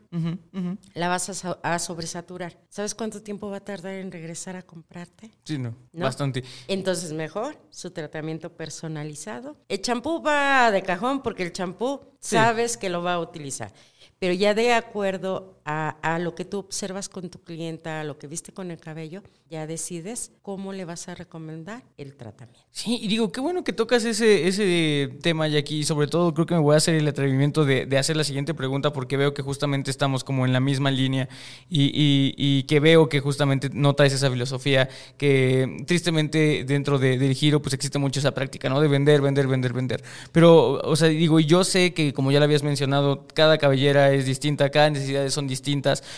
La 0.94 1.08
vas 1.08 1.30
a, 1.30 1.34
so- 1.34 1.60
a 1.64 1.80
sobresaturar. 1.80 2.58
¿Sabes 2.70 2.94
cuánto 2.96 3.22
tiempo 3.22 3.50
va 3.50 3.58
a 3.58 3.64
tardar 3.64 3.94
en 3.94 4.12
regresar 4.12 4.56
a 4.56 4.64
comprarte? 4.64 5.32
Sí, 5.46 5.58
no, 5.58 5.76
¿No? 5.94 6.06
Bastante. 6.06 6.44
Entonces, 6.68 7.14
mejor 7.14 7.58
su 7.70 7.92
tratamiento 7.92 8.52
personalizado. 8.54 9.58
El 9.70 9.82
champú 9.82 10.22
va 10.22 10.72
de 10.72 10.82
cajón 10.82 11.22
porque 11.22 11.44
el 11.44 11.54
champú 11.54 12.02
Sí. 12.20 12.36
sabes 12.36 12.76
que 12.78 12.90
lo 12.90 13.04
va 13.04 13.14
a 13.14 13.20
utilizar. 13.20 13.72
Pero 14.18 14.34
ya 14.34 14.54
de 14.56 14.74
acuerdo 14.74 15.55
a, 15.66 16.20
lo 16.20 16.36
que 16.36 16.46
tú 16.46 16.60
observas 16.60 17.10
con 17.10 17.30
tu 17.30 17.40
clienta, 17.44 18.02
a 18.02 18.04
lo 18.04 18.20
que 18.20 18.28
viste 18.28 18.52
con 18.54 18.70
el 18.70 18.78
cabello, 18.80 19.24
ya 19.50 19.66
decides 19.66 20.32
cómo 20.44 20.74
le 20.74 20.86
vas 20.86 21.08
a 21.10 21.16
recomendar 21.16 21.84
el 21.98 22.16
tratamiento. 22.16 22.62
Sí, 22.72 23.00
y 23.02 23.08
digo, 23.08 23.32
qué 23.32 23.42
bueno 23.42 23.64
que 23.64 23.74
tocas 23.74 24.06
ese, 24.06 24.48
ese 24.48 25.10
tema, 25.22 25.48
Jackie. 25.48 25.80
Y 25.80 25.84
sobre 25.84 26.08
todo, 26.08 26.34
creo 26.34 26.46
que 26.46 26.54
me 26.54 26.60
voy 26.62 26.76
a 26.76 26.78
hacer 26.78 26.96
el 26.96 27.08
atrevimiento 27.08 27.66
de, 27.66 27.86
de 27.88 27.98
hacer 27.98 28.16
la 28.16 28.24
siguiente 28.24 28.54
pregunta 28.54 28.94
porque 28.94 29.18
veo 29.18 29.34
que 29.34 29.42
justamente 29.42 29.90
estamos 29.90 30.24
como 30.24 30.46
en 30.46 30.54
la 30.54 30.60
misma 30.60 30.92
línea 30.92 31.28
y, 31.70 31.86
y- 31.86 32.36
y 32.38 32.64
que 32.64 32.80
veo 32.80 33.10
que 33.10 33.20
justamente 33.20 33.70
no 33.74 33.96
traes 33.96 34.14
esa 34.14 34.30
filosofía 34.30 34.90
que 35.18 35.84
tristemente 35.88 36.64
dentro 36.66 37.00
de- 37.00 37.18
del 37.18 37.34
giro 37.34 37.62
pues 37.62 37.74
existe 37.74 37.98
mucho 38.00 38.20
esa 38.20 38.34
práctica, 38.34 38.70
¿no? 38.70 38.80
De 38.82 38.88
vender, 38.88 39.22
vender, 39.22 39.48
vender, 39.48 39.74
vender. 39.74 40.04
Pero, 40.32 40.74
o 40.84 40.96
sea, 40.96 41.08
digo, 41.08 41.40
yo 41.40 41.64
sé 41.64 41.94
que 41.94 42.14
como 42.14 42.32
ya 42.32 42.40
lo 42.40 42.46
habías 42.46 42.64
mencionado, 42.64 43.26
cada 43.34 43.58
cabellera 43.58 44.12
es 44.14 44.26
distinta, 44.26 44.70
cada 44.70 44.90
necesidades 44.90 45.34
son 45.34 45.48
distintas, 45.48 45.55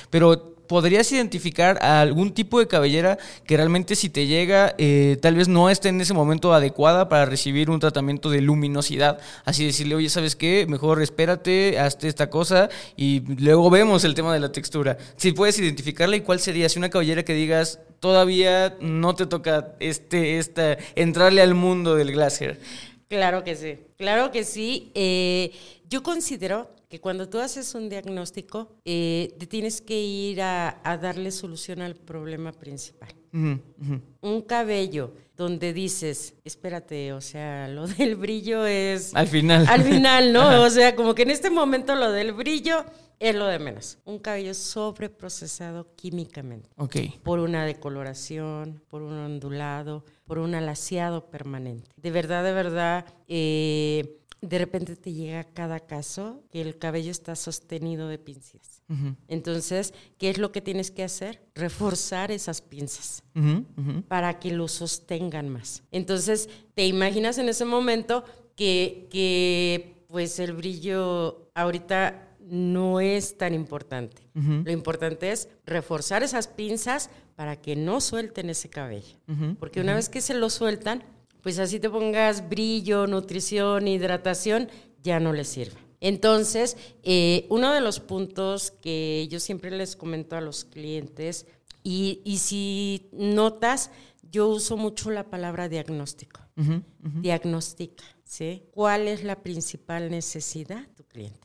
pero 0.09 0.57
¿Podrías 0.67 1.09
identificar 1.13 1.79
a 1.81 2.01
algún 2.01 2.33
tipo 2.33 2.59
de 2.59 2.67
cabellera 2.67 3.17
que 3.45 3.55
realmente 3.55 3.95
si 3.95 4.09
te 4.09 4.27
llega 4.27 4.75
eh, 4.77 5.17
tal 5.21 5.35
vez 5.35 5.47
no 5.47 5.69
esté 5.69 5.89
en 5.89 6.01
ese 6.01 6.13
momento 6.13 6.53
adecuada 6.53 7.07
para 7.07 7.25
recibir 7.25 7.69
un 7.69 7.79
tratamiento 7.79 8.29
de 8.29 8.41
luminosidad? 8.41 9.19
Así 9.45 9.65
decirle, 9.65 9.95
oye, 9.95 10.09
¿sabes 10.09 10.35
qué? 10.35 10.65
Mejor 10.67 11.01
espérate, 11.01 11.79
hazte 11.79 12.09
esta 12.09 12.29
cosa 12.29 12.69
y 12.97 13.21
luego 13.41 13.69
vemos 13.69 14.03
el 14.03 14.13
tema 14.13 14.33
de 14.33 14.41
la 14.41 14.51
textura. 14.51 14.97
Si 15.15 15.31
puedes 15.31 15.57
identificarla 15.57 16.17
y 16.17 16.21
cuál 16.21 16.41
sería, 16.41 16.67
si 16.67 16.79
una 16.79 16.89
cabellera 16.89 17.23
que 17.23 17.33
digas, 17.33 17.79
todavía 18.01 18.75
no 18.81 19.15
te 19.15 19.25
toca 19.25 19.75
este, 19.79 20.37
esta, 20.37 20.77
entrarle 20.95 21.41
al 21.41 21.55
mundo 21.55 21.95
del 21.95 22.11
glass 22.11 22.41
hair. 22.41 22.59
Claro 23.07 23.45
que 23.45 23.55
sí, 23.55 23.77
claro 23.97 24.31
que 24.31 24.43
sí. 24.43 24.91
Eh, 24.95 25.53
yo 25.89 26.03
considero 26.03 26.69
que 26.89 26.99
cuando 27.01 27.27
tú 27.27 27.39
haces 27.39 27.75
un 27.75 27.89
diagnóstico, 27.89 28.69
eh, 28.85 29.35
te 29.37 29.45
tienes 29.47 29.81
que 29.81 29.99
ir 29.99 30.41
a, 30.41 30.79
a 30.83 30.97
darle 30.97 31.31
solución 31.31 31.81
al 31.81 31.95
problema 31.95 32.51
principal. 32.51 33.09
Un 34.21 34.41
cabello 34.47 35.13
donde 35.35 35.71
dices, 35.73 36.33
espérate, 36.43 37.13
o 37.13 37.21
sea, 37.21 37.67
lo 37.69 37.87
del 37.87 38.15
brillo 38.15 38.65
es... 38.65 39.13
Al 39.13 39.27
final. 39.27 39.67
Al 39.67 39.83
final, 39.83 40.33
¿no? 40.33 40.63
O 40.63 40.69
sea, 40.69 40.95
como 40.95 41.13
que 41.13 41.23
en 41.23 41.31
este 41.31 41.49
momento 41.49 41.93
lo 41.95 42.11
del 42.11 42.31
brillo 42.33 42.83
es 43.19 43.35
lo 43.35 43.47
de 43.47 43.59
menos. 43.59 43.97
Un 44.05 44.19
cabello 44.19 44.53
sobreprocesado 44.53 45.93
químicamente 45.95 46.69
Ok. 46.77 46.95
por 47.23 47.39
una 47.39 47.65
decoloración, 47.65 48.81
por 48.87 49.01
un 49.01 49.13
ondulado, 49.13 50.05
por 50.25 50.37
un 50.39 50.55
alaciado 50.55 51.29
permanente. 51.29 51.89
De 51.97 52.11
verdad, 52.11 52.43
de 52.43 52.53
verdad, 52.53 53.05
eh, 53.27 54.19
de 54.41 54.57
repente 54.57 54.95
te 54.95 55.13
llega 55.13 55.43
cada 55.43 55.79
caso 55.79 56.43
que 56.51 56.61
el 56.61 56.77
cabello 56.77 57.11
está 57.11 57.35
sostenido 57.35 58.07
de 58.07 58.17
pinzas. 58.17 58.83
Entonces, 59.27 59.93
¿qué 60.17 60.29
es 60.29 60.37
lo 60.37 60.51
que 60.51 60.61
tienes 60.61 60.91
que 60.91 61.03
hacer? 61.03 61.41
Reforzar 61.55 62.31
esas 62.31 62.61
pinzas 62.61 63.23
para 64.07 64.39
que 64.39 64.51
lo 64.51 64.67
sostengan 64.67 65.49
más. 65.49 65.83
Entonces, 65.91 66.49
te 66.73 66.85
imaginas 66.85 67.37
en 67.37 67.49
ese 67.49 67.65
momento 67.65 68.23
que, 68.55 69.07
que 69.09 70.03
pues 70.07 70.39
el 70.39 70.53
brillo 70.53 71.49
ahorita 71.53 72.27
no 72.49 73.01
es 73.01 73.37
tan 73.37 73.53
importante. 73.53 74.21
Lo 74.33 74.71
importante 74.71 75.31
es 75.31 75.49
reforzar 75.65 76.23
esas 76.23 76.47
pinzas 76.47 77.09
para 77.35 77.57
que 77.57 77.75
no 77.75 77.99
suelten 78.01 78.49
ese 78.49 78.69
cabello. 78.69 79.17
Porque 79.59 79.81
una 79.81 79.95
vez 79.95 80.09
que 80.09 80.21
se 80.21 80.33
lo 80.33 80.49
sueltan, 80.49 81.03
pues 81.41 81.59
así 81.59 81.79
te 81.79 81.89
pongas 81.89 82.47
brillo, 82.49 83.07
nutrición, 83.07 83.87
hidratación, 83.87 84.69
ya 85.03 85.19
no 85.19 85.33
les 85.33 85.47
sirve. 85.47 85.77
Entonces, 85.99 86.77
eh, 87.03 87.47
uno 87.49 87.73
de 87.73 87.81
los 87.81 87.99
puntos 87.99 88.71
que 88.71 89.27
yo 89.29 89.39
siempre 89.39 89.71
les 89.71 89.95
comento 89.95 90.35
a 90.35 90.41
los 90.41 90.63
clientes, 90.63 91.45
y, 91.89 92.37
si 92.37 93.07
notas, 93.13 93.91
yo 94.29 94.49
uso 94.49 94.75
mucho 94.75 95.09
la 95.09 95.29
palabra 95.29 95.69
diagnóstico. 95.69 96.41
Diagnostica, 97.21 98.03
¿sí? 98.23 98.63
¿Cuál 98.71 99.07
es 99.07 99.23
la 99.23 99.41
principal 99.41 100.09
necesidad 100.11 100.81
de 100.81 100.93
tu 100.95 101.03
cliente? 101.05 101.39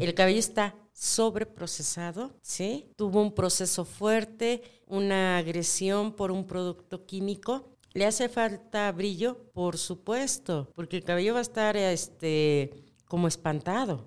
El 0.00 0.14
cabello 0.14 0.38
está 0.38 0.74
sobreprocesado, 0.94 2.32
¿sí? 2.40 2.86
Tuvo 2.96 3.20
un 3.20 3.34
proceso 3.34 3.84
fuerte, 3.84 4.62
una 4.86 5.36
agresión 5.36 6.14
por 6.14 6.30
un 6.30 6.46
producto 6.46 7.04
químico 7.04 7.71
¿Le 7.94 8.06
hace 8.06 8.28
falta 8.28 8.90
brillo? 8.92 9.50
Por 9.52 9.76
supuesto, 9.76 10.70
porque 10.74 10.96
el 10.96 11.04
cabello 11.04 11.34
va 11.34 11.40
a 11.40 11.42
estar 11.42 11.76
este, 11.76 12.70
como 13.06 13.28
espantado. 13.28 14.06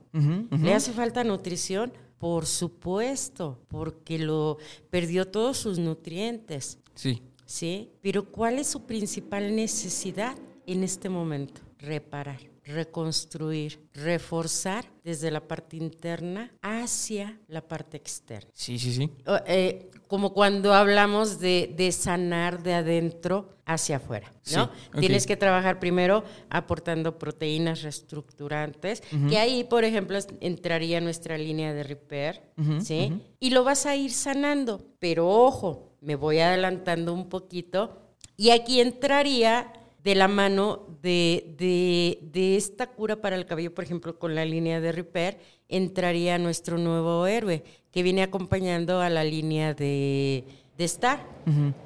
¿Le 0.61 0.73
hace 0.73 0.91
falta 0.91 1.23
nutrición? 1.23 1.93
Por 2.17 2.45
supuesto, 2.45 3.59
porque 3.67 4.17
lo 4.17 4.57
perdió 4.89 5.27
todos 5.27 5.57
sus 5.57 5.77
nutrientes. 5.77 6.79
Sí. 6.95 7.21
¿Sí? 7.45 7.91
Pero 8.01 8.31
¿cuál 8.31 8.57
es 8.57 8.67
su 8.67 8.85
principal 8.85 9.55
necesidad 9.55 10.35
en 10.65 10.83
este 10.83 11.09
momento? 11.09 11.61
Reparar 11.77 12.54
reconstruir, 12.65 13.87
reforzar 13.93 14.85
desde 15.03 15.29
la 15.29 15.47
parte 15.47 15.77
interna 15.77 16.51
hacia 16.61 17.39
la 17.47 17.61
parte 17.61 17.97
externa. 17.97 18.49
Sí, 18.53 18.79
sí, 18.79 18.91
sí. 18.91 19.11
Eh, 19.45 19.91
como 20.07 20.33
cuando 20.33 20.73
hablamos 20.73 21.39
de, 21.39 21.91
sanar 21.91 22.63
de 22.63 22.73
adentro 22.73 23.49
hacia 23.65 23.97
afuera, 23.97 24.31
¿no? 24.53 24.69
Tienes 24.99 25.25
que 25.25 25.37
trabajar 25.37 25.79
primero 25.79 26.23
aportando 26.49 27.17
proteínas 27.17 27.81
reestructurantes, 27.81 29.01
que 29.29 29.37
ahí, 29.37 29.63
por 29.63 29.83
ejemplo, 29.83 30.17
entraría 30.39 31.01
nuestra 31.01 31.37
línea 31.37 31.73
de 31.73 31.83
repair, 31.83 32.41
¿sí? 32.81 33.21
Y 33.39 33.51
lo 33.51 33.63
vas 33.63 33.85
a 33.85 33.95
ir 33.95 34.11
sanando, 34.11 34.85
pero 34.99 35.29
ojo, 35.29 35.97
me 36.01 36.15
voy 36.15 36.39
adelantando 36.39 37.13
un 37.13 37.29
poquito, 37.29 38.01
y 38.37 38.49
aquí 38.51 38.81
entraría 38.81 39.71
de 40.05 40.13
la 40.13 40.27
mano 40.27 40.85
de, 41.01 41.55
de, 41.57 42.55
esta 42.55 42.85
cura 42.85 43.15
para 43.21 43.35
el 43.35 43.47
cabello, 43.47 43.73
por 43.73 43.83
ejemplo, 43.83 44.19
con 44.19 44.35
la 44.35 44.45
línea 44.45 44.79
de 44.79 44.91
Repair, 44.91 45.39
entraría 45.67 46.37
nuestro 46.37 46.77
nuevo 46.77 47.25
héroe, 47.25 47.63
que 47.91 48.03
viene 48.03 48.21
acompañando 48.21 49.01
a 49.01 49.09
la 49.09 49.23
línea 49.23 49.73
de, 49.73 50.43
de 50.77 50.83
Star, 50.85 51.25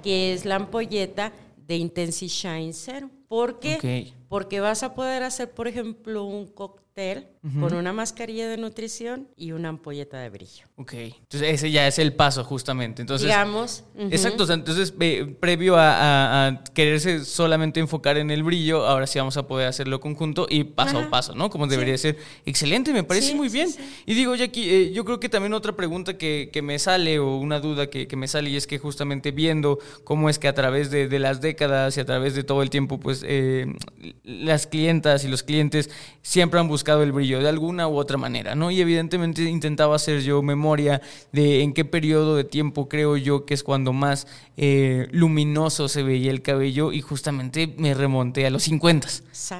que 0.03 0.33
es 0.33 0.43
la 0.43 0.55
ampolleta 0.55 1.31
de 1.65 1.77
Intensi 1.77 2.27
Shine 2.27 2.73
Zero. 2.73 3.09
¿Por 3.29 3.57
qué? 3.59 4.11
Porque 4.27 4.59
vas 4.59 4.83
a 4.83 4.95
poder 4.95 5.23
hacer, 5.23 5.51
por 5.51 5.69
ejemplo, 5.69 6.25
un 6.25 6.47
cóctel 6.99 7.25
con 7.61 7.73
una 7.73 7.93
mascarilla 7.93 8.49
de 8.49 8.57
nutrición 8.57 9.29
y 9.37 9.53
una 9.53 9.69
ampolleta 9.69 10.19
de 10.19 10.29
brillo. 10.29 10.65
Ok, 10.75 10.93
entonces 10.93 11.53
ese 11.53 11.71
ya 11.71 11.87
es 11.87 11.97
el 11.97 12.13
paso 12.13 12.43
justamente. 12.43 13.01
Entonces, 13.01 13.27
Digamos. 13.27 13.85
Exacto, 14.11 14.51
entonces 14.51 14.93
previo 15.39 15.75
a, 15.77 16.61
quererse 16.73 17.23
solamente 17.23 17.79
enfocar 17.79 18.17
en 18.17 18.29
el 18.29 18.43
brillo, 18.43 18.85
ahora 18.85 19.07
sí 19.07 19.19
vamos 19.19 19.37
a 19.37 19.47
poder 19.47 19.67
hacerlo 19.67 20.01
conjunto 20.01 20.47
y 20.49 20.65
paso 20.65 20.99
a 20.99 21.09
paso, 21.09 21.33
¿no? 21.33 21.49
Como 21.49 21.67
debería 21.67 21.97
ser. 21.97 22.17
Excelente, 22.45 22.91
me 22.91 23.03
parece 23.03 23.33
muy 23.35 23.47
bien. 23.47 23.69
Y 24.05 24.13
digo, 24.15 24.35
Jackie, 24.35 24.69
eh, 24.69 24.91
yo 24.91 25.05
creo 25.05 25.19
que 25.19 25.29
también 25.29 25.53
otra 25.53 25.75
pregunta 25.77 26.17
que, 26.17 26.59
me 26.61 26.77
sale 26.77 27.19
o 27.19 27.37
una 27.37 27.61
duda 27.61 27.89
que, 27.89 28.07
me 28.17 28.27
sale 28.27 28.49
y 28.49 28.57
es 28.57 28.67
que 28.67 28.79
justamente 28.79 29.31
viendo 29.31 29.79
cómo 30.03 30.29
es 30.29 30.39
que 30.39 30.49
a 30.49 30.53
través 30.53 30.91
de, 30.91 31.07
de 31.07 31.19
las 31.19 31.39
décadas 31.39 31.95
y 31.95 32.01
a 32.01 32.05
través 32.05 32.35
de 32.35 32.43
todo 32.43 32.61
el 32.63 32.69
tiempo, 32.69 32.99
pues 32.99 33.23
eh, 33.25 33.65
las 34.23 34.67
clientas 34.67 35.23
y 35.23 35.29
los 35.29 35.41
clientes 35.41 35.89
siempre 36.21 36.59
han 36.59 36.67
buscado 36.67 36.88
el 36.97 37.11
brillo 37.11 37.39
de 37.39 37.49
alguna 37.49 37.87
u 37.87 37.97
otra 37.97 38.17
manera, 38.17 38.55
¿no? 38.55 38.71
Y 38.71 38.81
evidentemente 38.81 39.43
intentaba 39.43 39.95
hacer 39.95 40.21
yo 40.21 40.41
memoria 40.41 41.01
de 41.31 41.61
en 41.61 41.73
qué 41.73 41.85
periodo 41.85 42.35
de 42.35 42.43
tiempo 42.43 42.89
creo 42.89 43.17
yo 43.17 43.45
que 43.45 43.53
es 43.53 43.63
cuando 43.63 43.93
más 43.93 44.27
eh, 44.57 45.07
luminoso 45.11 45.87
se 45.87 46.03
veía 46.03 46.31
el 46.31 46.41
cabello 46.41 46.91
y 46.91 47.01
justamente 47.01 47.73
me 47.77 47.93
remonté 47.93 48.45
a 48.45 48.49
los 48.49 48.63
50. 48.63 49.07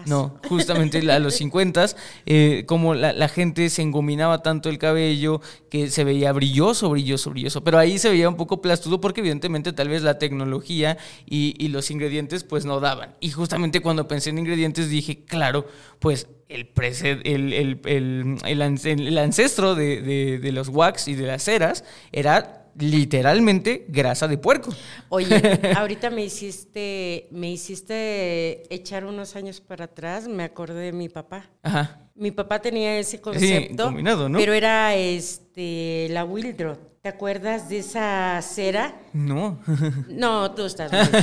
No, 0.06 0.40
justamente 0.50 1.10
a 1.10 1.20
los 1.20 1.36
50, 1.36 1.86
eh, 2.26 2.64
como 2.68 2.94
la, 2.94 3.30
gente 3.30 3.70
se 3.70 3.82
engominaba 3.82 4.42
tanto 4.42 4.70
el 4.70 4.78
cabello 4.78 5.40
que 5.70 5.90
se 5.90 6.04
veía 6.04 6.34
brilloso, 6.34 6.90
brilloso, 6.90 7.30
brilloso, 7.30 7.64
pero 7.64 7.78
ahí 7.78 7.98
se 7.98 8.10
veía 8.10 8.28
un 8.28 8.36
poco 8.36 8.62
plastudo 8.62 9.00
porque 9.00 9.22
evidentemente 9.22 9.72
tal 9.72 9.88
vez 9.88 10.02
la 10.02 10.18
tecnología 10.18 10.98
y, 11.26 11.56
y 11.58 11.70
los 11.70 11.92
ingredientes 11.92 12.44
pues 12.44 12.66
no 12.66 12.80
daban. 12.80 13.16
Y 13.20 13.32
justamente 13.32 13.82
cuando 13.82 14.08
pensé 14.08 14.32
en 14.32 14.40
ingredientes 14.40 14.90
dije, 14.90 15.24
claro, 15.26 15.68
pues 16.00 16.28
el, 16.50 17.54
el, 17.54 18.40
el, 18.44 19.18
ancestro 19.18 19.76
de, 19.76 20.40
de, 20.42 20.52
los 20.52 20.70
wax 20.70 21.08
y 21.08 21.14
de 21.16 21.28
las 21.28 21.44
ceras 21.44 21.84
era 22.12 22.66
literalmente 22.78 23.86
grasa 23.88 24.28
de 24.28 24.38
puerco. 24.38 24.74
Oye, 25.10 25.60
ahorita 25.76 26.10
me 26.10 26.24
hiciste, 26.24 27.28
me 27.32 27.52
hiciste 27.52 28.74
echar 28.74 29.06
unos 29.06 29.36
años 29.36 29.62
para 29.62 29.86
atrás, 29.86 30.28
me 30.28 30.44
acordé 30.44 30.86
de 30.86 30.92
mi 30.92 31.08
papá. 31.08 31.50
Ajá. 31.62 32.00
Mi 32.16 32.32
papá 32.32 32.60
tenía 32.60 32.98
ese 32.98 33.22
concepto, 33.22 33.92
¿no? 33.92 34.38
pero 34.40 34.54
era 34.54 34.96
este 34.96 36.08
la 36.10 36.26
Wildrot. 36.26 36.90
¿Te 37.02 37.08
acuerdas 37.08 37.70
de 37.70 37.78
esa 37.78 38.42
cera? 38.42 38.94
No. 39.14 39.60
No, 40.10 40.52
tú 40.52 40.66
estás 40.66 40.92
muy 40.92 41.00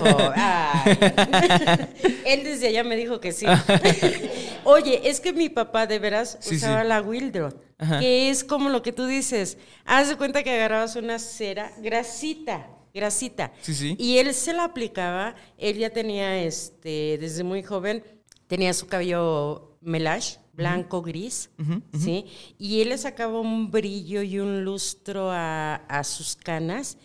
Él 2.25 2.45
desde 2.45 2.69
allá 2.69 2.83
me 2.83 2.97
dijo 2.97 3.21
que 3.21 3.33
sí. 3.33 3.45
Oye, 4.67 5.09
es 5.09 5.21
que 5.21 5.33
mi 5.33 5.49
papá 5.49 5.87
de 5.87 5.99
veras 5.99 6.39
usaba 6.51 6.85
la 6.85 7.01
Wildrot, 7.01 7.63
que 8.01 8.31
es 8.31 8.45
como 8.45 8.69
lo 8.69 8.83
que 8.83 8.93
tú 8.93 9.07
dices. 9.07 9.59
Haz 9.85 10.09
de 10.09 10.17
cuenta 10.17 10.43
que 10.43 10.51
agarrabas 10.51 10.97
una 10.97 11.19
cera, 11.19 11.73
grasita, 11.79 12.69
grasita. 12.93 13.53
Sí, 13.63 13.75
sí. 13.75 13.97
Y 13.99 14.19
él 14.19 14.35
se 14.35 14.53
la 14.53 14.65
aplicaba. 14.65 15.35
Él 15.57 15.79
ya 15.79 15.91
tenía, 15.91 16.43
este, 16.43 17.17
desde 17.19 17.45
muy 17.45 17.63
joven, 17.63 18.05
tenía 18.49 18.75
su 18.75 18.87
cabello 18.87 19.79
melage 19.81 20.39
blanco, 20.57 21.03
gris, 21.03 21.51
¿sí? 21.93 22.25
Y 22.59 22.81
él 22.81 22.89
le 22.89 22.99
sacaba 22.99 23.39
un 23.39 23.71
brillo 23.71 24.23
y 24.23 24.39
un 24.39 24.65
lustro 24.65 25.29
a, 25.31 26.03
sus 26.03 26.35
canas, 26.35 26.97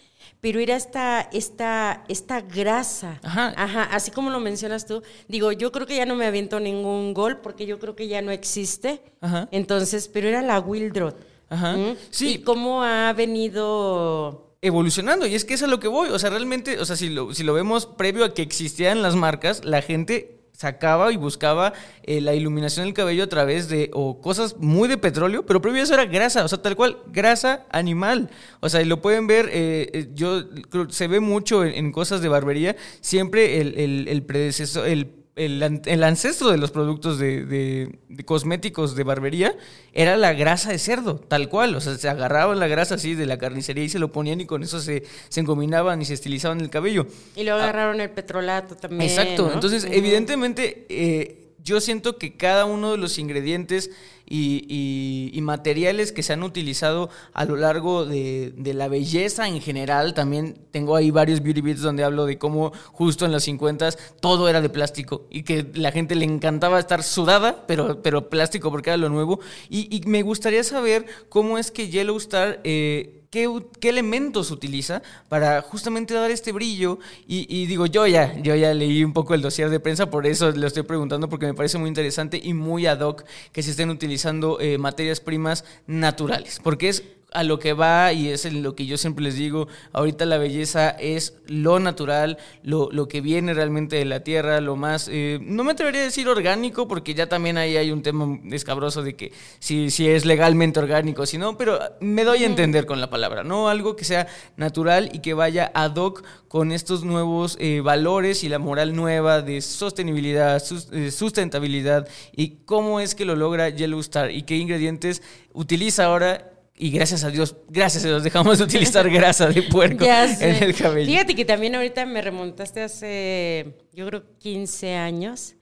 pero 0.42 0.60
era 0.60 0.76
esta, 0.76 1.30
esta, 1.32 2.04
esta 2.08 2.42
grasa. 2.42 3.20
Ajá. 3.24 3.54
Ajá, 3.56 3.84
así 3.84 4.10
como 4.10 4.32
lo 4.32 4.40
mencionas 4.40 4.88
tú. 4.88 5.04
Digo, 5.28 5.52
yo 5.52 5.72
creo 5.72 5.86
que 5.86 5.96
ya 5.96 6.06
no 6.08 6.16
me 6.16 6.26
aviento 6.26 6.60
ningún 6.60 7.14
gol 7.14 7.38
porque 7.38 7.68
yo 7.68 7.80
creo 7.80 7.96
que 7.96 8.08
ya 8.08 8.22
no 8.24 8.32
existe. 8.32 9.02
Ajá. 9.22 9.48
Entonces, 9.52 10.08
pero 10.08 10.28
era 10.28 10.42
la 10.42 10.60
Wildrot. 10.60 11.16
Ajá. 11.50 11.76
Sí. 12.10 12.34
Y 12.34 12.38
cómo 12.40 12.84
ha 12.84 13.14
venido 13.14 14.56
evolucionando. 14.62 15.28
Y 15.28 15.36
es 15.36 15.46
que 15.46 15.54
es 15.54 15.64
a 15.64 15.68
lo 15.68 15.80
que 15.80 15.88
voy. 15.88 16.10
O 16.10 16.18
sea, 16.18 16.32
realmente, 16.32 16.80
o 16.80 16.86
sea, 16.86 16.96
si 16.96 17.10
lo, 17.10 17.34
si 17.34 17.44
lo 17.44 17.54
vemos 17.54 17.86
previo 17.86 18.26
a 18.26 18.34
que 18.34 18.42
existieran 18.42 19.02
las 19.02 19.16
marcas, 19.16 19.64
la 19.64 19.82
gente 19.82 20.41
sacaba 20.62 21.12
y 21.12 21.18
buscaba 21.18 21.74
eh, 22.04 22.22
la 22.22 22.36
iluminación 22.36 22.86
del 22.86 22.94
cabello 22.94 23.24
a 23.24 23.28
través 23.28 23.68
de 23.68 23.90
o 23.94 24.22
cosas 24.22 24.58
muy 24.58 24.88
de 24.88 24.98
petróleo, 24.98 25.44
pero 25.44 25.60
previo 25.60 25.82
a 25.82 25.84
eso 25.84 25.96
era 25.96 26.06
grasa, 26.06 26.46
o 26.46 26.48
sea, 26.48 26.62
tal 26.62 26.76
cual, 26.76 26.98
grasa 27.08 27.66
animal. 27.72 28.30
O 28.60 28.70
sea, 28.70 28.82
y 28.82 28.86
lo 28.86 29.02
pueden 29.02 29.26
ver, 29.26 29.50
eh, 29.52 29.90
eh, 29.92 30.10
yo 30.14 30.44
se 30.90 31.08
ve 31.08 31.20
mucho 31.20 31.66
en, 31.66 31.92
cosas 31.92 32.22
de 32.22 32.30
barbería, 32.30 32.76
siempre 33.02 33.60
el, 33.60 33.78
el, 33.78 34.08
el 34.08 34.24
predecesor, 34.24 34.88
el 34.88 35.21
el, 35.46 36.04
ancestro 36.04 36.52
de 36.52 36.58
los 36.58 36.72
productos 36.72 37.18
de, 37.18 37.98
cosméticos 38.26 38.96
de 38.96 39.04
barbería 39.04 39.56
era 39.94 40.16
la 40.18 40.34
grasa 40.34 40.72
de 40.72 40.78
cerdo, 40.78 41.16
tal 41.16 41.50
cual. 41.50 41.76
O 41.76 41.82
sea, 41.82 41.98
se 41.98 42.10
agarraban 42.10 42.60
la 42.60 42.68
grasa 42.68 42.96
así 42.96 43.16
de 43.16 43.26
la 43.26 43.38
carnicería 43.38 43.84
y 43.84 43.90
se 43.90 44.00
lo 44.00 44.12
ponían 44.12 44.42
y 44.42 44.46
con 44.46 44.64
eso 44.64 44.80
se, 44.80 45.04
se 45.30 45.40
engominaban 45.40 46.02
y 46.02 46.06
se 46.06 46.14
estilizaban 46.14 46.62
el 46.62 46.70
cabello. 46.70 47.08
Y 47.36 47.44
luego 47.44 47.60
ah. 47.60 47.64
agarraron 47.64 48.00
el 48.02 48.12
petrolato 48.12 48.76
también. 48.76 49.02
Exacto. 49.02 49.52
Entonces, 49.54 49.88
evidentemente, 49.90 50.86
eh, 50.90 51.54
yo 51.64 51.82
siento 51.82 52.18
que 52.18 52.36
cada 52.36 52.66
uno 52.66 52.92
de 52.92 52.98
los 52.98 53.18
ingredientes 53.18 53.92
y, 54.32 55.40
materiales 55.42 56.12
que 56.12 56.24
se 56.24 56.34
han 56.34 56.44
utilizado 56.44 57.10
a 57.34 57.46
lo 57.46 57.56
largo 57.56 58.06
de, 58.06 58.54
la 58.74 58.88
belleza 58.88 59.48
en 59.48 59.60
general. 59.60 60.14
También 60.14 60.58
tengo 60.72 60.96
ahí 60.96 61.12
varios 61.12 61.42
beauty 61.42 61.62
bits 61.62 61.82
donde 61.82 62.04
hablo 62.04 62.26
de 62.26 62.38
cómo 62.38 62.72
justo 62.94 63.26
en 63.26 63.32
los 63.32 63.44
50 63.44 63.90
todo 64.20 64.48
era 64.48 64.62
de 64.62 64.70
plástico 64.70 65.26
y 65.30 65.44
que 65.44 65.70
la 65.74 65.92
gente 65.92 66.16
le 66.16 66.26
encantaba 66.26 66.80
estar 66.80 67.04
sudada, 67.04 67.66
pero, 67.68 68.02
pero 68.02 68.30
plástico 68.30 68.72
porque 68.72 68.92
era 68.92 68.98
lo 68.98 69.10
nuevo. 69.10 69.40
Y, 69.70 70.02
me 70.06 70.24
gustaría 70.24 70.64
saber 70.64 71.06
cómo 71.30 71.58
es 71.58 71.72
que 71.72 71.90
Yellow 71.90 72.18
Star... 72.18 72.60
Eh, 72.64 73.21
qué, 73.32 73.50
elementos 73.90 74.52
utiliza 74.52 75.02
para 75.30 75.62
justamente 75.62 76.14
dar 76.14 76.30
este 76.30 76.52
brillo. 76.52 77.00
Y, 77.28 77.66
digo, 77.66 77.86
yo 77.88 78.06
ya, 78.06 78.38
yo 78.40 78.56
ya 78.56 78.74
leí 78.74 79.04
un 79.04 79.14
poco 79.14 79.34
el 79.34 79.42
dossier 79.42 79.70
de 79.70 79.80
prensa, 79.80 80.12
por 80.12 80.28
eso 80.28 80.52
le 80.52 80.68
estoy 80.68 80.84
preguntando, 80.84 81.30
porque 81.30 81.48
me 81.48 81.54
parece 81.54 81.78
muy 81.78 81.88
interesante 81.88 82.40
y 82.44 82.54
muy 82.54 82.86
ad 82.86 83.00
hoc 83.00 83.24
que 83.52 83.64
se 83.64 83.72
estén 83.72 83.90
utilizando 83.90 84.60
eh, 84.60 84.78
materias 84.78 85.22
primas 85.22 85.64
naturales, 85.88 86.60
porque 86.62 86.90
es 86.90 87.04
a 87.32 87.44
lo 87.44 87.60
que 87.60 87.72
va 87.72 88.12
y 88.12 88.28
es 88.28 88.52
lo 88.52 88.76
que 88.76 88.86
yo 88.86 88.98
siempre 88.98 89.24
les 89.24 89.36
digo, 89.36 89.70
ahorita 89.94 90.26
la 90.26 90.38
belleza 90.38 90.90
es 90.90 91.38
lo 91.48 91.80
natural, 91.80 92.38
lo, 92.62 92.90
lo 92.92 93.08
que 93.08 93.22
viene 93.22 93.54
realmente 93.54 93.96
de 93.96 94.04
la 94.04 94.20
tierra, 94.20 94.60
lo 94.60 94.76
más, 94.76 95.10
eh, 95.10 95.40
no 95.42 95.64
me 95.64 95.72
atrevería 95.72 96.02
a 96.02 96.06
decir 96.06 96.28
orgánico, 96.28 96.90
porque 96.90 97.14
ya 97.14 97.28
también 97.28 97.58
ahí 97.58 97.78
hay 97.78 97.92
un 97.92 98.04
tema 98.04 98.38
escabroso 98.52 99.02
de 99.02 99.16
que 99.16 99.32
si, 99.60 99.92
si 99.92 100.10
es 100.10 100.26
legalmente 100.26 100.80
orgánico, 100.80 101.26
si 101.26 101.38
no, 101.38 101.58
pero 101.58 101.80
me 102.02 102.26
doy 102.26 102.44
a 102.44 102.48
entender 102.48 102.86
con 102.86 103.00
la 103.00 103.10
palabra, 103.10 103.46
¿no? 103.46 103.70
Algo 103.70 103.96
que 103.96 104.04
sea 104.04 104.28
natural 104.58 105.10
y 105.14 105.20
que 105.20 105.34
vaya 105.34 105.72
ad 105.74 105.96
hoc 105.96 106.24
con 106.50 106.74
estos 106.74 107.06
nuevos 107.06 107.56
eh, 107.62 107.80
valores 107.80 108.44
y 108.44 108.50
la 108.50 108.60
moral 108.60 108.94
nueva 108.94 109.42
de 109.42 109.62
sostenibilidad, 109.62 110.62
eh, 110.92 111.12
sustentabilidad 111.12 112.10
y 112.36 112.58
cómo 112.66 113.00
es 113.00 113.16
que 113.16 113.24
lo 113.24 113.38
logra 113.38 113.70
Yellow 113.70 114.02
Star 114.02 114.32
y 114.32 114.44
qué 114.44 114.58
ingredientes 114.58 115.22
utiliza 115.54 116.06
ahora 116.06 116.51
y 116.82 116.90
gracias 116.90 117.24
a 117.24 117.30
Dios, 117.30 117.56
gracias 117.70 118.04
a 118.06 118.08
Dios, 118.08 118.24
dejamos 118.24 118.58
de 118.58 118.64
utilizar 118.64 119.08
grasa 119.12 119.48
de 119.48 119.62
puerco 119.62 120.04
en 120.04 120.64
el 120.64 120.74
cabello. 120.74 121.06
Fíjate 121.06 121.36
que 121.36 121.46
también 121.46 121.76
ahorita 121.76 122.08
me 122.08 122.24
remontaste 122.24 122.82
hace, 122.82 123.78
yo 123.94 124.08
creo, 124.08 124.24
15 124.40 124.96
años. 124.96 125.54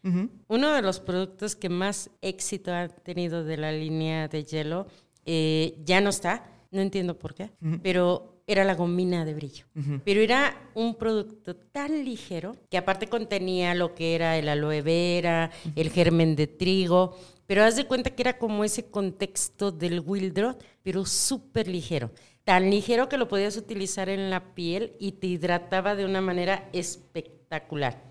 Uno 0.47 0.73
de 0.73 0.81
los 0.81 1.01
productos 1.01 1.57
que 1.57 1.67
más 1.67 2.09
éxito 2.21 2.73
ha 2.73 2.87
tenido 2.87 3.43
de 3.43 3.57
la 3.57 3.73
línea 3.73 4.29
de 4.29 4.45
hielo 4.45 4.87
eh, 5.25 5.75
ya 5.83 5.99
no 5.99 6.09
está, 6.09 6.49
no 6.71 6.79
entiendo 6.79 7.19
por 7.19 7.35
qué, 7.35 7.51
pero 7.83 8.38
era 8.49 8.63
la 8.63 8.73
gomina 8.73 9.25
de 9.25 9.35
brillo. 9.35 9.65
Pero 10.03 10.21
era 10.21 10.71
un 10.73 10.95
producto 10.95 11.55
tan 11.55 12.03
ligero 12.03 12.55
que 12.71 12.79
aparte 12.79 13.05
contenía 13.07 13.75
lo 13.75 13.93
que 13.93 14.15
era 14.15 14.39
el 14.39 14.49
aloe 14.49 14.81
vera, 14.81 15.51
el 15.75 15.91
germen 15.91 16.35
de 16.35 16.47
trigo, 16.47 17.15
pero 17.45 17.63
haz 17.63 17.75
de 17.75 17.85
cuenta 17.85 18.09
que 18.09 18.23
era 18.23 18.39
como 18.39 18.63
ese 18.63 18.89
contexto 18.89 19.71
del 19.71 19.99
Wildrot, 19.99 20.63
pero 20.81 21.05
súper 21.05 21.67
ligero. 21.67 22.11
Tan 22.43 22.71
ligero 22.71 23.07
que 23.07 23.17
lo 23.17 23.27
podías 23.27 23.55
utilizar 23.55 24.09
en 24.09 24.31
la 24.31 24.55
piel 24.55 24.93
y 24.99 25.11
te 25.11 25.27
hidrataba 25.27 25.95
de 25.95 26.05
una 26.05 26.19
manera 26.19 26.69
espectacular. 26.73 28.03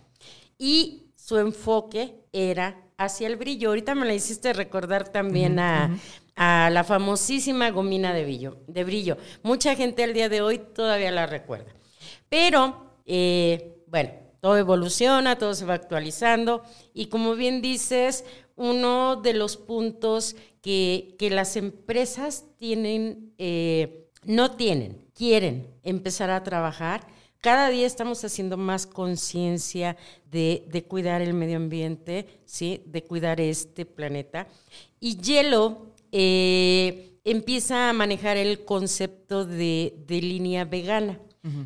Y 0.57 1.12
su 1.16 1.39
enfoque 1.39 2.14
era 2.32 2.88
hacia 2.99 3.28
el 3.28 3.36
brillo. 3.36 3.70
Ahorita 3.70 3.94
me 3.94 4.05
la 4.05 4.12
hiciste 4.12 4.53
recordar 4.53 5.09
también 5.09 5.59
a, 5.59 5.96
la 6.36 6.84
famosísima 6.84 7.70
gomina 7.70 8.12
de 8.12 8.24
brillo, 8.24 8.59
de 8.66 8.84
brillo. 8.84 9.16
Mucha 9.42 9.74
gente 9.74 10.05
al 10.05 10.14
día 10.14 10.28
de 10.28 10.40
hoy 10.40 10.59
todavía 10.59 11.11
la 11.11 11.26
recuerda. 11.26 11.72
Pero, 12.28 12.92
eh, 13.07 13.82
bueno, 13.86 14.11
todo 14.40 14.57
evoluciona, 14.57 15.36
todo 15.36 15.55
se 15.55 15.64
va 15.64 15.74
actualizando 15.74 16.62
y 16.94 17.07
como 17.07 17.34
bien 17.34 17.61
dices, 17.61 18.24
uno 18.55 19.16
de 19.16 19.34
los 19.34 19.57
puntos 19.57 20.36
que, 20.62 21.16
las 21.32 21.57
empresas 21.57 22.44
tienen, 22.57 23.32
eh, 23.38 24.09
no 24.24 24.53
tienen, 24.53 25.07
quieren 25.12 25.66
empezar 25.82 26.30
a 26.30 26.44
trabajar. 26.44 27.07
Cada 27.41 27.68
día 27.68 27.86
estamos 27.86 28.24
haciendo 28.24 28.57
más 28.57 28.86
conciencia 28.86 29.97
de, 30.30 30.84
cuidar 30.89 31.22
el 31.22 31.34
medio 31.34 31.57
ambiente, 31.57 32.26
¿sí? 32.45 32.82
de 32.86 33.05
cuidar 33.05 33.41
este 33.41 33.86
planeta. 33.86 34.49
Y 34.99 35.18
Hielo 35.18 35.86
eh, 36.11 37.18
empieza 37.24 37.91
a 37.91 37.93
manejar 37.93 38.36
el 38.36 38.64
concepto 38.64 39.45
de, 39.45 39.93
línea 40.09 40.64
vegana. 40.64 41.20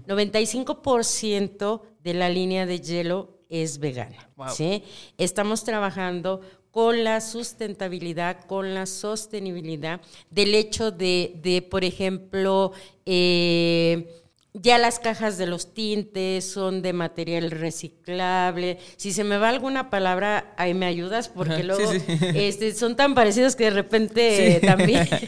95% 0.07 1.81
de 2.03 2.15
la 2.15 2.29
línea 2.29 2.67
de 2.67 2.81
hielo 2.81 3.41
es 3.49 3.79
vegana. 3.79 4.31
¿sí? 4.55 4.85
Estamos 5.19 5.65
trabajando 5.65 6.41
con 6.71 7.05
la 7.05 7.21
sustentabilidad, 7.21 8.45
con 8.47 8.75
la 8.75 8.87
sostenibilidad, 8.87 10.01
del 10.31 10.55
hecho 10.55 10.91
de, 10.91 11.67
por 11.71 11.85
ejemplo, 11.85 12.73
eh, 13.05 14.22
ya 14.55 14.77
las 14.79 14.99
cajas 14.99 15.39
de 15.39 15.47
los 15.47 15.73
tintes 15.73 16.51
son 16.51 16.83
de 16.83 16.93
material 16.93 17.51
reciclable. 17.51 18.79
Si 18.97 19.13
se 19.13 19.25
me 19.25 19.39
va 19.39 19.49
alguna 19.49 19.89
palabra, 19.89 20.55
ahí 20.59 20.75
me 20.75 20.87
ayudas, 20.87 21.29
porque 21.29 21.65
luego 21.65 21.91
Este, 22.35 22.75
son 22.75 22.97
tan 22.97 23.15
parecidos 23.15 23.57
que 23.57 23.65
de 23.65 23.71
repente 23.71 24.61
también. 24.65 25.09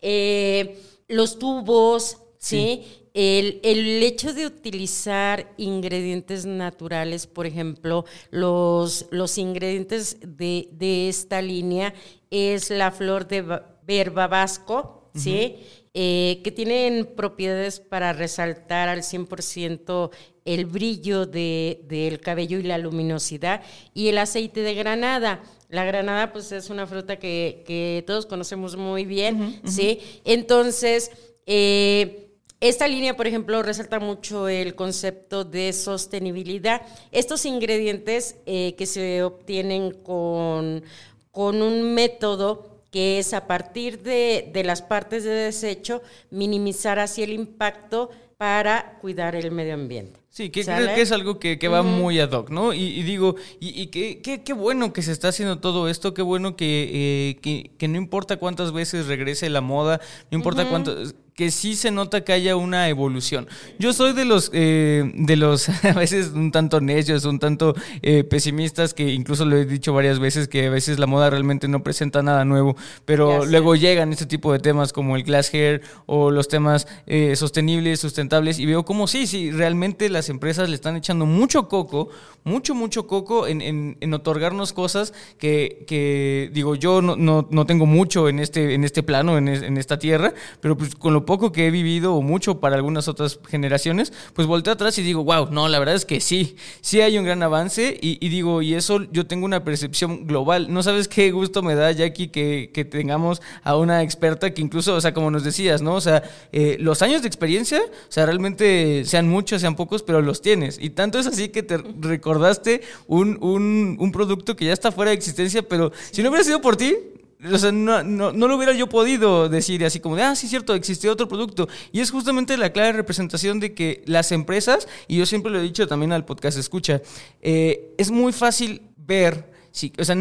Eh, 0.00 0.80
los 1.08 1.40
tubos, 1.40 2.18
¿sí? 2.38 2.84
El, 3.14 3.58
hecho 4.04 4.32
de 4.32 4.46
utilizar 4.46 5.52
ingredientes 5.56 6.46
naturales, 6.46 7.26
por 7.26 7.46
ejemplo, 7.46 8.04
los, 8.30 9.06
los 9.10 9.36
ingredientes 9.38 10.18
de, 10.20 11.08
esta 11.08 11.42
línea 11.42 11.94
es 12.30 12.70
la 12.70 12.92
flor 12.92 13.26
de 13.26 13.60
verba 13.84 14.28
vasco, 14.28 15.10
¿sí? 15.16 15.56
Eh, 15.94 16.40
que 16.44 16.52
tienen 16.52 17.06
propiedades 17.16 17.80
para 17.80 18.12
resaltar 18.12 18.88
al 18.88 19.02
100% 19.02 20.10
el 20.44 20.66
brillo 20.66 21.26
del 21.26 22.20
cabello 22.20 22.58
y 22.58 22.62
la 22.62 22.78
luminosidad, 22.78 23.62
y 23.94 24.08
el 24.08 24.18
aceite 24.18 24.60
de 24.60 24.74
granada. 24.74 25.42
La 25.68 25.84
granada, 25.84 26.32
pues, 26.32 26.52
es 26.52 26.70
una 26.70 26.86
fruta 26.86 27.18
que, 27.18 28.04
todos 28.06 28.26
conocemos 28.26 28.76
muy 28.76 29.04
bien, 29.04 29.60
¿sí? 29.64 30.00
Entonces, 30.24 31.10
eh, 31.46 32.28
esta 32.60 32.88
línea, 32.88 33.16
por 33.16 33.26
ejemplo, 33.26 33.62
resalta 33.62 34.00
mucho 34.00 34.48
el 34.48 34.74
concepto 34.74 35.44
de 35.44 35.72
sostenibilidad. 35.72 36.82
Estos 37.12 37.44
ingredientes 37.44 38.36
eh, 38.46 38.74
que 38.76 38.86
se 38.86 39.22
obtienen 39.22 39.92
con, 39.92 40.82
con 41.30 41.62
un 41.62 41.94
método 41.94 42.77
que 42.90 43.18
es 43.18 43.34
a 43.34 43.46
partir 43.46 44.02
de, 44.02 44.50
las 44.64 44.82
partes 44.82 45.24
de 45.24 45.30
desecho, 45.30 46.02
minimizar 46.30 46.98
así 46.98 47.22
el 47.22 47.32
impacto 47.32 48.10
para 48.36 48.98
cuidar 49.00 49.34
el 49.34 49.50
medio 49.50 49.74
ambiente. 49.74 50.20
Sí, 50.30 50.50
que 50.50 50.64
creo 50.64 50.94
que 50.94 51.00
es 51.00 51.10
algo 51.10 51.40
que, 51.40 51.56
va 51.68 51.82
muy 51.82 52.20
ad 52.20 52.30
hoc, 52.30 52.50
¿no? 52.50 52.72
Y, 52.72 53.02
digo, 53.02 53.34
y, 53.58 53.82
y 53.82 53.86
qué, 53.88 54.42
qué, 54.44 54.52
bueno 54.52 54.92
que 54.92 55.02
se 55.02 55.10
está 55.10 55.28
haciendo 55.28 55.58
todo 55.58 55.88
esto, 55.88 56.14
qué 56.14 56.22
bueno 56.22 56.54
que, 56.54 57.36
eh, 57.42 57.70
que, 57.76 57.88
no 57.88 57.96
importa 57.96 58.36
cuántas 58.36 58.72
veces 58.72 59.06
regrese 59.06 59.50
la 59.50 59.60
moda, 59.60 60.00
no 60.30 60.38
importa 60.38 60.68
cuánto 60.68 60.94
que 61.38 61.52
sí 61.52 61.76
se 61.76 61.92
nota 61.92 62.24
que 62.24 62.32
haya 62.32 62.56
una 62.56 62.88
evolución. 62.88 63.46
Yo 63.78 63.92
soy 63.92 64.12
de 64.12 64.24
los, 64.24 64.50
eh, 64.52 65.08
de 65.14 65.36
los 65.36 65.68
a 65.84 65.92
veces 65.92 66.32
un 66.34 66.50
tanto 66.50 66.80
necios, 66.80 67.24
un 67.26 67.38
tanto 67.38 67.76
eh, 68.02 68.24
pesimistas, 68.24 68.92
que 68.92 69.12
incluso 69.12 69.44
lo 69.44 69.56
he 69.56 69.64
dicho 69.64 69.92
varias 69.92 70.18
veces, 70.18 70.48
que 70.48 70.66
a 70.66 70.70
veces 70.70 70.98
la 70.98 71.06
moda 71.06 71.30
realmente 71.30 71.68
no 71.68 71.84
presenta 71.84 72.24
nada 72.24 72.44
nuevo, 72.44 72.76
pero 73.04 73.46
luego 73.46 73.76
llegan 73.76 74.10
este 74.12 74.26
tipo 74.26 74.52
de 74.52 74.58
temas 74.58 74.92
como 74.92 75.14
el 75.14 75.22
glass 75.22 75.54
hair 75.54 75.80
o 76.06 76.32
los 76.32 76.48
temas 76.48 76.88
eh, 77.06 77.36
sostenibles, 77.36 78.00
sustentables, 78.00 78.58
y 78.58 78.66
veo 78.66 78.84
como 78.84 79.06
sí, 79.06 79.28
sí, 79.28 79.52
realmente 79.52 80.08
las 80.08 80.30
empresas 80.30 80.68
le 80.68 80.74
están 80.74 80.96
echando 80.96 81.24
mucho 81.24 81.68
coco, 81.68 82.08
mucho, 82.42 82.74
mucho 82.74 83.06
coco 83.06 83.46
en, 83.46 83.60
en, 83.60 84.14
otorgarnos 84.14 84.72
cosas 84.72 85.14
que, 85.38 85.84
que 85.86 86.50
digo, 86.52 86.74
yo 86.74 87.00
no, 87.00 87.14
no, 87.14 87.46
no, 87.48 87.66
tengo 87.66 87.86
mucho 87.86 88.28
en 88.28 88.40
este, 88.40 88.74
en 88.74 88.82
este 88.82 89.04
plano, 89.04 89.38
en, 89.38 89.46
en 89.46 89.76
esta 89.76 90.00
tierra, 90.00 90.34
pero 90.60 90.76
pues 90.76 90.96
con 90.96 91.12
lo 91.12 91.27
poco 91.28 91.52
que 91.52 91.66
he 91.66 91.70
vivido 91.70 92.14
o 92.14 92.22
mucho 92.22 92.58
para 92.58 92.74
algunas 92.74 93.06
otras 93.06 93.38
generaciones, 93.50 94.14
pues 94.32 94.48
volteo 94.48 94.72
atrás 94.72 94.96
y 94.96 95.02
digo, 95.02 95.24
wow, 95.24 95.50
no, 95.50 95.68
la 95.68 95.78
verdad 95.78 95.94
es 95.94 96.06
que 96.06 96.22
sí, 96.22 96.56
sí 96.80 97.02
hay 97.02 97.18
un 97.18 97.24
gran 97.26 97.42
avance 97.42 97.98
y, 98.00 98.26
digo, 98.30 98.62
y 98.62 98.72
eso 98.72 99.02
yo 99.12 99.26
tengo 99.26 99.44
una 99.44 99.62
percepción 99.62 100.26
global. 100.26 100.72
No 100.72 100.82
sabes 100.82 101.06
qué 101.06 101.30
gusto 101.30 101.60
me 101.60 101.74
da, 101.74 101.92
Jackie, 101.92 102.28
que, 102.28 102.70
que 102.72 102.86
tengamos 102.86 103.42
a 103.62 103.76
una 103.76 104.02
experta 104.02 104.54
que 104.54 104.62
incluso, 104.62 104.94
o 104.94 105.00
sea, 105.02 105.12
como 105.12 105.30
nos 105.30 105.44
decías, 105.44 105.82
¿no? 105.82 105.96
O 105.96 106.00
sea, 106.00 106.22
eh, 106.50 106.78
los 106.80 107.02
años 107.02 107.20
de 107.20 107.28
experiencia, 107.28 107.82
o 107.82 108.10
sea, 108.10 108.24
realmente 108.24 109.04
sean 109.04 109.28
muchos, 109.28 109.60
sean 109.60 109.76
pocos, 109.76 110.02
pero 110.02 110.22
los 110.22 110.40
tienes. 110.40 110.78
Y 110.80 110.88
tanto 110.88 111.18
es 111.18 111.26
así 111.26 111.50
que 111.50 111.62
te 111.62 111.76
recordaste 111.76 112.80
un, 113.06 113.36
un, 113.42 113.98
un 114.00 114.12
producto 114.12 114.56
que 114.56 114.64
ya 114.64 114.72
está 114.72 114.92
fuera 114.92 115.10
de 115.10 115.18
existencia, 115.18 115.60
pero 115.60 115.92
si 116.10 116.22
no 116.22 116.30
hubiera 116.30 116.44
sido 116.44 116.62
por 116.62 116.76
ti, 116.76 116.96
o 117.44 117.58
sea, 117.58 117.70
no, 117.70 118.02
no, 118.02 118.32
no, 118.32 118.48
lo 118.48 118.56
hubiera 118.56 118.72
yo 118.72 118.88
podido 118.88 119.48
decir 119.48 119.84
así 119.84 120.00
como 120.00 120.16
de, 120.16 120.22
ah, 120.22 120.34
sí, 120.34 120.48
cierto, 120.48 120.74
existió 120.74 121.12
otro 121.12 121.28
producto. 121.28 121.68
Y 121.92 122.00
es 122.00 122.10
justamente 122.10 122.56
la 122.56 122.72
clara 122.72 122.92
representación 122.92 123.60
de 123.60 123.74
que 123.74 124.02
las 124.06 124.32
empresas, 124.32 124.88
y 125.06 125.18
yo 125.18 125.26
siempre 125.26 125.52
lo 125.52 125.58
he 125.60 125.62
dicho 125.62 125.86
también 125.86 126.12
al 126.12 126.24
podcast 126.24 126.58
escucha, 126.58 127.00
eh, 127.40 127.94
es 127.96 128.10
muy 128.10 128.32
fácil 128.32 128.82
ver, 128.96 129.52
sí, 129.70 129.92
o 129.98 130.04
sea, 130.04 130.16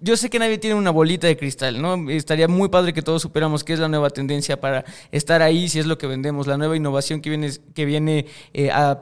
yo 0.00 0.16
sé 0.16 0.30
que 0.30 0.38
nadie 0.38 0.58
tiene 0.58 0.76
una 0.76 0.90
bolita 0.90 1.26
de 1.26 1.36
cristal, 1.36 1.80
¿no? 1.80 2.10
Estaría 2.10 2.46
muy 2.46 2.68
padre 2.68 2.92
que 2.92 3.02
todos 3.02 3.22
supiéramos 3.22 3.64
qué 3.64 3.72
es 3.72 3.78
la 3.78 3.88
nueva 3.88 4.10
tendencia 4.10 4.60
para 4.60 4.84
estar 5.10 5.42
ahí, 5.42 5.68
si 5.68 5.78
es 5.78 5.86
lo 5.86 5.98
que 5.98 6.06
vendemos, 6.06 6.46
la 6.46 6.56
nueva 6.56 6.76
innovación 6.76 7.20
que 7.20 7.30
viene, 7.30 7.50
que 7.74 7.84
viene 7.84 8.26
eh, 8.54 8.70
a, 8.70 9.00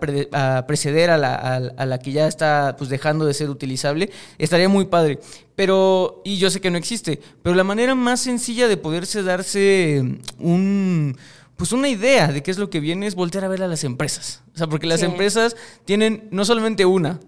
preceder 0.66 1.10
a 1.10 1.18
la, 1.18 1.34
a 1.34 1.86
la, 1.86 1.98
que 1.98 2.12
ya 2.12 2.26
está 2.26 2.76
pues, 2.78 2.88
dejando 2.88 3.26
de 3.26 3.34
ser 3.34 3.50
utilizable. 3.50 4.10
Estaría 4.38 4.68
muy 4.68 4.86
padre. 4.86 5.18
Pero, 5.54 6.22
y 6.24 6.38
yo 6.38 6.50
sé 6.50 6.60
que 6.60 6.70
no 6.70 6.78
existe, 6.78 7.20
pero 7.42 7.54
la 7.54 7.64
manera 7.64 7.94
más 7.94 8.20
sencilla 8.20 8.68
de 8.68 8.76
poderse 8.76 9.22
darse 9.22 10.02
un 10.38 11.16
pues 11.56 11.72
una 11.72 11.88
idea 11.88 12.28
de 12.28 12.42
qué 12.42 12.50
es 12.50 12.58
lo 12.58 12.68
que 12.68 12.80
viene 12.80 13.06
es 13.06 13.14
voltear 13.14 13.44
a 13.44 13.48
ver 13.48 13.62
a 13.62 13.68
las 13.68 13.82
empresas. 13.82 14.42
O 14.54 14.58
sea, 14.58 14.66
porque 14.66 14.86
las 14.86 15.02
empresas 15.02 15.56
tienen 15.86 16.28
no 16.30 16.44
solamente 16.44 16.84
una, 16.84 17.18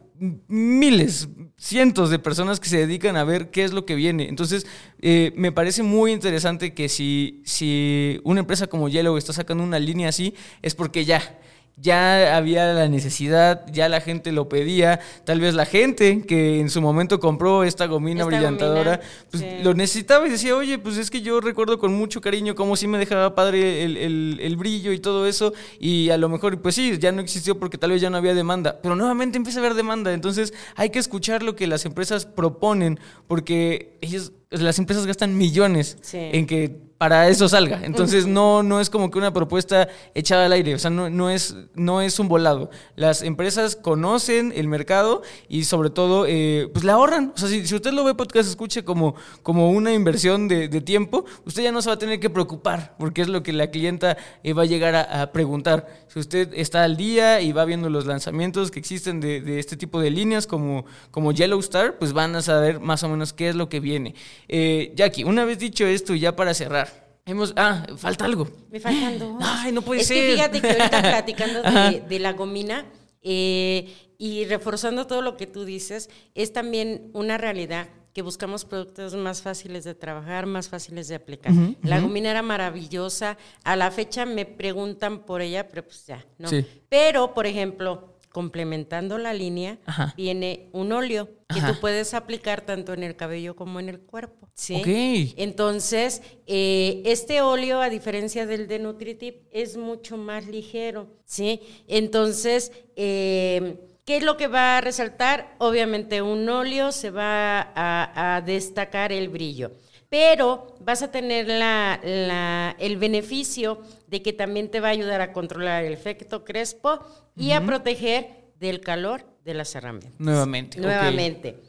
miles, 0.49 1.29
cientos 1.57 2.11
de 2.11 2.19
personas 2.19 2.61
que 2.61 2.69
se 2.69 2.79
dedican 2.79 3.17
a 3.17 3.25
ver 3.25 3.51
qué 3.51 3.65
es 3.65 3.73
lo 3.73 3.87
que 3.87 3.95
viene. 3.95 4.29
Entonces, 4.29 4.67
eh, 5.01 5.33
me 5.37 5.53
parece 5.53 5.83
muy 5.83 6.13
interesante 6.13 6.75
que 6.75 6.89
si, 6.89 7.43
si 7.45 8.21
una 8.25 8.41
empresa 8.41 8.67
como 8.67 8.89
Yellow 8.89 9.17
está 9.17 9.33
sacando 9.33 9.65
una 9.65 9.79
línea 9.79 10.09
así, 10.09 10.35
es 10.63 10.75
porque 10.75 11.05
ya 11.05 11.39
ya 11.81 12.37
había 12.37 12.73
la 12.73 12.89
necesidad, 12.89 13.65
ya 13.73 13.89
la 13.89 14.01
gente 14.01 14.33
lo 14.33 14.49
pedía, 14.49 15.01
tal 15.25 15.41
vez 15.41 15.55
la 15.55 15.65
gente 15.65 16.23
que 16.23 16.61
en 16.61 16.71
su 16.71 16.81
momento 16.83 17.21
compró 17.21 17.63
esta 17.63 17.87
gomina 17.87 18.25
brillantadora, 18.25 19.01
pues 19.31 19.45
lo 19.63 19.75
necesitaba 19.75 20.27
y 20.27 20.31
decía, 20.31 20.57
oye, 20.57 20.79
pues 20.79 20.97
es 20.97 21.11
que 21.11 21.21
yo 21.21 21.41
recuerdo 21.41 21.79
con 21.79 21.95
mucho 21.95 22.21
cariño 22.21 22.55
cómo 22.55 22.77
sí 22.77 22.87
me 22.87 22.99
dejaba 22.99 23.35
padre 23.35 23.85
el, 23.85 24.57
brillo 24.59 24.93
y 24.93 24.99
todo 24.99 25.27
eso, 25.27 25.53
y 25.79 26.11
a 26.11 26.17
lo 26.17 26.29
mejor, 26.29 26.61
pues 26.61 26.75
sí, 26.75 26.99
ya 26.99 27.13
no 27.13 27.21
existió 27.21 27.59
porque 27.59 27.79
tal 27.79 27.91
vez 27.91 28.01
ya 28.01 28.11
no 28.11 28.17
había 28.17 28.35
demanda, 28.35 28.81
pero 28.83 28.97
nuevamente 28.97 29.37
empieza 29.37 29.61
a 29.61 29.63
haber 29.63 29.75
demanda, 29.75 30.13
entonces 30.13 30.53
hay 30.75 30.91
que 30.91 30.99
escuchar 30.99 31.45
lo 31.45 31.55
que 31.55 31.69
las 31.69 31.85
empresas 31.85 32.27
proponen, 32.27 32.99
porque 33.29 33.97
ellos, 34.01 34.33
las 34.51 34.81
empresas 34.81 35.07
gastan 35.07 35.37
millones 35.39 35.97
en 36.13 36.47
que 36.47 36.88
para 36.99 37.29
eso 37.29 37.49
salga. 37.49 37.81
Entonces 37.85 38.27
no, 38.27 38.65
no 38.65 38.81
es 38.81 38.91
como 38.91 39.11
que 39.11 39.19
una 39.19 39.33
propuesta 39.33 39.89
echada 40.15 40.47
al 40.47 40.53
aire, 40.53 40.75
o 40.75 40.79
sea, 40.79 40.91
no, 40.91 41.09
no, 41.09 41.31
es, 41.31 41.57
no 41.75 42.03
es 42.03 42.19
un 42.19 42.27
volado. 42.27 42.71
Las 42.97 43.23
empresas 43.23 43.77
conocen 43.77 44.53
el 44.55 44.67
mercado 44.67 45.23
y 45.49 45.65
sobre 45.65 45.91
todo, 45.91 46.27
eh, 46.27 46.69
pues 46.73 46.85
la 46.85 46.95
ahorran. 46.95 47.33
O 47.35 47.39
sea, 47.39 47.49
si, 47.49 47.63
usted 47.73 47.93
lo 47.93 48.03
ve 48.03 48.15
podcast 48.15 48.49
escuche 48.49 48.85
como, 48.85 49.15
como 49.45 49.71
una 49.71 49.93
inversión 49.93 50.49
de, 50.49 50.69
tiempo, 50.79 51.25
usted 51.45 51.63
ya 51.63 51.73
no 51.73 51.83
se 51.83 51.89
va 51.89 51.95
a 51.95 51.99
tener 51.99 52.21
que 52.21 52.31
preocupar, 52.31 52.95
porque 52.99 53.23
es 53.23 53.29
lo 53.29 53.43
que 53.43 53.53
la 53.53 53.71
clienta 53.71 54.17
eh, 54.43 54.53
va 54.53 54.63
a 54.63 54.67
llegar 54.67 54.95
a, 54.95 55.31
preguntar. 55.33 55.87
Si 56.09 56.19
usted 56.19 56.51
está 56.55 56.85
al 56.85 56.97
día 56.97 57.41
y 57.41 57.53
va 57.53 57.65
viendo 57.65 57.91
los 57.91 58.07
lanzamientos 58.07 58.71
que 58.71 58.79
existen 58.79 59.21
de, 59.21 59.59
este 59.59 59.77
tipo 59.77 60.01
de 60.01 60.11
líneas 60.11 60.47
como, 60.47 60.85
como 61.11 61.33
Yellow 61.33 61.61
Star, 61.61 61.99
pues 61.99 62.13
van 62.13 62.35
a 62.35 62.43
saber 62.43 62.81
más 62.81 63.03
o 63.03 63.09
menos 63.09 63.33
qué 63.33 63.49
es 63.49 63.55
lo 63.55 63.69
que 63.69 63.81
viene. 63.81 64.15
Eh, 64.49 64.93
Jackie, 64.97 65.25
una 65.25 65.45
vez 65.45 65.59
dicho 65.59 65.87
esto 65.87 66.15
y 66.15 66.21
ya 66.21 66.35
para 66.35 66.55
cerrar, 66.55 66.88
Hemos, 67.29 67.53
ah, 67.57 67.87
falta 67.99 68.25
algo. 68.25 68.49
Me 68.71 68.81
faltan 68.81 69.19
dos. 69.19 69.37
Ay, 69.45 69.71
no 69.71 69.83
puede 69.83 70.03
ser. 70.03 70.17
Es 70.17 70.23
que 70.23 70.33
fíjate 70.33 70.61
que 70.63 70.71
ahorita 70.71 71.03
platicando 71.03 71.63
de, 72.09 72.19
la 72.19 72.33
gomina 72.33 72.87
eh, 73.21 73.95
y 74.17 74.47
reforzando 74.47 75.07
todo 75.07 75.21
lo 75.21 75.37
que 75.37 75.47
tú 75.47 75.67
dices, 75.67 76.09
es 76.35 76.55
también 76.55 77.11
una 77.13 77.37
realidad 77.37 77.89
que 78.15 78.23
buscamos 78.23 78.65
productos 78.65 79.15
más 79.15 79.43
fáciles 79.43 79.85
de 79.85 79.95
trabajar, 79.95 80.47
más 80.47 80.71
fáciles 80.71 81.07
de 81.09 81.17
aplicar. 81.17 81.53
la 81.83 82.01
gomina 82.01 82.31
era 82.31 82.41
maravillosa. 82.41 83.37
A 83.63 83.77
la 83.77 83.91
fecha 83.91 84.25
me 84.25 84.47
preguntan 84.47 85.21
por 85.21 85.43
ella, 85.43 85.69
pero 85.69 85.85
pues 85.85 86.07
ya, 86.07 86.25
¿no? 86.39 86.49
Pero, 86.89 87.35
por 87.35 87.47
ejemplo, 87.47 88.08
complementando 88.31 89.19
la 89.19 89.33
línea, 89.33 89.79
viene 90.17 90.69
un 90.73 90.93
óleo 90.93 91.29
que 91.49 91.61
tú 91.61 91.81
puedes 91.81 92.15
aplicar 92.15 92.61
tanto 92.61 92.93
en 92.93 93.03
el 93.03 93.17
cabello 93.17 93.57
como 93.57 93.81
en 93.81 93.89
el 93.89 94.01
cuerpo. 94.01 94.49
¿sí? 94.55 95.35
Entonces, 95.37 96.23
eh, 96.47 97.03
este 97.07 97.41
óleo, 97.41 97.81
a 97.81 97.89
diferencia 97.89 98.47
del 98.47 98.69
de 98.69 98.79
Nutritip, 98.79 99.47
es 99.51 99.77
mucho 99.77 100.17
más 100.17 100.47
ligero. 100.47 101.09
¿sí? 101.25 101.61
Entonces, 101.87 102.73
eh, 102.97 103.77
¿qué 104.05 104.19
es 104.19 104.23
lo 104.23 104.37
que 104.37 104.47
va 104.47 104.79
a 104.79 104.81
resaltar? 104.81 105.55
Obviamente, 105.59 106.23
un 106.23 106.49
óleo 106.49 106.93
se 106.93 107.11
va 107.11 107.73
a, 107.75 108.43
destacar 108.43 109.13
el 109.13 109.29
brillo 109.29 109.73
pero 110.09 110.77
vas 110.81 111.03
a 111.03 111.11
tener 111.11 111.49
la, 111.49 112.75
el 112.79 112.97
beneficio 112.97 113.83
de 114.07 114.23
que 114.23 114.33
también 114.33 114.71
te 114.71 114.81
va 114.81 114.89
a 114.89 114.93
ayudar 114.93 115.21
a 115.21 115.33
controlar 115.33 115.85
el 115.85 115.93
efecto 115.93 116.45
crespo 116.45 117.01
y 117.37 117.53
a 117.53 117.65
proteger 117.65 118.49
del 118.59 118.81
calor 118.81 119.25
de 119.45 119.55
las 119.55 119.75
herramientas. 119.75 120.19
Nuevamente. 120.19 120.81
Nuevamente. 120.81 121.69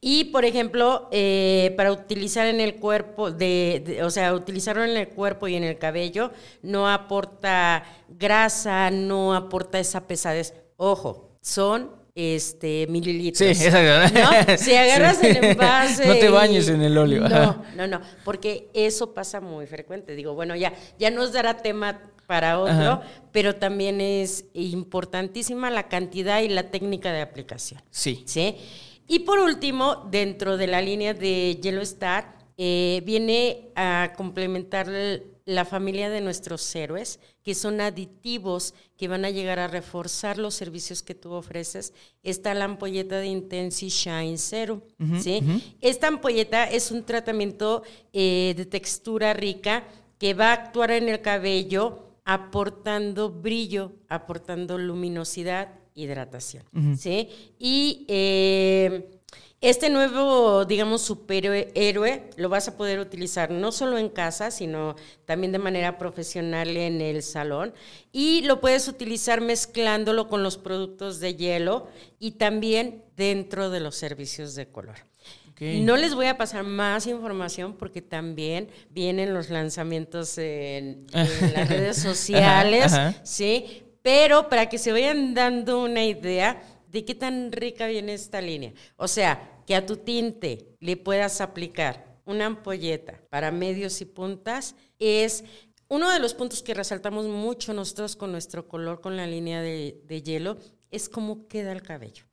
Y, 0.00 0.26
por 0.26 0.44
ejemplo, 0.44 1.08
eh, 1.10 1.74
para 1.76 1.90
utilizar 1.90 2.46
en 2.46 2.60
el 2.60 2.76
cuerpo, 2.76 3.32
de, 3.32 4.00
o 4.04 4.10
sea, 4.10 4.32
utilizarlo 4.32 4.84
en 4.84 4.96
el 4.96 5.08
cuerpo 5.08 5.48
y 5.48 5.56
en 5.56 5.64
el 5.64 5.76
cabello, 5.76 6.30
no 6.62 6.88
aporta 6.88 7.84
grasa, 8.08 8.90
no 8.92 9.34
aporta 9.34 9.80
esa 9.80 10.06
pesadez. 10.06 10.54
Ojo, 10.76 11.36
son 11.40 11.97
este 12.18 12.86
mililitros. 12.88 13.56
Sí, 13.56 13.68
¿no? 13.70 14.56
Si 14.58 14.74
agarras 14.74 15.22
el 15.22 15.36
envase. 15.44 16.06
no 16.06 16.14
te 16.16 16.28
bañes 16.28 16.68
en 16.68 16.82
el 16.82 16.98
óleo. 16.98 17.28
No, 17.28 17.62
no, 17.76 17.86
no, 17.86 18.00
porque 18.24 18.68
eso 18.74 19.14
pasa 19.14 19.40
muy 19.40 19.66
frecuente. 19.66 20.16
Digo, 20.16 20.34
bueno, 20.34 20.56
ya, 20.56 20.72
ya 20.98 21.10
nos 21.10 21.32
dará 21.32 21.58
tema 21.58 22.00
para 22.26 22.58
otro, 22.58 23.00
pero 23.32 23.54
también 23.54 24.00
es 24.00 24.44
importantísima 24.52 25.70
la 25.70 25.88
cantidad 25.88 26.40
y 26.42 26.48
la 26.48 26.64
técnica 26.64 27.12
de 27.12 27.22
aplicación. 27.22 27.80
Sí. 27.90 28.24
¿Sí? 28.26 28.56
Y 29.06 29.20
por 29.20 29.38
último, 29.38 30.06
dentro 30.10 30.56
de 30.58 30.66
la 30.66 30.82
línea 30.82 31.14
de 31.14 31.58
Yellow 31.62 31.82
Star, 31.82 32.36
eh, 32.58 33.02
viene 33.06 33.70
a 33.76 34.12
complementar 34.16 34.88
la 35.48 35.64
familia 35.64 36.10
de 36.10 36.20
nuestros 36.20 36.74
héroes, 36.76 37.20
que 37.42 37.54
son 37.54 37.80
aditivos 37.80 38.74
que 38.98 39.08
van 39.08 39.24
a 39.24 39.30
llegar 39.30 39.58
a 39.58 39.66
reforzar 39.66 40.36
los 40.36 40.54
servicios 40.54 41.02
que 41.02 41.14
tú 41.14 41.32
ofreces. 41.32 41.94
Está 42.22 42.52
la 42.52 42.66
ampolleta 42.66 43.18
de 43.18 43.28
Intensi 43.28 43.88
Shine 43.88 44.36
Serum. 44.36 44.82
¿sí? 45.18 45.40
Esta 45.80 46.08
ampolleta 46.08 46.64
es 46.64 46.90
un 46.90 47.02
tratamiento 47.02 47.82
eh, 48.12 48.52
de 48.58 48.66
textura 48.66 49.32
rica 49.32 49.88
que 50.18 50.34
va 50.34 50.50
a 50.50 50.52
actuar 50.52 50.90
en 50.90 51.08
el 51.08 51.22
cabello 51.22 52.10
aportando 52.26 53.30
brillo, 53.30 53.92
aportando 54.06 54.76
luminosidad, 54.76 55.70
hidratación. 55.94 56.64
¿sí? 56.98 57.26
Y 57.58 58.04
eh, 58.06 59.17
este 59.60 59.90
nuevo, 59.90 60.64
digamos, 60.64 61.02
superhéroe 61.02 62.30
lo 62.36 62.48
vas 62.48 62.68
a 62.68 62.76
poder 62.76 63.00
utilizar 63.00 63.50
no 63.50 63.72
solo 63.72 63.98
en 63.98 64.08
casa, 64.08 64.52
sino 64.52 64.94
también 65.24 65.50
de 65.50 65.58
manera 65.58 65.98
profesional 65.98 66.76
en 66.76 67.00
el 67.00 67.24
salón. 67.24 67.74
Y 68.12 68.42
lo 68.42 68.60
puedes 68.60 68.86
utilizar 68.86 69.40
mezclándolo 69.40 70.28
con 70.28 70.44
los 70.44 70.58
productos 70.58 71.18
de 71.18 71.34
hielo 71.34 71.88
y 72.20 72.32
también 72.32 73.02
dentro 73.16 73.70
de 73.70 73.80
los 73.80 73.96
servicios 73.96 74.54
de 74.54 74.68
color. 74.68 74.96
No 75.60 75.96
les 75.96 76.14
voy 76.14 76.26
a 76.26 76.38
pasar 76.38 76.62
más 76.62 77.08
información 77.08 77.74
porque 77.74 78.00
también 78.00 78.68
vienen 78.90 79.34
los 79.34 79.50
lanzamientos 79.50 80.38
en, 80.38 81.06
las 81.12 81.68
redes 81.68 81.96
sociales, 81.96 82.92
¿sí? 83.24 83.82
Pero 84.02 84.48
para 84.48 84.68
que 84.68 84.78
se 84.78 84.92
vayan 84.92 85.34
dando 85.34 85.82
una 85.82 86.04
idea 86.04 86.62
de 86.90 87.04
qué 87.04 87.14
tan 87.14 87.52
rica 87.52 87.86
viene 87.86 88.14
esta 88.14 88.40
línea. 88.40 88.72
O 88.96 89.08
sea, 89.08 89.62
que 89.66 89.74
a 89.74 89.84
tu 89.84 89.96
tinte 89.96 90.76
le 90.80 90.96
puedas 90.96 91.40
aplicar 91.40 92.18
una 92.24 92.46
ampolleta 92.46 93.20
para 93.30 93.50
medios 93.50 94.00
y 94.00 94.04
puntas 94.04 94.74
es 94.98 95.44
uno 95.88 96.10
de 96.10 96.18
los 96.18 96.34
puntos 96.34 96.62
que 96.62 96.74
resaltamos 96.74 97.26
mucho 97.26 97.72
nosotros 97.72 98.16
con 98.16 98.30
nuestro 98.32 98.68
color, 98.68 99.00
con 99.00 99.16
la 99.16 99.26
línea 99.26 99.62
de, 99.62 100.22
hielo, 100.22 100.58
es 100.90 101.08
cómo 101.08 101.48
queda 101.48 101.72
el 101.72 101.82
cabello. 101.82 102.24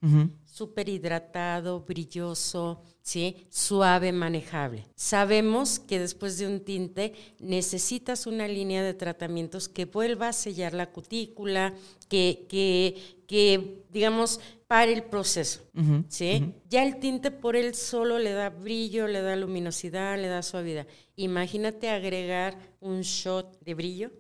Súper 0.44 0.90
hidratado, 0.90 1.82
brilloso, 1.82 2.82
¿sí? 3.06 3.46
Suave, 3.52 4.12
manejable. 4.12 4.88
Sabemos 4.96 5.78
que 5.78 6.00
después 6.00 6.40
de 6.40 6.48
un 6.48 6.60
tinte 6.60 7.14
necesitas 7.40 8.26
una 8.26 8.48
línea 8.48 8.84
de 8.84 8.96
tratamientos 8.96 9.70
que 9.70 9.86
vuelva 9.86 10.30
a 10.30 10.34
sellar 10.34 10.74
la 10.74 10.88
cutícula, 10.88 11.76
que, 12.10 12.48
que, 12.50 13.24
que 13.28 13.84
digamos, 13.92 14.40
pare 14.66 14.92
el 14.92 15.04
proceso, 15.04 15.62
¿sí? 16.10 16.52
Ya 16.68 16.84
el 16.84 16.98
tinte 16.98 17.30
por 17.30 17.56
él 17.56 17.76
solo 17.76 18.18
le 18.18 18.32
da 18.32 18.50
brillo, 18.50 19.08
le 19.08 19.22
da 19.22 19.36
luminosidad, 19.36 20.20
le 20.20 20.28
da 20.28 20.42
suavidad. 20.42 20.88
Imagínate 21.16 21.90
agregar 21.90 22.58
un 22.80 23.02
shot 23.02 23.60
de 23.62 23.76
brillo. 23.76 24.12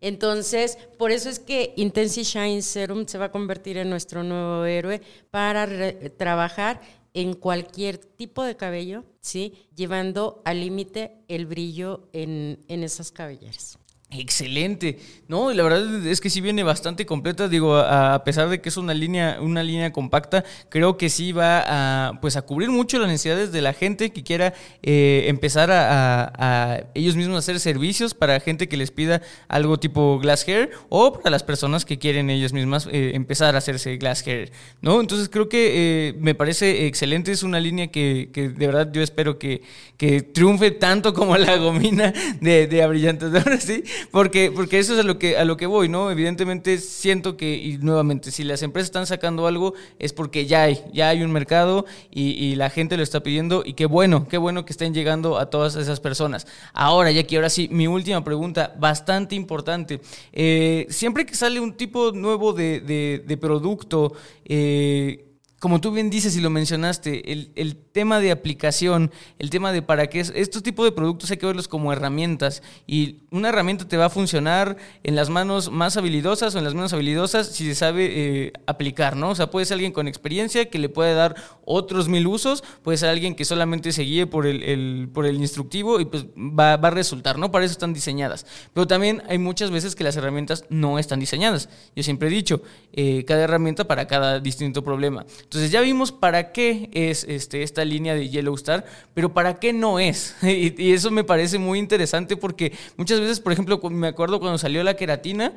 Entonces, 0.00 0.76
por 0.98 1.12
eso 1.12 1.28
es 1.28 1.38
que 1.38 1.72
Intensi 1.76 2.24
Shine 2.24 2.62
Serum 2.62 3.06
se 3.06 3.18
va 3.18 3.26
a 3.26 3.32
convertir 3.32 3.76
en 3.76 3.88
nuestro 3.88 4.24
nuevo 4.24 4.64
héroe 4.64 5.00
para 5.30 5.68
trabajar 6.16 6.80
en 7.14 7.34
cualquier 7.34 7.98
tipo 7.98 8.42
de 8.42 8.56
cabello, 8.56 9.04
¿sí? 9.20 9.68
Llevando 9.74 10.42
al 10.44 10.60
límite 10.60 11.24
el 11.28 11.46
brillo 11.46 12.08
en, 12.12 12.64
esas 12.68 13.12
cabelleras. 13.12 13.78
Excelente. 14.14 14.98
No, 15.26 15.50
y 15.50 15.54
la 15.54 15.62
verdad 15.62 16.06
es 16.06 16.20
que 16.20 16.28
sí 16.28 16.42
viene 16.42 16.62
bastante 16.62 17.06
completa. 17.06 17.48
Digo, 17.48 17.76
a, 17.76 18.22
pesar 18.24 18.50
de 18.50 18.60
que 18.60 18.68
es 18.68 18.76
una 18.76 18.92
línea, 18.92 19.38
una 19.40 19.62
línea 19.62 19.90
compacta, 19.90 20.44
creo 20.68 20.98
que 20.98 21.08
sí 21.08 21.32
va 21.32 21.64
a, 21.66 22.20
pues, 22.20 22.36
a 22.36 22.42
cubrir 22.42 22.68
mucho 22.70 22.98
las 22.98 23.08
necesidades 23.08 23.52
de 23.52 23.62
la 23.62 23.72
gente 23.72 24.12
que 24.12 24.22
quiera 24.22 24.52
eh, 24.82 25.24
empezar 25.28 25.70
a, 25.72 26.84
ellos 26.94 27.16
mismos 27.16 27.38
hacer 27.38 27.58
servicios 27.60 28.12
para 28.12 28.38
gente 28.40 28.68
que 28.68 28.76
les 28.76 28.90
pida 28.90 29.22
algo 29.48 29.78
tipo 29.78 30.18
glass 30.18 30.46
hair 30.46 30.70
o 30.88 31.14
para 31.14 31.30
las 31.30 31.42
personas 31.42 31.84
que 31.84 31.98
quieren 31.98 32.28
ellas 32.28 32.52
mismas 32.52 32.88
eh, 32.90 33.12
empezar 33.14 33.54
a 33.54 33.58
hacerse 33.58 33.96
glass 33.96 34.26
hair, 34.26 34.52
¿no? 34.82 35.00
Entonces 35.00 35.28
creo 35.28 35.48
que 35.48 36.08
eh, 36.08 36.14
me 36.18 36.34
parece 36.34 36.86
excelente. 36.86 37.32
Es 37.32 37.42
una 37.42 37.60
línea 37.60 37.88
que, 37.88 38.30
que, 38.32 38.50
de 38.50 38.66
verdad 38.66 38.90
yo 38.92 39.02
espero 39.02 39.38
que, 39.38 39.62
que 39.96 40.20
triunfe 40.20 40.72
tanto 40.72 41.14
como 41.14 41.36
la 41.38 41.56
gomina 41.56 42.12
de, 42.40 42.66
de 42.66 42.82
Ahora 42.82 43.60
¿sí? 43.60 43.84
Porque, 44.10 44.50
porque 44.54 44.78
eso 44.78 44.94
es 44.94 45.00
a 45.00 45.02
lo, 45.02 45.18
que, 45.18 45.36
a 45.36 45.44
lo 45.44 45.56
que 45.56 45.66
voy, 45.66 45.88
¿no? 45.88 46.10
Evidentemente 46.10 46.78
siento 46.78 47.36
que, 47.36 47.56
y 47.56 47.78
nuevamente, 47.78 48.30
si 48.30 48.44
las 48.44 48.62
empresas 48.62 48.86
están 48.86 49.06
sacando 49.06 49.46
algo 49.46 49.74
es 49.98 50.12
porque 50.12 50.46
ya 50.46 50.62
hay, 50.64 50.82
ya 50.92 51.08
hay 51.08 51.22
un 51.22 51.32
mercado 51.32 51.86
y, 52.10 52.52
la 52.52 52.68
gente 52.68 52.96
lo 52.96 53.02
está 53.02 53.22
pidiendo 53.22 53.62
y 53.64 53.72
qué 53.72 53.86
bueno, 53.86 54.28
qué 54.28 54.36
bueno 54.36 54.64
que 54.64 54.72
estén 54.72 54.92
llegando 54.92 55.38
a 55.38 55.46
todas 55.46 55.74
esas 55.76 56.00
personas. 56.00 56.46
Ahora, 56.74 57.10
ya 57.10 57.22
que 57.22 57.36
ahora 57.36 57.48
sí, 57.48 57.68
mi 57.70 57.86
última 57.86 58.22
pregunta, 58.22 58.74
bastante 58.78 59.34
importante. 59.34 60.00
Eh, 60.32 60.86
siempre 60.90 61.24
que 61.24 61.34
sale 61.34 61.60
un 61.60 61.74
tipo 61.74 62.12
nuevo 62.12 62.52
de, 62.52 62.80
de, 62.80 63.24
de 63.26 63.36
producto, 63.36 64.12
eh, 64.44 65.31
como 65.62 65.80
tú 65.80 65.92
bien 65.92 66.10
dices 66.10 66.36
y 66.36 66.40
lo 66.40 66.50
mencionaste, 66.50 67.30
el, 67.30 67.76
tema 67.92 68.18
de 68.18 68.32
aplicación, 68.32 69.12
el 69.38 69.50
tema 69.50 69.70
de 69.70 69.80
para 69.80 70.08
qué, 70.08 70.18
estos 70.18 70.60
tipos 70.64 70.84
de 70.84 70.90
productos 70.90 71.30
hay 71.30 71.36
que 71.36 71.46
verlos 71.46 71.68
como 71.68 71.92
herramientas 71.92 72.64
y 72.84 73.18
una 73.30 73.50
herramienta 73.50 73.86
te 73.86 73.96
va 73.96 74.06
a 74.06 74.10
funcionar 74.10 74.76
en 75.04 75.14
las 75.14 75.30
manos 75.30 75.70
más 75.70 75.96
habilidosas 75.96 76.56
o 76.56 76.58
en 76.58 76.64
las 76.64 76.74
menos 76.74 76.92
habilidosas 76.92 77.46
si 77.46 77.64
se 77.64 77.76
sabe 77.76 78.06
eh, 78.46 78.52
aplicar, 78.66 79.14
¿no? 79.14 79.30
O 79.30 79.34
sea, 79.36 79.50
puede 79.50 79.64
ser 79.64 79.76
alguien 79.76 79.92
con 79.92 80.08
experiencia 80.08 80.68
que 80.68 80.80
le 80.80 80.88
puede 80.88 81.14
dar 81.14 81.36
otros 81.64 82.08
mil 82.08 82.26
usos, 82.26 82.64
puede 82.82 82.98
ser 82.98 83.10
alguien 83.10 83.36
que 83.36 83.44
solamente 83.44 83.92
se 83.92 84.02
guíe 84.02 84.26
por 84.26 84.48
el, 84.48 85.10
por 85.14 85.26
el 85.26 85.36
instructivo 85.36 86.00
y 86.00 86.06
pues 86.06 86.24
va, 86.36 86.72
a 86.72 86.90
resultar, 86.90 87.38
¿no? 87.38 87.52
Para 87.52 87.66
eso 87.66 87.72
están 87.72 87.94
diseñadas. 87.94 88.46
Pero 88.74 88.88
también 88.88 89.22
hay 89.28 89.38
muchas 89.38 89.70
veces 89.70 89.94
que 89.94 90.02
las 90.02 90.16
herramientas 90.16 90.64
no 90.70 90.98
están 90.98 91.20
diseñadas. 91.20 91.68
Yo 91.94 92.02
siempre 92.02 92.26
he 92.26 92.32
dicho, 92.32 92.62
eh, 92.92 93.24
cada 93.26 93.44
herramienta 93.44 93.86
para 93.86 94.08
cada 94.08 94.40
distinto 94.40 94.82
problema. 94.82 95.24
Entonces 95.52 95.70
ya 95.70 95.82
vimos 95.82 96.12
para 96.12 96.50
qué 96.50 96.88
es 96.94 97.24
este, 97.24 97.62
esta 97.62 97.84
línea 97.84 98.14
de 98.14 98.30
Yellow 98.30 98.54
Star, 98.54 98.86
pero 99.12 99.34
para 99.34 99.60
qué 99.60 99.74
no 99.74 99.98
es. 99.98 100.34
Y, 100.42 100.92
eso 100.92 101.10
me 101.10 101.24
parece 101.24 101.58
muy 101.58 101.78
interesante 101.78 102.38
porque 102.38 102.72
muchas 102.96 103.20
veces, 103.20 103.38
por 103.38 103.52
ejemplo, 103.52 103.78
me 103.90 104.08
acuerdo 104.08 104.40
cuando 104.40 104.56
salió 104.56 104.82
la 104.82 104.96
queratina, 104.96 105.52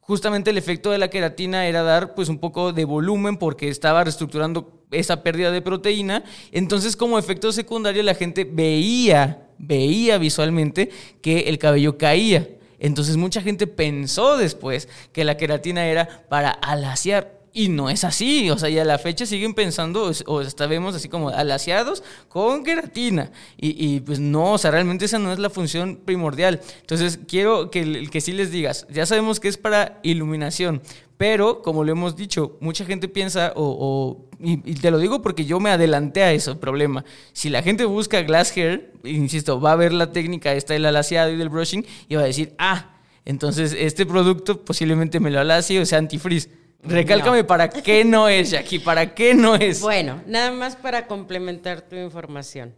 justamente 0.00 0.50
el 0.50 0.58
efecto 0.58 0.90
de 0.90 0.98
la 0.98 1.08
queratina 1.08 1.66
era 1.66 1.82
dar 1.82 2.14
pues 2.14 2.28
un 2.28 2.36
poco 2.36 2.74
de 2.74 2.84
volumen 2.84 3.38
porque 3.38 3.70
estaba 3.70 4.04
reestructurando 4.04 4.84
esa 4.90 5.22
pérdida 5.22 5.50
de 5.50 5.62
proteína. 5.62 6.24
Entonces 6.52 6.94
como 6.94 7.18
efecto 7.18 7.50
secundario 7.50 8.02
la 8.02 8.14
gente 8.14 8.44
veía, 8.44 9.46
veía 9.56 10.18
visualmente 10.18 10.90
que 11.22 11.48
el 11.48 11.58
cabello 11.58 11.96
caía. 11.96 12.50
Entonces 12.78 13.16
mucha 13.16 13.40
gente 13.40 13.66
pensó 13.66 14.36
después 14.36 14.90
que 15.12 15.24
la 15.24 15.38
queratina 15.38 15.86
era 15.86 16.26
para 16.28 16.50
alaciar 16.50 17.37
y 17.52 17.68
no 17.68 17.90
es 17.90 18.04
así, 18.04 18.50
o 18.50 18.58
sea, 18.58 18.68
y 18.68 18.78
a 18.78 18.84
la 18.84 18.98
fecha 18.98 19.26
siguen 19.26 19.54
pensando, 19.54 20.10
o 20.26 20.40
hasta 20.40 20.66
vemos 20.66 20.94
así 20.94 21.08
como 21.08 21.30
alaciados 21.30 22.02
con 22.28 22.64
queratina. 22.64 23.30
Y, 23.56 24.00
pues 24.00 24.20
no, 24.20 24.52
o 24.52 24.58
sea, 24.58 24.70
realmente 24.70 25.04
esa 25.04 25.18
no 25.18 25.32
es 25.32 25.38
la 25.38 25.50
función 25.50 26.00
primordial. 26.04 26.60
Entonces, 26.80 27.18
quiero 27.26 27.70
que, 27.70 28.08
que 28.10 28.20
sí 28.20 28.32
les 28.32 28.50
digas, 28.50 28.86
ya 28.90 29.06
sabemos 29.06 29.40
que 29.40 29.48
es 29.48 29.56
para 29.56 30.00
iluminación, 30.02 30.82
pero 31.18 31.62
como 31.62 31.82
lo 31.82 31.90
hemos 31.90 32.16
dicho, 32.16 32.56
mucha 32.60 32.84
gente 32.84 33.08
piensa, 33.08 33.52
o, 33.56 34.24
y, 34.38 34.56
te 34.74 34.90
lo 34.90 34.98
digo 34.98 35.20
porque 35.20 35.44
yo 35.44 35.58
me 35.58 35.70
adelanté 35.70 36.22
a 36.22 36.32
ese 36.32 36.54
problema. 36.54 37.04
Si 37.32 37.50
la 37.50 37.62
gente 37.62 37.84
busca 37.84 38.22
glass 38.22 38.56
hair, 38.56 38.92
insisto, 39.02 39.60
va 39.60 39.72
a 39.72 39.76
ver 39.76 39.92
la 39.92 40.12
técnica 40.12 40.52
esta 40.52 40.74
del 40.74 40.86
alaciado 40.86 41.32
y 41.32 41.36
del 41.36 41.48
brushing 41.48 41.84
y 42.08 42.14
va 42.14 42.22
a 42.22 42.26
decir, 42.26 42.54
ah, 42.58 42.94
entonces 43.24 43.74
este 43.76 44.06
producto 44.06 44.64
posiblemente 44.64 45.18
me 45.20 45.30
lo 45.30 45.40
alacie 45.40 45.80
o 45.80 45.84
sea 45.84 45.98
antifreeze. 45.98 46.50
Recálcame 46.82 47.44
para 47.44 47.68
qué 47.68 48.04
no 48.04 48.28
es, 48.28 48.50
Jackie, 48.50 48.78
para 48.78 49.14
qué 49.14 49.34
no 49.34 49.56
es. 49.56 49.80
Bueno, 49.80 50.22
nada 50.26 50.52
más 50.52 50.76
para 50.76 51.06
complementar 51.06 51.82
tu 51.82 51.96
información. 51.96 52.74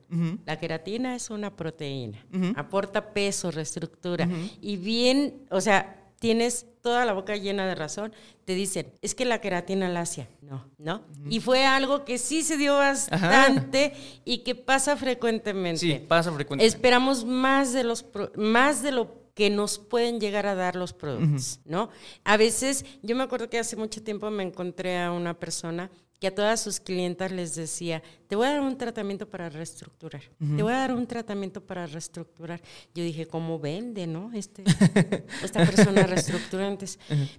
La 0.46 0.58
queratina 0.58 1.14
es 1.14 1.30
una 1.30 1.54
proteína, 1.54 2.24
aporta 2.56 3.12
peso, 3.12 3.50
reestructura 3.50 4.28
y 4.60 4.76
bien, 4.76 5.42
o 5.50 5.60
sea, 5.60 5.96
tienes 6.18 6.66
toda 6.82 7.04
la 7.04 7.12
boca 7.12 7.36
llena 7.36 7.66
de 7.66 7.74
razón, 7.74 8.12
te 8.44 8.54
dicen, 8.54 8.92
es 9.02 9.14
que 9.14 9.24
la 9.24 9.40
queratina 9.40 9.88
lacia. 9.88 10.28
No, 10.42 10.66
¿no? 10.78 11.02
Y 11.28 11.40
fue 11.40 11.64
algo 11.64 12.04
que 12.04 12.18
sí 12.18 12.42
se 12.42 12.56
dio 12.56 12.76
bastante 12.76 13.92
y 14.24 14.38
que 14.38 14.54
pasa 14.54 14.96
frecuentemente. 14.96 15.78
Sí, 15.78 16.04
pasa 16.08 16.32
frecuentemente. 16.32 16.66
Esperamos 16.66 17.24
más 17.24 17.72
de 17.72 17.84
los 17.84 18.04
más 18.34 18.82
de 18.82 18.92
lo 18.92 19.19
que 19.40 19.48
nos 19.48 19.78
pueden 19.78 20.20
llegar 20.20 20.44
a 20.46 20.54
dar 20.54 20.76
los 20.76 20.92
productos, 20.92 21.60
¿no? 21.64 21.88
A 22.24 22.36
veces, 22.36 22.84
yo 23.00 23.16
me 23.16 23.22
acuerdo 23.22 23.48
que 23.48 23.58
hace 23.58 23.74
mucho 23.74 24.02
tiempo 24.02 24.30
me 24.30 24.42
encontré 24.42 24.98
a 24.98 25.12
una 25.12 25.32
persona 25.32 25.90
que 26.20 26.26
a 26.26 26.34
todas 26.34 26.60
sus 26.60 26.78
clientas 26.78 27.32
les 27.32 27.54
decía, 27.54 28.02
te 28.28 28.36
voy 28.36 28.48
a 28.48 28.50
dar 28.50 28.60
un 28.60 28.76
tratamiento 28.76 29.30
para 29.30 29.48
reestructurar, 29.48 30.20
te 30.38 30.62
voy 30.62 30.74
a 30.74 30.76
dar 30.76 30.92
un 30.92 31.06
tratamiento 31.06 31.64
para 31.64 31.86
reestructurar. 31.86 32.60
Yo 32.94 33.02
dije, 33.02 33.24
¿cómo 33.24 33.58
vende, 33.58 34.06
no? 34.06 34.30
Este, 34.34 34.62
esta 35.42 35.64
persona 35.64 36.02
reestructurantes. 36.02 36.98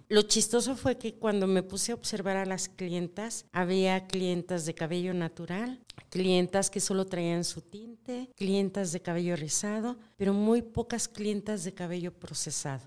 Lo 0.09 0.23
chistoso 0.23 0.75
fue 0.75 0.97
que 0.97 1.13
cuando 1.13 1.45
me 1.45 1.61
puse 1.61 1.91
a 1.91 1.95
observar 1.95 2.37
a 2.37 2.47
las 2.47 2.67
clientas, 2.67 3.45
había 3.51 4.07
clientas 4.07 4.65
de 4.65 4.73
cabello 4.73 5.13
natural, 5.13 5.85
clientas 6.11 6.69
que 6.69 6.81
solo 6.81 7.05
traían 7.05 7.45
su 7.45 7.61
tinte, 7.61 8.29
clientas 8.35 8.91
de 8.91 9.01
cabello 9.01 9.37
rizado, 9.37 9.97
pero 10.17 10.33
muy 10.33 10.61
pocas 10.61 11.07
clientas 11.07 11.63
de 11.63 11.73
cabello 11.73 12.11
procesado. 12.13 12.83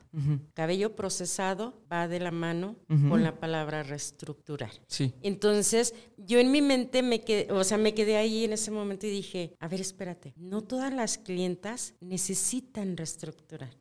Cabello 0.53 0.95
procesado 0.95 1.75
va 1.91 2.07
de 2.07 2.21
la 2.21 2.31
mano 2.31 2.77
con 2.87 3.23
la 3.23 3.41
palabra 3.41 3.83
reestructurar. 3.83 4.71
Sí. 4.87 5.15
Entonces, 5.23 5.95
yo 6.19 6.39
en 6.39 6.53
mi 6.53 6.61
mente 6.61 7.03
me 7.03 7.23
quedé, 7.23 7.51
o 7.51 7.65
sea, 7.65 7.79
me 7.79 7.95
quedé 7.95 8.17
ahí 8.17 8.45
en 8.45 8.53
ese 8.53 8.71
momento 8.71 9.07
y 9.07 9.11
dije, 9.11 9.57
a 9.59 9.69
ver, 9.69 9.81
espérate, 9.81 10.35
no 10.37 10.63
todas 10.63 10.93
las 10.93 11.17
clientas 11.17 11.95
necesitan 12.01 12.95
reestructurar. 12.95 13.75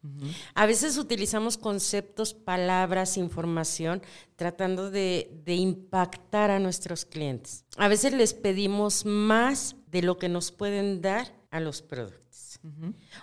A 0.56 0.66
veces 0.66 0.98
utilizamos 0.98 1.58
conceptos, 1.58 2.34
palabras, 2.34 3.18
información 3.18 4.02
tratando 4.44 4.92
de, 4.92 5.42
impactar 5.46 6.52
a 6.52 6.60
nuestros 6.60 7.06
clientes. 7.06 7.64
A 7.78 7.88
veces 7.88 8.12
les 8.12 8.34
pedimos 8.34 9.06
más 9.06 9.78
de 9.88 10.02
lo 10.02 10.18
que 10.18 10.28
nos 10.28 10.52
pueden 10.52 11.02
dar 11.02 11.34
a 11.50 11.62
los 11.62 11.82
productos. 11.82 12.60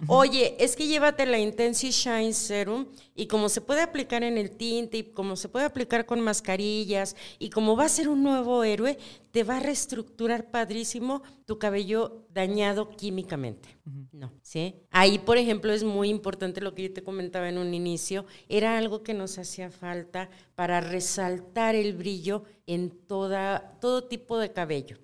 Oye, 0.06 0.56
es 0.58 0.76
que 0.76 0.86
llévate 0.86 1.26
la 1.26 1.38
Intensi 1.38 1.90
Shine 1.90 2.32
Serum 2.32 2.86
y 3.14 3.26
como 3.26 3.50
se 3.50 3.60
puede 3.60 3.82
aplicar 3.82 4.22
en 4.22 4.38
el 4.38 4.50
tinte 4.50 4.96
y 4.96 5.02
como 5.12 5.36
se 5.36 5.50
puede 5.50 5.66
aplicar 5.66 6.06
con 6.06 6.20
mascarillas 6.20 7.16
y 7.38 7.50
como 7.50 7.76
va 7.76 7.84
a 7.84 7.90
ser 7.90 8.08
un 8.08 8.22
nuevo 8.22 8.64
héroe, 8.64 8.96
te 9.30 9.44
va 9.44 9.58
a 9.58 9.60
reestructurar 9.60 10.50
padrísimo 10.50 11.22
tu 11.46 11.58
cabello 11.58 12.26
dañado 12.32 12.90
químicamente. 12.90 13.68
No, 14.12 14.32
¿sí? 14.42 14.76
Ahí, 14.90 15.18
por 15.18 15.36
ejemplo, 15.36 15.72
es 15.72 15.82
muy 15.82 16.08
importante 16.08 16.60
lo 16.60 16.74
que 16.74 16.84
yo 16.84 16.92
te 16.92 17.02
comentaba 17.02 17.48
en 17.48 17.58
un 17.58 17.74
inicio, 17.74 18.24
era 18.48 18.78
algo 18.78 19.02
que 19.02 19.14
nos 19.14 19.38
hacía 19.38 19.70
falta 19.70 20.30
para 20.54 20.80
resaltar 20.80 21.74
el 21.74 21.94
brillo 21.94 22.44
en 22.66 22.90
toda, 22.90 23.78
todo 23.80 24.04
tipo 24.04 24.38
de 24.38 24.52
cabello. 24.52 24.98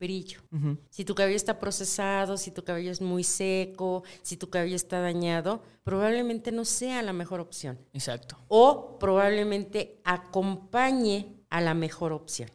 Brillo. 0.00 0.40
Si 0.90 1.04
tu 1.04 1.14
cabello 1.14 1.36
está 1.36 1.58
procesado, 1.58 2.36
si 2.36 2.50
tu 2.50 2.64
cabello 2.64 2.90
es 2.90 3.00
muy 3.00 3.22
seco, 3.22 4.02
si 4.22 4.36
tu 4.36 4.50
cabello 4.50 4.76
está 4.76 5.00
dañado, 5.00 5.62
probablemente 5.84 6.50
no 6.50 6.64
sea 6.64 7.02
la 7.02 7.12
mejor 7.12 7.40
opción. 7.40 7.78
Exacto. 7.92 8.38
O 8.48 8.98
probablemente 8.98 10.00
acompañe 10.04 11.42
a 11.52 11.60
la 11.60 11.74
mejor 11.74 12.12
opción. 12.12 12.50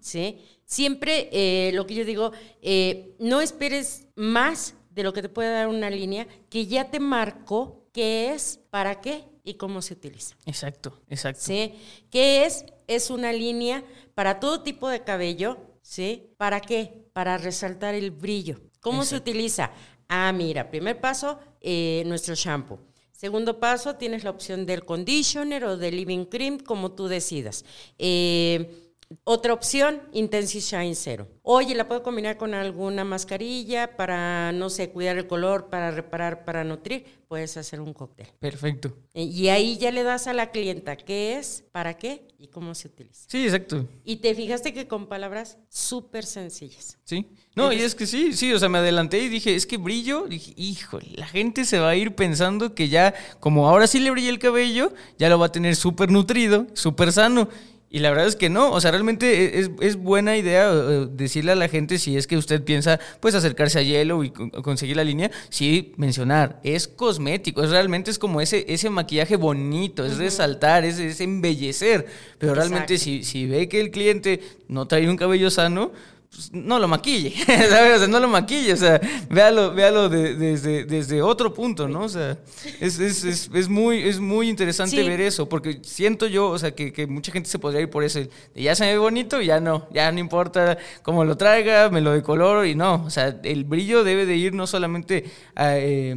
¿sí? 0.00 0.40
Siempre 0.70 1.28
eh, 1.32 1.72
lo 1.72 1.84
que 1.84 1.96
yo 1.96 2.04
digo, 2.04 2.30
eh, 2.62 3.16
no 3.18 3.40
esperes 3.40 4.06
más 4.14 4.76
de 4.90 5.02
lo 5.02 5.12
que 5.12 5.20
te 5.20 5.28
puede 5.28 5.50
dar 5.50 5.66
una 5.66 5.90
línea 5.90 6.28
que 6.48 6.68
ya 6.68 6.92
te 6.92 7.00
marcó 7.00 7.88
qué 7.92 8.32
es, 8.32 8.60
para 8.70 9.00
qué 9.00 9.24
y 9.42 9.54
cómo 9.54 9.82
se 9.82 9.94
utiliza. 9.94 10.36
Exacto, 10.46 11.00
exacto. 11.08 11.40
¿Sí? 11.42 11.74
¿Qué 12.08 12.44
es? 12.44 12.64
Es 12.86 13.10
una 13.10 13.32
línea 13.32 13.82
para 14.14 14.38
todo 14.38 14.62
tipo 14.62 14.88
de 14.88 15.02
cabello, 15.02 15.58
¿sí? 15.82 16.30
¿Para 16.36 16.60
qué? 16.60 17.04
Para 17.12 17.36
resaltar 17.36 17.96
el 17.96 18.12
brillo. 18.12 18.60
¿Cómo 18.80 19.04
se 19.04 19.16
utiliza? 19.16 19.72
Ah, 20.08 20.32
mira, 20.32 20.70
primer 20.70 21.00
paso, 21.00 21.40
eh, 21.60 22.04
nuestro 22.06 22.36
shampoo. 22.36 22.78
Segundo 23.10 23.58
paso, 23.58 23.96
tienes 23.96 24.22
la 24.22 24.30
opción 24.30 24.66
del 24.66 24.84
conditioner 24.84 25.64
o 25.64 25.76
del 25.76 25.96
living 25.96 26.26
cream, 26.26 26.58
como 26.60 26.92
tú 26.92 27.08
decidas. 27.08 27.64
Eh, 27.98 28.89
Otra 29.24 29.52
opción, 29.52 30.00
Intensi 30.12 30.60
Shine 30.60 30.94
Zero. 30.94 31.26
Oye, 31.42 31.74
¿la 31.74 31.88
puedo 31.88 32.02
combinar 32.02 32.36
con 32.36 32.54
alguna 32.54 33.02
mascarilla 33.04 33.96
para, 33.96 34.52
no 34.52 34.70
sé, 34.70 34.90
cuidar 34.90 35.18
el 35.18 35.26
color, 35.26 35.68
para 35.68 35.90
reparar, 35.90 36.44
para 36.44 36.62
nutrir? 36.62 37.04
Puedes 37.26 37.56
hacer 37.56 37.80
un 37.80 37.92
cóctel. 37.92 38.28
Perfecto. 38.38 38.96
Eh, 39.14 39.24
Y 39.24 39.48
ahí 39.48 39.78
ya 39.78 39.90
le 39.90 40.04
das 40.04 40.28
a 40.28 40.32
la 40.32 40.52
clienta 40.52 40.96
qué 40.96 41.38
es, 41.38 41.64
para 41.72 41.96
qué 41.96 42.28
y 42.38 42.46
cómo 42.48 42.74
se 42.74 42.86
utiliza. 42.88 43.24
Sí, 43.28 43.44
exacto. 43.44 43.84
Y 44.04 44.16
te 44.16 44.34
fijaste 44.34 44.72
que 44.72 44.86
con 44.86 45.06
palabras 45.06 45.58
súper 45.68 46.24
sencillas. 46.24 46.96
Sí. 47.04 47.26
No, 47.56 47.72
y 47.72 47.80
es 47.80 47.96
que 47.96 48.06
sí, 48.06 48.32
sí, 48.32 48.52
o 48.52 48.58
sea, 48.60 48.68
me 48.68 48.78
adelanté 48.78 49.18
y 49.18 49.28
dije, 49.28 49.56
es 49.56 49.66
que 49.66 49.76
brillo, 49.76 50.26
dije, 50.28 50.52
híjole, 50.56 51.08
la 51.16 51.26
gente 51.26 51.64
se 51.64 51.80
va 51.80 51.90
a 51.90 51.96
ir 51.96 52.14
pensando 52.14 52.74
que 52.76 52.88
ya, 52.88 53.12
como 53.40 53.68
ahora 53.68 53.88
sí 53.88 53.98
le 53.98 54.10
brilla 54.12 54.30
el 54.30 54.38
cabello, 54.38 54.92
ya 55.18 55.28
lo 55.28 55.38
va 55.38 55.46
a 55.46 55.52
tener 55.52 55.74
súper 55.74 56.10
nutrido, 56.10 56.68
súper 56.74 57.10
sano. 57.12 57.48
Y 57.92 57.98
la 57.98 58.10
verdad 58.10 58.28
es 58.28 58.36
que 58.36 58.48
no, 58.50 58.70
o 58.70 58.80
sea, 58.80 58.92
realmente 58.92 59.58
es, 59.58 59.68
es 59.80 59.96
buena 59.96 60.36
idea 60.36 60.70
decirle 60.72 61.50
a 61.50 61.56
la 61.56 61.66
gente 61.68 61.98
si 61.98 62.16
es 62.16 62.28
que 62.28 62.36
usted 62.36 62.62
piensa, 62.62 63.00
pues, 63.18 63.34
acercarse 63.34 63.80
a 63.80 63.82
Yellow 63.82 64.22
y 64.22 64.30
con- 64.30 64.50
conseguir 64.50 64.96
la 64.96 65.02
línea, 65.02 65.28
sí, 65.48 65.92
mencionar, 65.96 66.60
es 66.62 66.86
cosmético, 66.86 67.64
es 67.64 67.70
realmente 67.70 68.12
es 68.12 68.20
como 68.20 68.40
ese, 68.40 68.64
ese 68.68 68.90
maquillaje 68.90 69.34
bonito, 69.34 70.06
es 70.06 70.18
resaltar, 70.18 70.84
es, 70.84 71.00
es 71.00 71.20
embellecer, 71.20 72.06
pero 72.38 72.54
realmente 72.54 72.96
si, 72.96 73.24
si 73.24 73.46
ve 73.46 73.68
que 73.68 73.80
el 73.80 73.90
cliente 73.90 74.40
no 74.68 74.86
trae 74.86 75.10
un 75.10 75.16
cabello 75.16 75.50
sano, 75.50 75.90
pues, 76.30 76.52
no 76.52 76.78
lo 76.78 76.86
maquille, 76.88 77.32
¿sabes? 77.46 77.96
O 77.96 77.98
sea, 77.98 78.06
no 78.08 78.20
lo 78.20 78.28
maquille, 78.28 78.72
o 78.72 78.76
sea, 78.76 79.00
véalo, 79.28 79.74
véalo 79.74 80.08
de- 80.08 80.34
desde, 80.36 80.84
desde 80.84 81.22
otro 81.22 81.52
punto, 81.52 81.88
¿no? 81.88 82.02
O 82.04 82.08
sea, 82.08 82.38
es, 82.80 82.98
es, 83.00 83.24
es, 83.24 83.50
es 83.52 83.68
muy, 83.68 83.98
es 83.98 84.20
muy 84.20 84.48
interesante 84.48 84.96
Sí. 85.02 85.08
ver 85.08 85.20
eso, 85.20 85.48
porque 85.48 85.80
siento 85.82 86.26
yo, 86.26 86.48
o 86.48 86.58
sea, 86.58 86.70
que, 86.74 86.92
que 86.92 87.06
mucha 87.06 87.32
gente 87.32 87.48
se 87.50 87.58
podría 87.58 87.80
ir 87.82 87.90
por 87.90 88.04
eso, 88.04 88.20
de 88.20 88.28
ya 88.54 88.74
se 88.74 88.84
me 88.84 88.92
ve 88.92 88.98
bonito, 88.98 89.40
ya 89.42 89.60
no, 89.60 89.88
ya 89.92 90.10
no 90.12 90.18
importa 90.20 90.78
cómo 91.02 91.24
lo 91.24 91.36
traiga, 91.36 91.90
me 91.90 92.00
lo 92.00 92.12
decoloro 92.12 92.64
y 92.64 92.74
no, 92.74 93.02
o 93.04 93.10
sea, 93.10 93.38
el 93.42 93.64
brillo 93.64 94.04
debe 94.04 94.24
de 94.26 94.36
ir 94.36 94.54
no 94.54 94.66
solamente 94.66 95.24
a... 95.54 95.76
eh, 95.78 96.16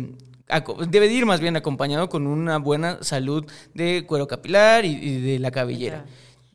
Debe 0.88 1.08
de 1.08 1.14
ir 1.16 1.26
más 1.26 1.40
bien 1.40 1.56
acompañado 1.56 2.10
con 2.10 2.28
una 2.28 2.58
buena 2.60 3.00
salud 3.02 3.44
de 3.74 4.04
cuero 4.06 4.28
capilar 4.28 4.86
y, 4.86 4.90
y 4.92 5.20
de 5.22 5.40
la 5.40 5.50
cabellera. 5.50 6.06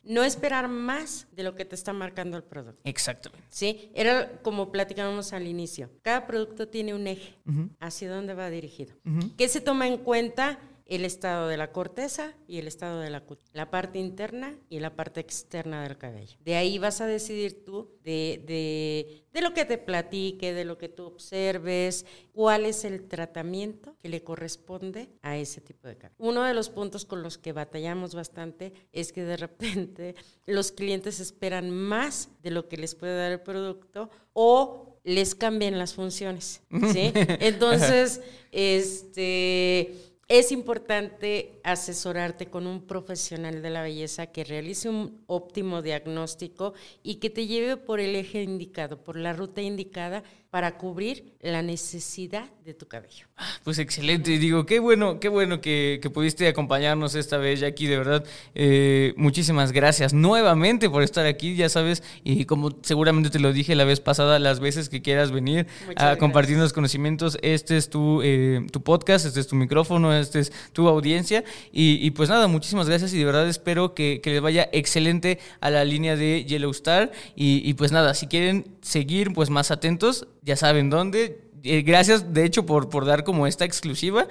No 0.09 0.23
esperar 0.23 0.67
más 0.69 1.27
de 1.33 1.43
lo 1.43 1.53
que 1.53 1.65
te 1.65 1.75
está 1.75 1.93
marcando 1.93 2.35
el 2.35 2.43
producto. 2.43 2.81
Exactamente. 2.83 3.45
¿Sí? 3.49 3.91
Era 3.93 4.41
como 4.41 4.71
platicábamos 4.71 5.33
al 5.33 5.45
inicio. 5.45 5.91
Cada 6.01 6.25
producto 6.25 6.67
tiene 6.67 6.95
un 6.95 7.05
eje. 7.05 7.35
¿Hacia 7.79 8.11
dónde 8.11 8.33
va 8.33 8.49
dirigido? 8.49 8.95
¿Qué 9.37 9.47
se 9.47 9.61
toma 9.61 9.87
en 9.87 9.97
cuenta? 9.97 10.59
El 10.89 11.05
estado 11.05 11.47
de 11.47 11.55
la 11.55 11.71
corteza 11.71 12.33
y 12.47 12.57
el 12.57 12.67
estado 12.67 12.99
de 12.99 13.09
la 13.09 13.21
cutis. 13.21 13.49
La 13.53 13.69
parte 13.69 13.99
interna 13.99 14.57
y 14.69 14.79
la 14.79 14.95
parte 14.95 15.19
externa 15.19 15.83
del 15.83 15.97
cabello. 15.97 16.37
De 16.43 16.55
ahí 16.55 16.79
vas 16.79 16.99
a 16.99 17.05
decidir 17.05 17.63
tú 17.63 17.91
de, 18.03 18.43
de, 18.45 19.23
de 19.31 19.41
lo 19.41 19.53
que 19.53 19.65
te 19.65 19.77
platique, 19.77 20.53
de 20.53 20.65
lo 20.65 20.77
que 20.77 20.89
tú 20.89 21.05
observes, 21.05 22.05
cuál 22.33 22.65
es 22.65 22.85
el 22.85 23.07
tratamiento 23.07 23.95
que 23.99 24.09
le 24.09 24.23
corresponde 24.23 25.09
a 25.21 25.37
ese 25.37 25.61
tipo 25.61 25.87
de 25.87 25.97
cabello. 25.97 26.15
Uno 26.17 26.43
de 26.43 26.53
los 26.53 26.69
puntos 26.69 27.05
con 27.05 27.21
los 27.21 27.37
que 27.37 27.53
batallamos 27.53 28.15
bastante 28.15 28.73
es 28.91 29.13
que 29.13 29.23
de 29.23 29.37
repente 29.37 30.15
los 30.47 30.71
clientes 30.71 31.19
esperan 31.19 31.69
más 31.69 32.29
de 32.41 32.51
lo 32.51 32.67
que 32.67 32.77
les 32.77 32.95
puede 32.95 33.15
dar 33.15 33.31
el 33.31 33.41
producto 33.41 34.09
o 34.33 34.99
les 35.03 35.35
cambian 35.35 35.77
las 35.77 35.93
funciones, 35.93 36.61
¿sí? 36.91 37.11
Entonces, 37.39 38.21
este 38.51 40.08
es 40.29 40.51
importante 40.51 41.59
asesorarte 41.63 42.45
con 42.45 42.67
un 42.67 42.85
profesional 42.85 43.63
de 43.63 43.71
la 43.71 43.81
belleza 43.81 44.27
que 44.27 44.43
realice 44.43 44.87
un 44.87 45.23
óptimo 45.25 45.81
diagnóstico 45.81 46.75
y 47.01 47.15
que 47.15 47.31
te 47.31 47.47
lleve 47.47 47.77
por 47.77 47.99
el 47.99 48.15
eje 48.15 48.43
indicado, 48.43 49.03
por 49.03 49.15
la 49.15 49.33
ruta 49.33 49.63
indicada 49.63 50.23
para 50.49 50.77
cubrir 50.77 51.35
la 51.41 51.61
necesidad 51.61 52.49
de 52.65 52.73
tu 52.73 52.87
cabello. 52.87 53.27
Pues 53.63 53.77
excelente, 53.77 54.37
digo, 54.39 54.65
qué 54.65 54.79
bueno, 54.79 55.19
qué 55.19 55.29
bueno 55.29 55.61
que, 55.61 55.99
que 56.01 56.09
pudiste 56.09 56.47
acompañarnos 56.47 57.13
esta 57.15 57.37
vez, 57.37 57.59
Jackie, 57.59 57.85
de 57.85 57.97
verdad, 57.97 58.25
eh, 58.55 59.13
muchísimas 59.15 59.71
gracias 59.71 60.13
nuevamente 60.13 60.89
por 60.89 61.03
estar 61.03 61.25
aquí, 61.27 61.55
ya 61.55 61.69
sabes, 61.69 62.03
y 62.23 62.45
como 62.45 62.71
seguramente 62.81 63.29
te 63.29 63.39
lo 63.39 63.53
dije 63.53 63.75
la 63.75 63.85
vez 63.85 63.99
pasada, 63.99 64.39
las 64.39 64.59
veces 64.59 64.89
que 64.89 65.01
quieras 65.01 65.31
venir 65.31 65.67
Muchas 65.85 66.03
a 66.03 66.17
compartir 66.17 66.57
los 66.57 66.73
conocimientos, 66.73 67.37
este 67.43 67.77
es 67.77 67.89
tu, 67.89 68.21
eh, 68.23 68.65
tu 68.71 68.81
podcast, 68.81 69.27
este 69.27 69.39
es 69.39 69.47
tu 69.47 69.55
micrófono, 69.55 70.13
este 70.13 70.39
es 70.39 70.51
tu 70.73 70.87
audiencia, 70.87 71.43
y, 71.71 72.05
y 72.05 72.11
pues 72.11 72.29
nada, 72.29 72.47
muchísimas 72.47 72.89
gracias 72.89 73.13
y 73.13 73.19
de 73.19 73.25
verdad 73.25 73.47
espero 73.47 73.93
que, 73.93 74.19
que 74.21 74.31
les 74.31 74.41
vaya 74.41 74.67
excelente 74.73 75.39
a 75.61 75.69
la 75.69 75.85
línea 75.85 76.15
de 76.15 76.43
Yellow 76.43 76.71
Star, 76.71 77.11
y, 77.35 77.61
y 77.63 77.75
pues 77.75 77.91
nada, 77.91 78.15
si 78.15 78.27
quieren 78.27 78.79
seguir 78.81 79.31
pues 79.33 79.49
más 79.49 79.71
atentos, 79.71 80.27
ya 80.49 80.55
saben 80.55 80.89
dónde, 80.89 81.41
eh, 81.63 81.83
gracias, 81.83 82.33
de 82.33 82.43
hecho, 82.43 82.65
por, 82.65 82.89
por 82.89 83.05
dar 83.05 83.23
como 83.23 83.45
esta 83.45 83.65
exclusiva, 83.65 84.27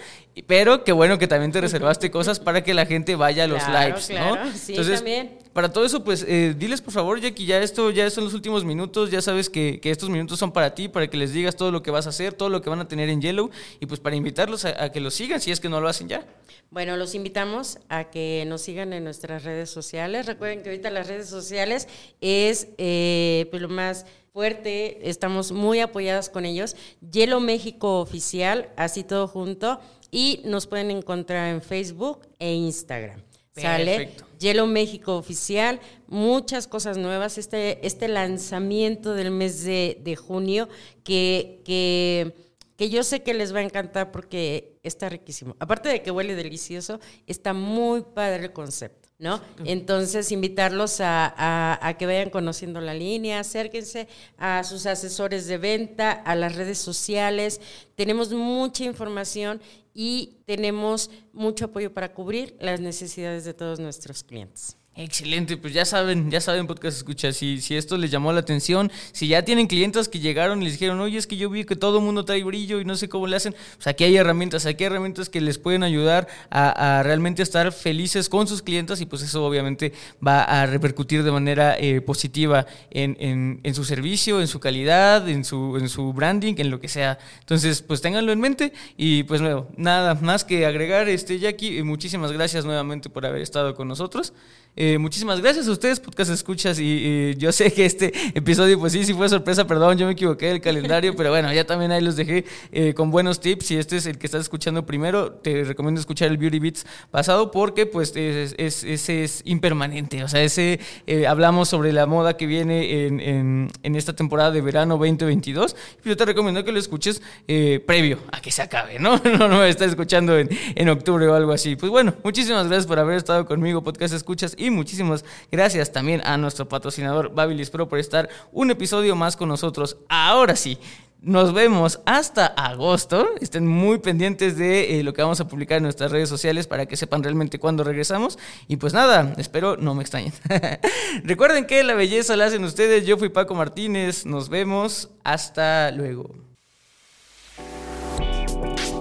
pero 0.48 0.82
qué 0.82 0.90
bueno 0.90 1.16
que 1.18 1.28
también 1.28 1.52
te 1.52 1.60
reservaste 1.60 2.10
cosas 2.10 2.40
para 2.40 2.64
que 2.64 2.74
la 2.74 2.86
gente 2.86 3.14
vaya 3.14 3.44
a 3.44 3.46
los 3.46 3.62
Claro, 3.62 3.86
lives, 3.88 4.06
claro, 4.08 4.44
¿no? 4.46 4.52
sí, 4.52 4.74
también. 4.74 5.38
Para 5.58 5.72
todo 5.72 5.84
eso, 5.84 6.04
pues, 6.04 6.24
eh, 6.28 6.54
diles 6.56 6.80
por 6.80 6.92
favor, 6.92 7.20
Jackie, 7.20 7.44
ya 7.44 7.60
esto, 7.60 7.90
ya 7.90 8.08
son 8.10 8.22
los 8.22 8.32
últimos 8.32 8.64
minutos, 8.64 9.10
ya 9.10 9.20
sabes 9.20 9.50
que, 9.50 9.80
que 9.80 9.90
estos 9.90 10.08
minutos 10.08 10.38
son 10.38 10.52
para 10.52 10.72
ti, 10.72 10.86
para 10.86 11.10
que 11.10 11.16
les 11.16 11.32
digas 11.32 11.56
todo 11.56 11.72
lo 11.72 11.82
que 11.82 11.90
vas 11.90 12.06
a 12.06 12.10
hacer, 12.10 12.32
todo 12.32 12.48
lo 12.48 12.62
que 12.62 12.70
van 12.70 12.78
a 12.78 12.86
tener 12.86 13.08
en 13.08 13.20
Yellow, 13.20 13.50
y 13.80 13.86
pues 13.86 13.98
para 13.98 14.14
invitarlos 14.14 14.64
a, 14.64 14.84
a 14.84 14.92
que 14.92 15.00
lo 15.00 15.10
sigan, 15.10 15.40
si 15.40 15.50
es 15.50 15.58
que 15.58 15.68
no 15.68 15.80
lo 15.80 15.88
hacen 15.88 16.08
ya. 16.08 16.24
Bueno, 16.70 16.96
los 16.96 17.16
invitamos 17.16 17.80
a 17.88 18.04
que 18.04 18.44
nos 18.46 18.62
sigan 18.62 18.92
en 18.92 19.02
nuestras 19.02 19.42
redes 19.42 19.68
sociales. 19.68 20.26
Recuerden 20.26 20.62
que 20.62 20.68
ahorita 20.68 20.90
las 20.90 21.08
redes 21.08 21.28
sociales 21.28 21.88
es 22.20 22.68
eh, 22.78 23.48
pues 23.50 23.60
lo 23.60 23.68
más 23.68 24.06
fuerte, 24.32 25.10
estamos 25.10 25.50
muy 25.50 25.80
apoyadas 25.80 26.30
con 26.30 26.46
ellos. 26.46 26.76
Hielo 27.00 27.40
México 27.40 27.98
Oficial, 27.98 28.68
así 28.76 29.02
todo 29.02 29.26
junto, 29.26 29.80
y 30.12 30.40
nos 30.44 30.68
pueden 30.68 30.92
encontrar 30.92 31.52
en 31.52 31.62
Facebook 31.62 32.28
e 32.38 32.54
Instagram. 32.54 33.20
¿Sale? 33.56 34.12
Hielo 34.38 34.66
México 34.66 35.16
Oficial, 35.16 35.80
muchas 36.06 36.66
cosas 36.66 36.96
nuevas. 36.96 37.38
Este, 37.38 37.84
este 37.86 38.08
lanzamiento 38.08 39.14
del 39.14 39.30
mes 39.30 39.64
de, 39.64 40.00
de 40.02 40.16
junio 40.16 40.68
que, 41.04 41.62
que, 41.64 42.34
que 42.76 42.90
yo 42.90 43.02
sé 43.02 43.22
que 43.22 43.34
les 43.34 43.54
va 43.54 43.58
a 43.58 43.62
encantar 43.62 44.12
porque 44.12 44.78
está 44.82 45.08
riquísimo. 45.08 45.56
Aparte 45.58 45.88
de 45.88 46.02
que 46.02 46.10
huele 46.10 46.34
delicioso, 46.34 47.00
está 47.26 47.52
muy 47.52 48.02
padre 48.02 48.44
el 48.44 48.52
concepto. 48.52 49.07
¿No? 49.20 49.40
Entonces, 49.64 50.30
invitarlos 50.30 51.00
a, 51.00 51.26
a- 51.36 51.78
a 51.86 51.98
que 51.98 52.06
vayan 52.06 52.30
conociendo 52.30 52.80
la 52.80 52.94
línea, 52.94 53.40
acérquense 53.40 54.06
a 54.36 54.62
sus 54.62 54.86
asesores 54.86 55.46
de 55.48 55.58
venta, 55.58 56.12
a 56.12 56.36
las 56.36 56.54
redes 56.54 56.78
sociales. 56.78 57.60
Tenemos 57.96 58.32
mucha 58.32 58.84
información 58.84 59.60
y 59.92 60.36
tenemos 60.46 61.10
mucho 61.32 61.64
apoyo 61.64 61.92
para 61.92 62.14
cubrir 62.14 62.56
las 62.60 62.78
necesidades 62.80 63.44
de 63.44 63.54
todos 63.54 63.80
nuestros 63.80 64.22
clientes. 64.22 64.77
Excelente, 65.00 65.56
pues 65.56 65.72
ya 65.72 65.84
saben, 65.84 66.28
ya 66.28 66.40
saben, 66.40 66.66
podcast 66.66 66.96
escucha, 66.96 67.30
si, 67.32 67.60
si 67.60 67.76
esto 67.76 67.96
les 67.96 68.10
llamó 68.10 68.32
la 68.32 68.40
atención, 68.40 68.90
si 69.12 69.28
ya 69.28 69.44
tienen 69.44 69.68
clientes 69.68 70.08
que 70.08 70.18
llegaron 70.18 70.60
y 70.60 70.64
les 70.64 70.72
dijeron, 70.72 70.98
oye, 70.98 71.16
es 71.18 71.28
que 71.28 71.36
yo 71.36 71.48
vi 71.50 71.62
que 71.62 71.76
todo 71.76 72.00
mundo 72.00 72.24
trae 72.24 72.42
brillo 72.42 72.80
y 72.80 72.84
no 72.84 72.96
sé 72.96 73.08
cómo 73.08 73.28
le 73.28 73.36
hacen, 73.36 73.54
pues 73.76 73.86
aquí 73.86 74.02
hay 74.02 74.16
herramientas, 74.16 74.66
aquí 74.66 74.82
hay 74.82 74.88
herramientas 74.88 75.28
que 75.28 75.40
les 75.40 75.56
pueden 75.56 75.84
ayudar 75.84 76.26
a, 76.50 76.98
a 76.98 77.02
realmente 77.04 77.44
estar 77.44 77.70
felices 77.70 78.28
con 78.28 78.48
sus 78.48 78.60
clientes 78.60 79.00
y 79.00 79.06
pues 79.06 79.22
eso 79.22 79.44
obviamente 79.46 79.92
va 80.26 80.42
a 80.42 80.66
repercutir 80.66 81.22
de 81.22 81.30
manera 81.30 81.78
eh, 81.78 82.00
positiva 82.00 82.66
en, 82.90 83.16
en- 83.20 83.60
en 83.62 83.74
su 83.76 83.84
servicio, 83.84 84.40
en 84.40 84.48
su 84.48 84.58
calidad, 84.58 85.28
en 85.28 85.44
su, 85.44 85.76
en 85.76 85.88
su 85.88 86.12
branding, 86.12 86.54
en 86.58 86.70
lo 86.70 86.80
que 86.80 86.88
sea. 86.88 87.20
Entonces, 87.38 87.82
pues 87.82 88.00
ténganlo 88.00 88.32
en 88.32 88.40
mente 88.40 88.72
y 88.96 89.22
pues 89.22 89.40
nuevo, 89.42 89.68
nada 89.76 90.16
más 90.16 90.42
que 90.42 90.66
agregar, 90.66 91.08
este 91.08 91.38
Jackie, 91.38 91.78
eh, 91.78 91.84
muchísimas 91.84 92.32
gracias 92.32 92.64
nuevamente 92.64 93.08
por 93.08 93.24
haber 93.26 93.42
estado 93.42 93.76
con 93.76 93.86
nosotros. 93.86 94.32
Eh, 94.76 94.96
muchísimas 94.98 95.40
gracias 95.40 95.66
a 95.66 95.72
ustedes, 95.72 95.98
podcast 95.98 96.30
escuchas. 96.30 96.78
Y, 96.78 96.84
y 96.84 97.34
yo 97.36 97.50
sé 97.50 97.72
que 97.72 97.84
este 97.84 98.12
episodio, 98.34 98.78
pues 98.78 98.92
sí, 98.92 99.04
sí 99.04 99.12
fue 99.12 99.28
sorpresa, 99.28 99.66
perdón, 99.66 99.98
yo 99.98 100.06
me 100.06 100.12
equivoqué 100.12 100.46
del 100.46 100.60
calendario, 100.60 101.16
pero 101.16 101.30
bueno, 101.30 101.52
ya 101.52 101.64
también 101.66 101.90
ahí 101.90 102.00
los 102.00 102.14
dejé 102.14 102.44
eh, 102.70 102.94
con 102.94 103.10
buenos 103.10 103.40
tips. 103.40 103.66
Si 103.66 103.76
este 103.76 103.96
es 103.96 104.06
el 104.06 104.18
que 104.18 104.26
estás 104.26 104.42
escuchando 104.42 104.86
primero, 104.86 105.32
te 105.32 105.64
recomiendo 105.64 106.00
escuchar 106.00 106.28
el 106.28 106.38
Beauty 106.38 106.60
Beats 106.60 106.86
pasado 107.10 107.50
porque, 107.50 107.86
pues, 107.86 108.14
es, 108.14 108.54
es- 108.56 108.84
ese 108.84 109.24
es 109.24 109.42
impermanente. 109.44 110.22
O 110.22 110.28
sea, 110.28 110.42
ese 110.44 110.78
eh, 111.08 111.26
hablamos 111.26 111.68
sobre 111.68 111.92
la 111.92 112.06
moda 112.06 112.36
que 112.36 112.46
viene 112.46 113.06
en, 113.06 113.18
en- 113.18 113.70
en 113.82 113.96
esta 113.96 114.14
temporada 114.14 114.52
de 114.52 114.60
verano 114.60 114.96
2022. 114.96 115.74
Yo 116.04 116.16
te 116.16 116.24
recomiendo 116.24 116.62
que 116.64 116.70
lo 116.70 116.78
escuches 116.78 117.20
eh, 117.48 117.82
previo 117.84 118.20
a 118.30 118.40
que 118.40 118.52
se 118.52 118.62
acabe, 118.62 118.98
¿no? 119.00 119.20
No, 119.38 119.48
no, 119.48 119.64
estás 119.64 119.88
escuchando 119.90 120.38
en, 120.38 120.48
en 120.76 120.88
octubre 120.88 121.26
o 121.26 121.34
algo 121.34 121.50
así. 121.52 121.74
Pues 121.76 121.90
bueno, 121.90 122.14
muchísimas 122.24 122.66
gracias 122.68 122.86
por 122.86 122.98
haber 123.00 123.16
estado 123.16 123.44
conmigo, 123.46 123.82
Podcast 123.82 124.14
Escuchas, 124.14 124.54
y 124.58 124.70
muchísimas 124.70 125.24
gracias 125.50 125.92
también 125.92 126.20
a 126.24 126.36
nuestro 126.36 126.68
patrocinador 126.68 127.34
Babilis 127.34 127.70
Pro 127.70 127.88
por 127.88 127.98
estar 127.98 128.28
un 128.52 128.70
episodio 128.70 129.16
más 129.16 129.36
con 129.36 129.48
nosotros. 129.48 129.96
Ahora 130.08 130.56
sí, 130.56 130.78
Nos 131.20 131.52
vemos 131.52 131.98
hasta 132.06 132.46
agosto. 132.46 133.30
Estén 133.40 133.66
muy 133.66 133.98
pendientes 133.98 134.56
de 134.56 135.00
eh, 135.00 135.02
lo 135.02 135.12
que 135.12 135.20
vamos 135.20 135.40
a 135.40 135.48
publicar 135.48 135.78
en 135.78 135.82
nuestras 135.82 136.12
redes 136.12 136.28
sociales 136.28 136.68
para 136.68 136.86
que 136.86 136.96
sepan 136.96 137.24
realmente 137.24 137.58
cuándo 137.58 137.82
regresamos. 137.82 138.38
Y 138.68 138.76
pues 138.76 138.92
nada, 138.92 139.34
espero 139.36 139.76
no 139.76 139.96
me 139.96 140.02
extrañen. 140.02 140.32
Recuerden 141.24 141.66
que 141.66 141.82
la 141.82 141.94
belleza 141.94 142.36
la 142.36 142.46
hacen 142.46 142.62
ustedes. 142.62 143.04
Yo 143.04 143.18
fui 143.18 143.30
Paco 143.30 143.56
Martínez. 143.56 144.26
Nos 144.26 144.48
vemos. 144.48 145.10
Hasta 145.24 145.90
luego. 145.90 146.36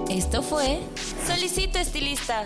Esto 0.10 0.42
fue 0.42 0.80
Solicito 1.28 1.78
Estilista. 1.78 2.46